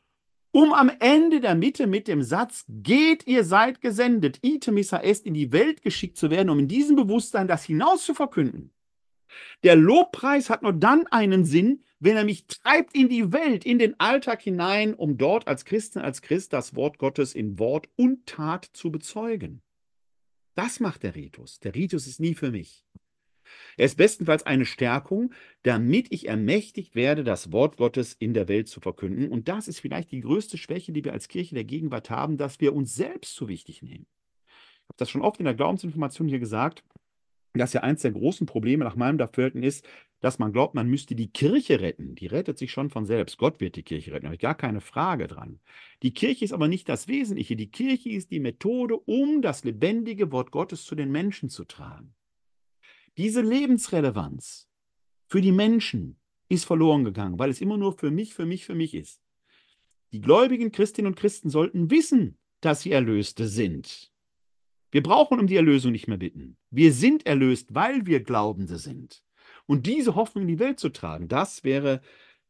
Um 0.51 0.73
am 0.73 0.91
Ende 0.99 1.41
der 1.41 1.55
Mitte 1.55 1.87
mit 1.87 2.09
dem 2.09 2.23
Satz, 2.23 2.65
geht, 2.69 3.27
ihr 3.27 3.45
seid 3.45 3.81
gesendet, 3.81 4.39
ite 4.43 4.73
missa 4.73 4.99
est, 4.99 5.27
in 5.27 5.35
die 5.35 5.53
Welt 5.53 5.83
geschickt 5.83 6.17
zu 6.17 6.31
werden, 6.31 6.49
um 6.49 6.59
in 6.59 6.69
diesem 6.69 6.97
Bewusstsein 6.97 7.47
das 7.47 7.65
hinaus 7.65 8.05
zu 8.05 8.15
verkünden. 8.15 8.73
Der 9.63 9.77
Lobpreis 9.77 10.49
hat 10.49 10.63
nur 10.63 10.73
dann 10.73 11.07
einen 11.09 11.45
Sinn, 11.45 11.85
wenn 12.01 12.17
er 12.17 12.25
mich 12.25 12.47
treibt 12.47 12.95
in 12.95 13.09
die 13.09 13.33
Welt, 13.33 13.65
in 13.65 13.79
den 13.79 13.99
Alltag 13.99 14.43
hinein, 14.43 14.95
um 14.95 15.19
dort 15.19 15.49
als 15.49 15.65
Christin, 15.65 16.03
als 16.03 16.23
Christ 16.23 16.53
das 16.53 16.75
Wort 16.75 16.99
Gottes 16.99 17.35
in 17.35 17.59
Wort 17.59 17.89
und 17.97 18.27
Tat 18.27 18.67
zu 18.73 18.91
bezeugen. 18.91 19.63
Das 20.55 20.81
macht 20.81 21.03
der 21.03 21.15
Ritus. 21.15 21.61
Der 21.61 21.75
Ritus 21.75 22.07
ist 22.07 22.21
nie 22.21 22.35
für 22.35 22.51
mich. 22.51 22.85
Er 23.77 23.87
ist 23.87 23.97
bestenfalls 23.97 24.45
eine 24.45 24.67
Stärkung, 24.67 25.33
damit 25.63 26.09
ich 26.11 26.29
ermächtigt 26.29 26.95
werde, 26.95 27.25
das 27.25 27.51
Wort 27.51 27.79
Gottes 27.79 28.13
in 28.13 28.35
der 28.35 28.49
Welt 28.49 28.69
zu 28.69 28.81
verkünden. 28.81 29.31
Und 29.31 29.49
das 29.49 29.69
ist 29.69 29.81
vielleicht 29.81 30.11
die 30.13 30.21
größte 30.21 30.59
Schwäche, 30.59 30.93
die 30.93 31.05
wir 31.05 31.13
als 31.13 31.29
Kirche 31.29 31.55
der 31.55 31.65
Gegenwart 31.65 32.11
haben, 32.11 32.37
dass 32.37 32.61
wir 32.61 32.75
uns 32.75 32.95
selbst 32.95 33.35
zu 33.35 33.49
wichtig 33.49 33.83
nehmen. 33.83 34.07
Ich 34.47 34.89
habe 34.89 34.99
das 34.99 35.11
schon 35.11 35.23
oft 35.23 35.39
in 35.41 35.45
der 35.45 35.55
Glaubensinformation 35.55 36.29
hier 36.29 36.39
gesagt 36.39 36.85
dass 37.59 37.73
ja 37.73 37.83
eins 37.83 38.03
der 38.03 38.13
großen 38.13 38.47
Probleme 38.47 38.85
nach 38.85 38.97
meinem 38.97 39.19
Dafürhalten 39.19 39.63
ist, 39.63 39.87
dass 40.21 40.39
man 40.39 40.53
glaubt, 40.53 40.75
man 40.75 40.89
müsste 40.89 41.15
die 41.15 41.31
Kirche 41.31 41.81
retten. 41.81 42.15
Die 42.15 42.27
rettet 42.27 42.59
sich 42.59 42.73
schon 42.73 42.91
von 42.91 43.07
selbst. 43.07 43.39
Gott 43.39 43.61
wird 43.61 43.77
die 43.77 43.83
Kirche 43.83 44.13
retten, 44.13 44.23
da 44.23 44.29
habe 44.29 44.35
ich 44.35 44.41
gar 44.41 44.57
keine 44.57 44.81
Frage 44.81 45.27
dran. 45.27 45.61
Die 46.03 46.13
Kirche 46.13 46.45
ist 46.45 46.53
aber 46.53 46.69
nicht 46.69 46.89
das 46.89 47.09
Wesentliche. 47.09 47.57
Die 47.57 47.71
Kirche 47.71 48.11
ist 48.11 48.31
die 48.31 48.41
Methode, 48.41 48.99
um 48.99 49.43
das 49.43 49.65
lebendige 49.65 50.33
Wort 50.33 50.51
Gottes 50.51 50.85
zu 50.85 50.95
den 50.95 51.11
Menschen 51.11 51.49
zu 51.49 51.65
tragen. 51.65 52.15
Diese 53.17 53.41
Lebensrelevanz 53.41 54.69
für 55.27 55.41
die 55.41 55.53
Menschen 55.53 56.19
ist 56.49 56.65
verloren 56.65 57.05
gegangen, 57.05 57.39
weil 57.39 57.51
es 57.51 57.61
immer 57.61 57.77
nur 57.77 57.93
für 57.93 58.11
mich, 58.11 58.35
für 58.35 58.47
mich, 58.47 58.65
für 58.65 58.75
mich 58.75 58.95
ist. 58.95 59.21
Die 60.13 60.21
gläubigen 60.21 60.73
Christinnen 60.73 61.13
und 61.13 61.19
Christen 61.19 61.51
sollten 61.51 61.91
wissen, 61.91 62.39
dass 62.61 62.81
sie 62.81 62.93
Erlöste 62.93 63.47
sind. 63.47 64.11
Wir 64.91 65.03
brauchen 65.03 65.39
um 65.39 65.47
die 65.47 65.57
Erlösung 65.57 65.93
nicht 65.93 66.09
mehr 66.09 66.17
bitten. 66.17 66.57
Wir 66.71 66.93
sind 66.93 67.27
erlöst, 67.27 67.75
weil 67.75 68.07
wir 68.07 68.21
Glaubende 68.21 68.79
sind. 68.79 69.23
Und 69.69 69.87
diese 69.87 70.15
Hoffnung 70.15 70.43
in 70.43 70.49
die 70.49 70.59
Welt 70.59 70.81
zu 70.81 70.89
tragen, 70.89 71.29
das 71.29 71.63
wäre 71.63 72.01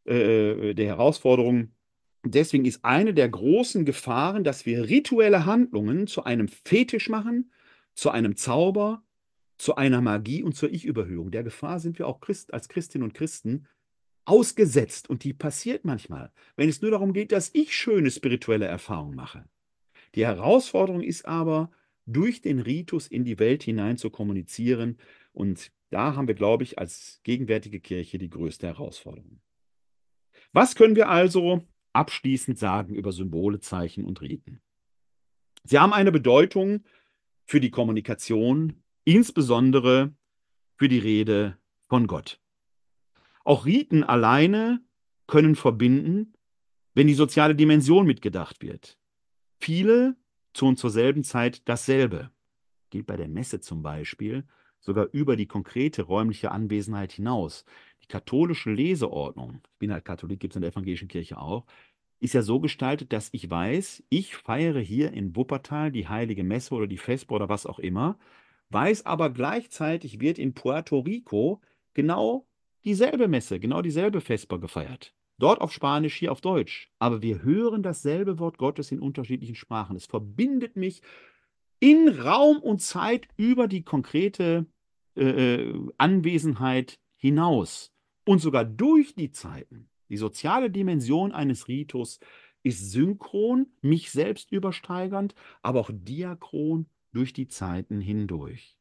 äh, 0.05 0.73
der 0.73 0.87
Herausforderung. 0.87 1.73
Deswegen 2.25 2.65
ist 2.65 2.85
eine 2.85 3.13
der 3.13 3.29
großen 3.29 3.85
Gefahren, 3.85 4.45
dass 4.45 4.67
wir 4.67 4.89
rituelle 4.89 5.45
Handlungen 5.45 6.07
zu 6.07 6.23
einem 6.23 6.47
Fetisch 6.47 7.09
machen, 7.09 7.51
zu 7.95 8.11
einem 8.11 8.37
Zauber, 8.37 9.03
zu 9.57 9.75
einer 9.75 10.01
Magie 10.01 10.45
und 10.45 10.55
zur 10.55 10.71
Ich-Überhöhung. 10.71 11.33
Der 11.33 11.43
Gefahr 11.43 11.81
sind 11.81 11.99
wir 11.99 12.07
auch 12.07 12.21
Christ, 12.21 12.55
als 12.55 12.69
Christinnen 12.69 13.05
und 13.05 13.15
Christen 13.15 13.67
ausgesetzt. 14.25 15.11
Und 15.11 15.25
die 15.25 15.33
passiert 15.33 15.85
manchmal, 15.85 16.31
wenn 16.55 16.69
es 16.69 16.83
nur 16.83 16.93
darum 16.93 17.13
geht, 17.13 17.33
dass 17.33 17.51
ich 17.53 17.75
schöne 17.75 18.13
spirituelle 18.13 18.67
Erfahrungen 18.67 19.17
mache. 19.17 19.45
Die 20.15 20.25
Herausforderung 20.25 21.03
ist 21.03 21.27
aber, 21.27 21.73
durch 22.07 22.41
den 22.41 22.61
Ritus 22.61 23.07
in 23.07 23.25
die 23.25 23.39
Welt 23.39 23.65
hinein 23.65 23.97
zu 23.97 24.09
kommunizieren. 24.09 24.99
Und 25.33 25.73
da 25.91 26.15
haben 26.15 26.29
wir, 26.29 26.35
glaube 26.35 26.65
ich, 26.65 26.79
als 26.79 27.21
gegenwärtige 27.25 27.81
Kirche 27.81 28.19
die 28.19 28.31
größte 28.31 28.67
Herausforderung. 28.67 29.41
Was 30.53 30.75
können 30.75 30.97
wir 30.97 31.09
also 31.09 31.67
abschließend 31.93 32.59
sagen 32.59 32.95
über 32.95 33.13
Symbole, 33.13 33.61
Zeichen 33.61 34.05
und 34.05 34.21
Riten? 34.21 34.61
Sie 35.65 35.79
haben 35.79 35.93
eine 35.93 36.13
Bedeutung 36.13 36.85
für 37.45 37.61
die 37.61 37.71
Kommunikation, 37.71 38.83
insbesondere 39.05 40.15
für 40.77 40.89
die 40.89 40.99
Rede 40.99 41.59
von 41.89 42.07
Gott. 42.07 42.41
Auch 43.45 43.65
Riten 43.65 44.05
alleine 44.05 44.83
können 45.27 45.57
verbinden, 45.57 46.35
wenn 46.95 47.07
die 47.07 47.15
soziale 47.15 47.55
Dimension 47.55 48.07
mitgedacht 48.07 48.63
wird. 48.63 48.99
Viele 49.59 50.17
tun 50.53 50.77
zur 50.77 50.91
selben 50.91 51.25
Zeit 51.25 51.69
dasselbe. 51.69 52.31
Geht 52.91 53.07
bei 53.07 53.17
der 53.17 53.29
Messe 53.29 53.61
zum 53.61 53.83
Beispiel 53.83 54.47
sogar 54.81 55.09
über 55.13 55.37
die 55.37 55.47
konkrete 55.47 56.03
räumliche 56.03 56.51
Anwesenheit 56.51 57.13
hinaus. 57.13 57.65
Die 58.03 58.09
katholische 58.09 58.71
Leseordnung, 58.71 59.61
ich 59.73 59.79
bin 59.79 59.93
halt 59.93 60.05
Katholik, 60.05 60.41
gibt 60.41 60.53
es 60.53 60.57
in 60.57 60.63
der 60.63 60.73
evangelischen 60.73 61.09
Kirche 61.09 61.39
auch, 61.39 61.67
ist 62.21 62.35
ja 62.35 62.43
so 62.43 62.61
gestaltet, 62.61 63.13
dass 63.13 63.29
ich 63.33 63.49
weiß, 63.49 64.03
ich 64.09 64.37
feiere 64.37 64.81
hier 64.81 65.13
in 65.13 65.37
Wuppertal 65.37 65.93
die 65.93 66.09
heilige 66.09 66.43
Messe 66.43 66.75
oder 66.75 66.87
die 66.87 66.99
Vesper 66.99 67.37
oder 67.37 67.49
was 67.49 67.67
auch 67.67 67.79
immer, 67.79 68.19
weiß 68.71 69.07
aber 69.07 69.31
gleichzeitig 69.31 70.21
wird 70.21 70.39
in 70.39 70.55
Puerto 70.55 70.99
Rico 71.01 71.61
genau 71.95 72.47
dieselbe 72.85 73.29
Messe, 73.29 73.61
genau 73.61 73.83
dieselbe 73.83 74.21
Vesper 74.21 74.59
gefeiert. 74.59 75.15
Dort 75.39 75.61
auf 75.61 75.73
Spanisch, 75.73 76.17
hier 76.17 76.33
auf 76.33 76.41
Deutsch. 76.41 76.91
Aber 76.99 77.23
wir 77.23 77.43
hören 77.43 77.83
dasselbe 77.83 78.41
Wort 78.41 78.59
Gottes 78.59 78.91
in 78.91 78.99
unterschiedlichen 78.99 79.55
Sprachen. 79.55 79.95
Es 79.95 80.07
verbindet 80.07 80.77
mich 80.77 81.01
in 81.81 82.09
Raum 82.09 82.59
und 82.59 82.81
Zeit 82.81 83.29
über 83.37 83.69
die 83.69 83.83
konkrete 83.83 84.67
äh, 85.17 85.55
äh, 85.55 85.87
Anwesenheit 85.99 86.99
hinaus 87.17 87.93
und 88.25 88.41
sogar 88.41 88.65
durch 88.65 89.15
die 89.15 89.33
Zeiten. 89.33 89.89
Die 90.09 90.17
soziale 90.17 90.71
Dimension 90.71 91.33
eines 91.33 91.69
Ritus 91.69 92.21
ist 92.63 92.91
synchron, 92.91 93.67
mich 93.81 94.11
selbst 94.11 94.51
übersteigernd, 94.53 95.35
aber 95.63 95.81
auch 95.81 95.91
diachron 95.93 96.87
durch 97.13 97.33
die 97.33 97.49
Zeiten 97.49 98.01
hindurch. 98.01 98.79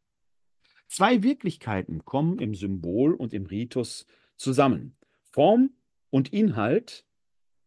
Zwei 0.87 1.21
Wirklichkeiten 1.21 2.05
kommen 2.05 2.39
im 2.39 2.55
Symbol 2.55 3.13
und 3.13 3.33
im 3.33 3.45
Ritus 3.45 4.05
zusammen. 4.35 4.95
Form 5.31 5.71
und 6.09 6.33
Inhalt. 6.33 7.05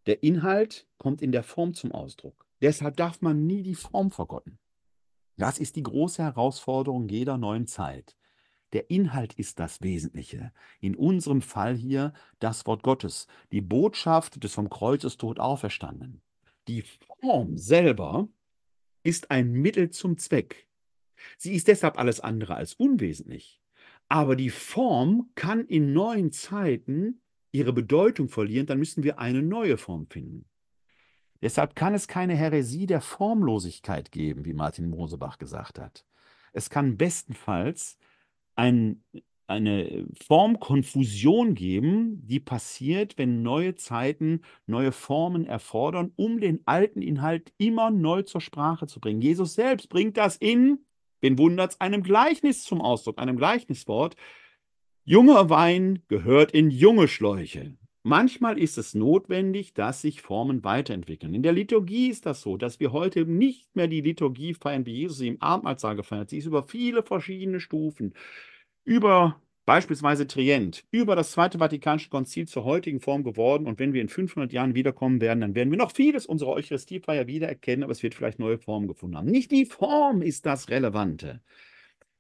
Der 0.07 0.22
Inhalt 0.22 0.89
kommt 0.99 1.22
in 1.22 1.33
der 1.33 1.43
Form 1.43 1.74
zum 1.74 1.93
Ausdruck. 1.93 2.47
Deshalb 2.62 2.97
darf 2.97 3.20
man 3.20 3.47
nie 3.47 3.62
die 3.62 3.74
Form 3.74 4.11
vergotten. 4.11 4.59
Das 5.41 5.59
ist 5.59 5.76
die 5.76 5.82
große 5.82 6.22
Herausforderung 6.22 7.09
jeder 7.09 7.38
neuen 7.38 7.66
Zeit. 7.66 8.14
Der 8.74 8.91
Inhalt 8.91 9.32
ist 9.32 9.59
das 9.59 9.80
Wesentliche. 9.80 10.53
In 10.82 10.95
unserem 10.95 11.41
Fall 11.41 11.74
hier 11.74 12.12
das 12.41 12.66
Wort 12.66 12.82
Gottes, 12.82 13.26
die 13.51 13.62
Botschaft 13.62 14.45
des 14.45 14.53
vom 14.53 14.68
Kreuzestod 14.68 15.41
auferstanden. 15.41 16.20
Die 16.68 16.84
Form 17.22 17.57
selber 17.57 18.28
ist 19.03 19.30
ein 19.30 19.51
Mittel 19.51 19.88
zum 19.88 20.18
Zweck. 20.18 20.68
Sie 21.38 21.55
ist 21.55 21.68
deshalb 21.68 21.99
alles 21.99 22.20
andere 22.20 22.57
als 22.57 22.74
unwesentlich. 22.74 23.62
Aber 24.11 24.36
die 24.36 24.51
Form 24.51 25.30
kann 25.36 25.64
in 25.64 25.95
neuen 25.95 26.32
Zeiten 26.32 27.22
ihre 27.51 27.72
Bedeutung 27.72 28.28
verlieren, 28.28 28.66
dann 28.66 28.78
müssen 28.78 29.05
wir 29.05 29.18
eine 29.18 29.41
neue 29.41 29.78
Form 29.78 30.07
finden. 30.07 30.50
Deshalb 31.43 31.74
kann 31.74 31.95
es 31.95 32.07
keine 32.07 32.36
Häresie 32.36 32.86
der 32.86 33.01
Formlosigkeit 33.01 34.12
geben, 34.12 34.45
wie 34.45 34.53
Martin 34.53 34.91
Mosebach 34.91 35.38
gesagt 35.38 35.78
hat. 35.78 36.05
Es 36.53 36.68
kann 36.68 36.97
bestenfalls 36.97 37.99
ein, 38.57 39.03
eine 39.47 40.07
Formkonfusion 40.26 41.55
geben, 41.55 42.26
die 42.26 42.41
passiert, 42.41 43.16
wenn 43.16 43.43
neue 43.43 43.74
Zeiten 43.74 44.43
neue 44.66 44.93
Formen 44.93 45.47
erfordern, 45.47 46.12
um 46.16 46.41
den 46.41 46.61
alten 46.66 47.01
Inhalt 47.01 47.53
immer 47.57 47.91
neu 47.91 48.22
zur 48.22 48.41
Sprache 48.41 48.86
zu 48.86 49.01
bringen. 49.01 49.22
Jesus 49.22 49.55
selbst 49.55 49.88
bringt 49.88 50.16
das 50.18 50.36
in, 50.36 50.84
wen 51.20 51.38
wundert's, 51.38 51.80
einem 51.80 52.03
Gleichnis 52.03 52.64
zum 52.64 52.80
Ausdruck, 52.80 53.18
einem 53.18 53.36
Gleichniswort. 53.36 54.14
Junger 55.05 55.49
Wein 55.49 56.03
gehört 56.09 56.53
in 56.53 56.70
junge 56.70 57.09
Schläuche. 57.09 57.76
Manchmal 58.03 58.59
ist 58.59 58.79
es 58.79 58.95
notwendig, 58.95 59.75
dass 59.75 60.01
sich 60.01 60.23
Formen 60.23 60.65
weiterentwickeln. 60.65 61.35
In 61.35 61.43
der 61.43 61.53
Liturgie 61.53 62.09
ist 62.09 62.25
das 62.25 62.41
so, 62.41 62.57
dass 62.57 62.81
wir 62.81 62.93
heute 62.93 63.27
nicht 63.27 63.77
mehr 63.77 63.89
die 63.89 64.01
Liturgie 64.01 64.55
feiern, 64.55 64.87
wie 64.87 64.95
Jesus 64.95 65.19
sie 65.19 65.29
im 65.29 65.43
Abendmahlsaal 65.43 65.97
gefeiert. 65.97 66.31
Sie 66.31 66.39
ist 66.39 66.47
über 66.47 66.63
viele 66.63 67.03
verschiedene 67.03 67.61
Stufen, 67.61 68.15
über 68.85 69.43
beispielsweise 69.67 70.27
Trient, 70.27 70.85
über 70.91 71.15
das 71.15 71.33
Zweite 71.33 71.59
Vatikanische 71.59 72.09
Konzil 72.09 72.49
zur 72.49 72.65
heutigen 72.65 73.01
Form 73.01 73.23
geworden. 73.23 73.67
Und 73.67 73.79
wenn 73.79 73.93
wir 73.93 74.01
in 74.01 74.09
500 74.09 74.51
Jahren 74.53 74.75
wiederkommen 74.75 75.21
werden, 75.21 75.43
dann 75.43 75.55
werden 75.55 75.71
wir 75.71 75.79
noch 75.79 75.93
vieles 75.93 76.25
unserer 76.25 76.51
Eucharistiefeier 76.53 77.27
wiedererkennen, 77.27 77.85
aber 77.85 77.93
es 77.93 78.03
wird 78.03 78.15
vielleicht 78.15 78.39
neue 78.39 78.59
Formen 78.59 78.89
gefunden 78.89 79.19
haben. 79.19 79.31
Nicht 79.31 79.51
die 79.51 79.67
Form 79.67 80.23
ist 80.23 80.47
das 80.47 80.71
Relevante, 80.71 81.43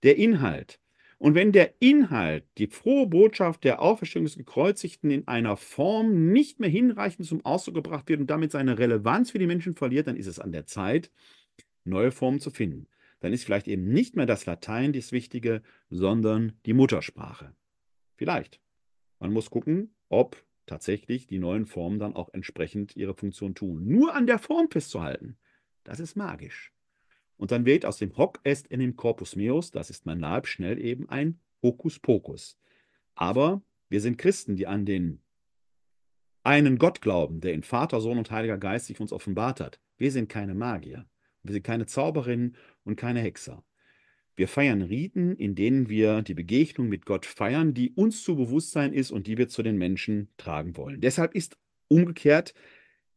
der 0.02 0.16
Inhalt. 0.16 0.78
Und 1.20 1.34
wenn 1.34 1.52
der 1.52 1.74
Inhalt, 1.82 2.46
die 2.56 2.66
frohe 2.66 3.06
Botschaft 3.06 3.64
der 3.64 3.82
Auferstehung 3.82 4.24
des 4.24 4.38
Gekreuzigten 4.38 5.10
in 5.10 5.28
einer 5.28 5.58
Form 5.58 6.32
nicht 6.32 6.60
mehr 6.60 6.70
hinreichend 6.70 7.28
zum 7.28 7.44
Ausdruck 7.44 7.74
gebracht 7.74 8.08
wird 8.08 8.20
und 8.20 8.30
damit 8.30 8.52
seine 8.52 8.78
Relevanz 8.78 9.30
für 9.30 9.38
die 9.38 9.46
Menschen 9.46 9.74
verliert, 9.74 10.06
dann 10.06 10.16
ist 10.16 10.26
es 10.26 10.38
an 10.38 10.50
der 10.50 10.64
Zeit, 10.64 11.10
neue 11.84 12.10
Formen 12.10 12.40
zu 12.40 12.50
finden. 12.50 12.86
Dann 13.20 13.34
ist 13.34 13.44
vielleicht 13.44 13.68
eben 13.68 13.92
nicht 13.92 14.16
mehr 14.16 14.24
das 14.24 14.46
Latein 14.46 14.94
das 14.94 15.12
Wichtige, 15.12 15.60
sondern 15.90 16.54
die 16.64 16.72
Muttersprache. 16.72 17.54
Vielleicht. 18.16 18.58
Man 19.18 19.34
muss 19.34 19.50
gucken, 19.50 19.94
ob 20.08 20.42
tatsächlich 20.64 21.26
die 21.26 21.38
neuen 21.38 21.66
Formen 21.66 21.98
dann 21.98 22.16
auch 22.16 22.32
entsprechend 22.32 22.96
ihre 22.96 23.12
Funktion 23.12 23.54
tun. 23.54 23.86
Nur 23.86 24.14
an 24.14 24.26
der 24.26 24.38
Form 24.38 24.70
festzuhalten, 24.70 25.36
das 25.84 26.00
ist 26.00 26.16
magisch. 26.16 26.72
Und 27.40 27.52
dann 27.52 27.64
wird 27.64 27.86
aus 27.86 27.96
dem 27.96 28.18
Hoc 28.18 28.38
est 28.44 28.66
in 28.66 28.80
dem 28.80 28.96
Corpus 28.96 29.34
meus, 29.34 29.70
das 29.70 29.88
ist 29.88 30.04
mein 30.04 30.20
Leib, 30.20 30.46
schnell 30.46 30.78
eben 30.78 31.08
ein 31.08 31.40
Hokuspokus. 31.62 32.58
Aber 33.14 33.62
wir 33.88 34.02
sind 34.02 34.18
Christen, 34.18 34.56
die 34.56 34.66
an 34.66 34.84
den 34.84 35.22
einen 36.42 36.76
Gott 36.76 37.00
glauben, 37.00 37.40
der 37.40 37.54
in 37.54 37.62
Vater, 37.62 38.02
Sohn 38.02 38.18
und 38.18 38.30
Heiliger 38.30 38.58
Geist 38.58 38.86
sich 38.86 39.00
uns 39.00 39.10
offenbart 39.10 39.58
hat. 39.60 39.80
Wir 39.96 40.12
sind 40.12 40.28
keine 40.28 40.54
Magier. 40.54 41.06
Wir 41.42 41.54
sind 41.54 41.62
keine 41.62 41.86
Zauberinnen 41.86 42.56
und 42.84 42.96
keine 42.96 43.20
Hexer. 43.20 43.64
Wir 44.36 44.46
feiern 44.46 44.82
Riten, 44.82 45.34
in 45.34 45.54
denen 45.54 45.88
wir 45.88 46.20
die 46.20 46.34
Begegnung 46.34 46.90
mit 46.90 47.06
Gott 47.06 47.24
feiern, 47.24 47.72
die 47.72 47.92
uns 47.92 48.22
zu 48.22 48.36
Bewusstsein 48.36 48.92
ist 48.92 49.10
und 49.10 49.26
die 49.26 49.38
wir 49.38 49.48
zu 49.48 49.62
den 49.62 49.78
Menschen 49.78 50.28
tragen 50.36 50.76
wollen. 50.76 51.00
Deshalb 51.00 51.34
ist 51.34 51.56
umgekehrt 51.88 52.52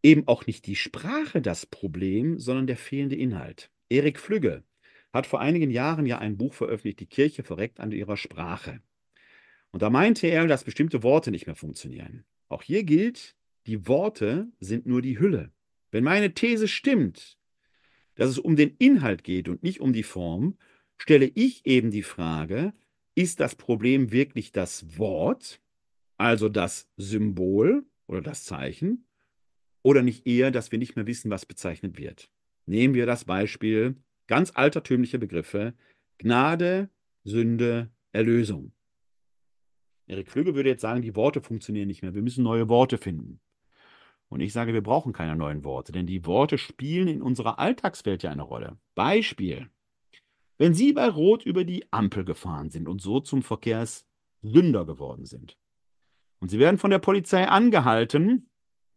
eben 0.02 0.30
auch 0.30 0.48
nicht 0.48 0.66
die 0.66 0.78
Sprache 0.78 1.42
das 1.42 1.66
Problem, 1.66 2.40
sondern 2.40 2.68
der 2.68 2.78
fehlende 2.78 3.18
Inhalt. 3.18 3.70
Erik 3.94 4.20
Flügge 4.20 4.64
hat 5.14 5.28
vor 5.28 5.40
einigen 5.40 5.70
Jahren 5.70 6.08
ja 6.08 6.18
ein 6.18 6.36
Buch 6.36 6.56
veröffentlicht, 6.56 7.00
Die 7.00 7.06
Kirche 7.06 7.44
verreckt 7.44 7.80
an 7.80 7.92
ihrer 7.92 8.18
Sprache. 8.18 8.82
Und 9.70 9.84
da 9.84 9.92
meinte 9.92 10.26
er, 10.26 10.48
dass 10.48 10.64
bestimmte 10.64 11.04
Worte 11.04 11.30
nicht 11.30 11.46
mehr 11.46 11.56
funktionieren. 11.56 12.26
Auch 12.50 12.64
hier 12.64 12.84
gilt, 12.84 13.36
die 13.68 13.88
Worte 13.88 14.48
sind 14.60 14.88
nur 14.88 15.04
die 15.04 15.20
Hülle. 15.20 15.52
Wenn 15.92 16.04
meine 16.04 16.34
These 16.34 16.68
stimmt, 16.68 17.38
dass 18.16 18.30
es 18.30 18.40
um 18.40 18.56
den 18.56 18.76
Inhalt 18.78 19.24
geht 19.24 19.48
und 19.48 19.62
nicht 19.62 19.80
um 19.80 19.94
die 19.94 20.04
Form, 20.04 20.58
stelle 20.98 21.32
ich 21.36 21.64
eben 21.66 21.92
die 21.92 22.04
Frage, 22.04 22.74
ist 23.14 23.40
das 23.40 23.54
Problem 23.54 24.12
wirklich 24.12 24.52
das 24.52 24.98
Wort, 24.98 25.62
also 26.18 26.50
das 26.50 26.90
Symbol 26.98 27.86
oder 28.08 28.22
das 28.22 28.44
Zeichen, 28.44 29.06
oder 29.84 30.02
nicht 30.02 30.26
eher, 30.26 30.50
dass 30.50 30.72
wir 30.72 30.80
nicht 30.80 30.96
mehr 30.96 31.06
wissen, 31.06 31.30
was 31.30 31.46
bezeichnet 31.46 32.00
wird? 32.00 32.32
Nehmen 32.66 32.94
wir 32.94 33.06
das 33.06 33.26
Beispiel 33.26 33.96
ganz 34.28 34.52
altertümliche 34.56 35.20
Begriffe 35.20 35.74
Gnade, 36.18 36.90
Sünde, 37.24 37.92
Erlösung. 38.12 38.72
Erik 40.08 40.30
Flügge 40.30 40.56
würde 40.56 40.70
jetzt 40.70 40.82
sagen, 40.82 41.02
die 41.02 41.16
Worte 41.16 41.42
funktionieren 41.42 41.88
nicht 41.88 42.02
mehr. 42.02 42.14
Wir 42.14 42.22
müssen 42.22 42.44
neue 42.44 42.70
Worte 42.70 42.98
finden. 42.98 43.40
Und 44.30 44.40
ich 44.40 44.54
sage, 44.54 44.74
wir 44.74 44.82
brauchen 44.82 45.14
keine 45.14 45.36
neuen 45.36 45.64
Worte, 45.64 45.92
denn 45.92 46.08
die 46.08 46.26
Worte 46.26 46.58
spielen 46.58 47.08
in 47.08 47.22
unserer 47.22 47.60
Alltagswelt 47.60 48.24
ja 48.24 48.32
eine 48.32 48.42
Rolle. 48.42 48.78
Beispiel. 48.96 49.70
Wenn 50.58 50.74
Sie 50.74 50.94
bei 50.94 51.08
Rot 51.08 51.46
über 51.46 51.64
die 51.64 51.92
Ampel 51.92 52.26
gefahren 52.26 52.70
sind 52.70 52.88
und 52.88 53.02
so 53.02 53.20
zum 53.20 53.44
Verkehrssünder 53.44 54.86
geworden 54.86 55.26
sind 55.26 55.58
und 56.40 56.50
Sie 56.50 56.60
werden 56.60 56.78
von 56.78 56.92
der 56.92 57.00
Polizei 57.00 57.48
angehalten, 57.48 58.50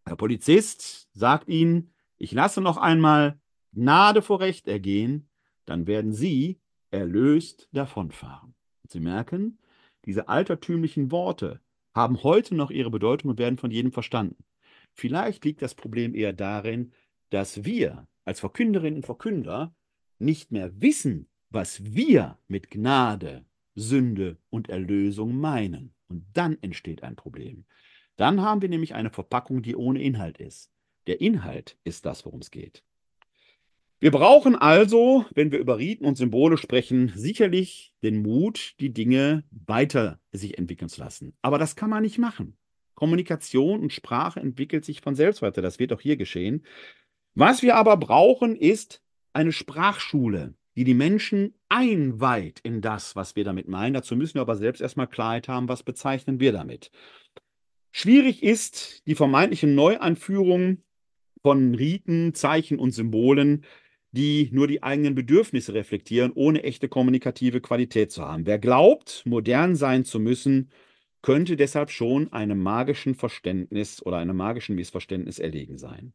der 0.08 0.16
Polizist 0.16 1.08
sagt 1.12 1.48
Ihnen, 1.48 1.92
ich 2.18 2.32
lasse 2.32 2.60
noch 2.60 2.76
einmal 2.76 3.38
Gnade 3.76 4.22
vor 4.22 4.40
Recht 4.40 4.66
ergehen, 4.68 5.28
dann 5.66 5.86
werden 5.86 6.12
Sie 6.12 6.60
erlöst 6.90 7.68
davonfahren. 7.72 8.54
Und 8.82 8.90
Sie 8.90 9.00
merken, 9.00 9.58
diese 10.06 10.28
altertümlichen 10.28 11.10
Worte 11.10 11.60
haben 11.94 12.22
heute 12.22 12.54
noch 12.54 12.70
ihre 12.70 12.90
Bedeutung 12.90 13.30
und 13.30 13.38
werden 13.38 13.58
von 13.58 13.70
jedem 13.70 13.92
verstanden. 13.92 14.44
Vielleicht 14.94 15.44
liegt 15.44 15.60
das 15.60 15.74
Problem 15.74 16.14
eher 16.14 16.32
darin, 16.32 16.92
dass 17.28 17.64
wir 17.64 18.08
als 18.24 18.40
Verkünderinnen 18.40 18.96
und 18.96 19.06
Verkünder 19.06 19.74
nicht 20.18 20.52
mehr 20.52 20.80
wissen, 20.80 21.28
was 21.50 21.84
wir 21.84 22.38
mit 22.48 22.70
Gnade, 22.70 23.44
Sünde 23.74 24.38
und 24.48 24.70
Erlösung 24.70 25.36
meinen. 25.36 25.94
Und 26.08 26.24
dann 26.32 26.56
entsteht 26.62 27.02
ein 27.02 27.16
Problem. 27.16 27.66
Dann 28.16 28.40
haben 28.40 28.62
wir 28.62 28.70
nämlich 28.70 28.94
eine 28.94 29.10
Verpackung, 29.10 29.60
die 29.60 29.76
ohne 29.76 30.02
Inhalt 30.02 30.38
ist. 30.38 30.72
Der 31.06 31.20
Inhalt 31.20 31.76
ist 31.84 32.06
das, 32.06 32.24
worum 32.24 32.40
es 32.40 32.50
geht. 32.50 32.82
Wir 33.98 34.10
brauchen 34.10 34.56
also, 34.56 35.24
wenn 35.34 35.52
wir 35.52 35.58
über 35.58 35.78
Riten 35.78 36.04
und 36.04 36.16
Symbole 36.16 36.58
sprechen, 36.58 37.12
sicherlich 37.14 37.94
den 38.02 38.20
Mut, 38.20 38.74
die 38.78 38.92
Dinge 38.92 39.44
weiter 39.50 40.20
sich 40.32 40.58
entwickeln 40.58 40.90
zu 40.90 41.00
lassen. 41.00 41.34
Aber 41.40 41.58
das 41.58 41.76
kann 41.76 41.88
man 41.88 42.02
nicht 42.02 42.18
machen. 42.18 42.58
Kommunikation 42.94 43.80
und 43.80 43.94
Sprache 43.94 44.40
entwickelt 44.40 44.84
sich 44.84 45.00
von 45.00 45.14
selbst 45.14 45.40
weiter. 45.40 45.62
Das 45.62 45.78
wird 45.78 45.94
auch 45.94 46.00
hier 46.00 46.16
geschehen. 46.18 46.66
Was 47.34 47.62
wir 47.62 47.76
aber 47.76 47.96
brauchen, 47.96 48.54
ist 48.54 49.02
eine 49.32 49.52
Sprachschule, 49.52 50.54
die 50.76 50.84
die 50.84 50.94
Menschen 50.94 51.54
einweiht 51.70 52.60
in 52.60 52.82
das, 52.82 53.16
was 53.16 53.34
wir 53.34 53.44
damit 53.44 53.66
meinen. 53.66 53.94
Dazu 53.94 54.14
müssen 54.14 54.34
wir 54.34 54.42
aber 54.42 54.56
selbst 54.56 54.80
erstmal 54.80 55.06
Klarheit 55.06 55.48
haben, 55.48 55.68
was 55.68 55.82
bezeichnen 55.82 56.38
wir 56.38 56.52
damit. 56.52 56.90
Schwierig 57.92 58.42
ist 58.42 59.06
die 59.06 59.14
vermeintliche 59.14 59.66
Neuanführung 59.66 60.82
von 61.42 61.74
Riten, 61.74 62.34
Zeichen 62.34 62.78
und 62.78 62.90
Symbolen 62.90 63.64
die 64.16 64.48
nur 64.52 64.66
die 64.66 64.82
eigenen 64.82 65.14
Bedürfnisse 65.14 65.74
reflektieren, 65.74 66.32
ohne 66.34 66.62
echte 66.62 66.88
kommunikative 66.88 67.60
Qualität 67.60 68.10
zu 68.10 68.22
haben. 68.22 68.46
Wer 68.46 68.58
glaubt, 68.58 69.22
modern 69.26 69.76
sein 69.76 70.04
zu 70.04 70.18
müssen, 70.18 70.70
könnte 71.22 71.56
deshalb 71.56 71.90
schon 71.90 72.32
einem 72.32 72.62
magischen 72.62 73.14
Verständnis 73.14 74.04
oder 74.04 74.16
einem 74.16 74.36
magischen 74.36 74.74
Missverständnis 74.74 75.38
erlegen 75.38 75.76
sein. 75.76 76.14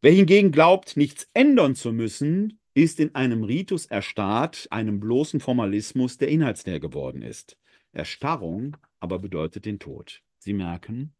Wer 0.00 0.12
hingegen 0.12 0.52
glaubt, 0.52 0.96
nichts 0.96 1.28
ändern 1.34 1.74
zu 1.74 1.92
müssen, 1.92 2.60
ist 2.74 3.00
in 3.00 3.14
einem 3.14 3.44
Ritus 3.44 3.86
erstarrt, 3.86 4.68
einem 4.70 5.00
bloßen 5.00 5.40
Formalismus, 5.40 6.18
der 6.18 6.28
inhaltsleer 6.28 6.80
geworden 6.80 7.22
ist. 7.22 7.56
Erstarrung 7.92 8.76
aber 9.00 9.18
bedeutet 9.18 9.64
den 9.64 9.78
Tod. 9.78 10.22
Sie 10.38 10.52
merken, 10.52 11.14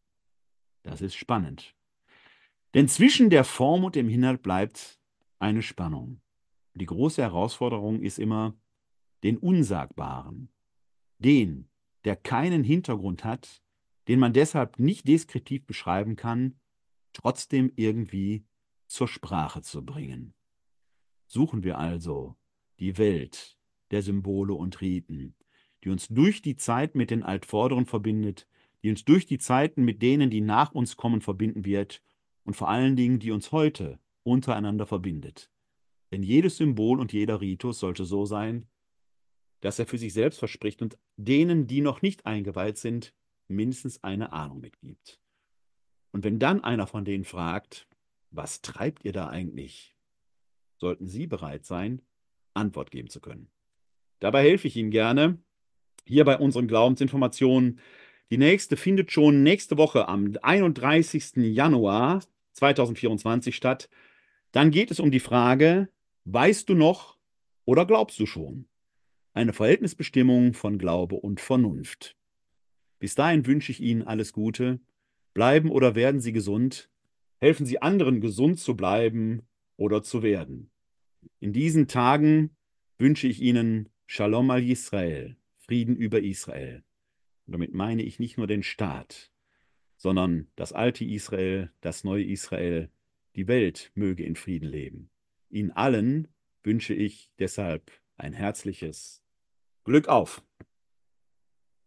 das 0.83 1.01
ist 1.01 1.15
spannend. 1.15 1.75
Denn 2.73 2.87
zwischen 2.87 3.29
der 3.29 3.43
Form 3.43 3.83
und 3.83 3.95
dem 3.95 4.09
Inhalt 4.09 4.41
bleibt 4.41 4.98
eine 5.39 5.61
Spannung. 5.61 6.21
Die 6.73 6.85
große 6.85 7.21
Herausforderung 7.21 8.01
ist 8.01 8.19
immer, 8.19 8.55
den 9.23 9.37
Unsagbaren, 9.37 10.49
den, 11.17 11.69
der 12.05 12.15
keinen 12.15 12.63
Hintergrund 12.63 13.23
hat, 13.23 13.61
den 14.07 14.19
man 14.19 14.33
deshalb 14.33 14.79
nicht 14.79 15.07
deskriptiv 15.07 15.65
beschreiben 15.65 16.15
kann, 16.15 16.59
trotzdem 17.13 17.71
irgendwie 17.75 18.45
zur 18.87 19.07
Sprache 19.07 19.61
zu 19.61 19.85
bringen. 19.85 20.33
Suchen 21.27 21.63
wir 21.63 21.77
also 21.77 22.35
die 22.79 22.97
Welt 22.97 23.57
der 23.91 24.01
Symbole 24.01 24.53
und 24.53 24.81
Riten, 24.81 25.35
die 25.83 25.89
uns 25.89 26.07
durch 26.07 26.41
die 26.41 26.55
Zeit 26.55 26.95
mit 26.95 27.11
den 27.11 27.23
Altvorderen 27.23 27.85
verbindet, 27.85 28.47
die 28.83 28.89
uns 28.89 29.05
durch 29.05 29.25
die 29.25 29.37
Zeiten 29.37 29.83
mit 29.83 30.01
denen, 30.01 30.29
die 30.29 30.41
nach 30.41 30.71
uns 30.71 30.95
kommen, 30.95 31.21
verbinden 31.21 31.65
wird 31.65 32.01
und 32.43 32.55
vor 32.55 32.69
allen 32.69 32.95
Dingen, 32.95 33.19
die 33.19 33.31
uns 33.31 33.51
heute 33.51 33.99
untereinander 34.23 34.85
verbindet. 34.85 35.51
Denn 36.11 36.23
jedes 36.23 36.57
Symbol 36.57 36.99
und 36.99 37.13
jeder 37.13 37.41
Ritus 37.41 37.79
sollte 37.79 38.05
so 38.05 38.25
sein, 38.25 38.67
dass 39.61 39.79
er 39.79 39.85
für 39.85 39.97
sich 39.97 40.13
selbst 40.13 40.39
verspricht 40.39 40.81
und 40.81 40.97
denen, 41.17 41.67
die 41.67 41.81
noch 41.81 42.01
nicht 42.01 42.25
eingeweiht 42.25 42.77
sind, 42.77 43.13
mindestens 43.47 44.03
eine 44.03 44.31
Ahnung 44.31 44.61
mitgibt. 44.61 45.19
Und 46.11 46.23
wenn 46.23 46.39
dann 46.39 46.63
einer 46.63 46.87
von 46.87 47.05
denen 47.05 47.25
fragt, 47.25 47.87
was 48.31 48.61
treibt 48.61 49.05
ihr 49.05 49.11
da 49.11 49.27
eigentlich, 49.27 49.95
sollten 50.77 51.07
Sie 51.07 51.27
bereit 51.27 51.65
sein, 51.65 52.01
Antwort 52.53 52.91
geben 52.91 53.09
zu 53.09 53.19
können. 53.19 53.49
Dabei 54.19 54.43
helfe 54.43 54.67
ich 54.67 54.75
Ihnen 54.75 54.91
gerne 54.91 55.39
hier 56.05 56.25
bei 56.25 56.37
unseren 56.37 56.67
Glaubensinformationen. 56.67 57.79
Die 58.31 58.37
nächste 58.37 58.77
findet 58.77 59.11
schon 59.11 59.43
nächste 59.43 59.77
Woche 59.77 60.07
am 60.07 60.33
31. 60.41 61.35
Januar 61.37 62.21
2024 62.53 63.55
statt. 63.55 63.89
Dann 64.51 64.71
geht 64.71 64.91
es 64.91 64.99
um 64.99 65.11
die 65.11 65.19
Frage, 65.19 65.89
weißt 66.25 66.69
du 66.69 66.73
noch 66.73 67.17
oder 67.65 67.85
glaubst 67.85 68.19
du 68.19 68.25
schon? 68.25 68.65
Eine 69.33 69.53
Verhältnisbestimmung 69.53 70.53
von 70.53 70.79
Glaube 70.79 71.15
und 71.15 71.39
Vernunft. 71.39 72.17
Bis 72.97 73.15
dahin 73.15 73.45
wünsche 73.45 73.71
ich 73.71 73.79
Ihnen 73.79 74.03
alles 74.03 74.33
Gute. 74.33 74.79
Bleiben 75.33 75.69
oder 75.69 75.95
werden 75.95 76.19
Sie 76.19 76.33
gesund. 76.33 76.89
Helfen 77.37 77.65
Sie 77.65 77.81
anderen, 77.81 78.21
gesund 78.21 78.59
zu 78.59 78.75
bleiben 78.75 79.43
oder 79.77 80.01
zu 80.01 80.23
werden. 80.23 80.71
In 81.39 81.53
diesen 81.53 81.87
Tagen 81.87 82.49
wünsche 82.97 83.27
ich 83.27 83.41
Ihnen 83.41 83.89
Shalom 84.07 84.49
al 84.49 84.63
Israel, 84.63 85.37
Frieden 85.57 85.95
über 85.95 86.21
Israel. 86.21 86.83
Und 87.45 87.53
damit 87.53 87.73
meine 87.73 88.01
ich 88.01 88.19
nicht 88.19 88.37
nur 88.37 88.47
den 88.47 88.63
Staat, 88.63 89.31
sondern 89.95 90.47
das 90.55 90.73
alte 90.73 91.05
Israel, 91.05 91.71
das 91.81 92.03
neue 92.03 92.23
Israel, 92.23 92.89
die 93.35 93.47
Welt 93.47 93.91
möge 93.95 94.23
in 94.23 94.35
Frieden 94.35 94.67
leben. 94.67 95.09
Ihnen 95.49 95.71
allen 95.71 96.27
wünsche 96.63 96.93
ich 96.93 97.31
deshalb 97.39 97.91
ein 98.17 98.33
herzliches 98.33 99.23
Glück 99.83 100.07
auf. 100.07 100.43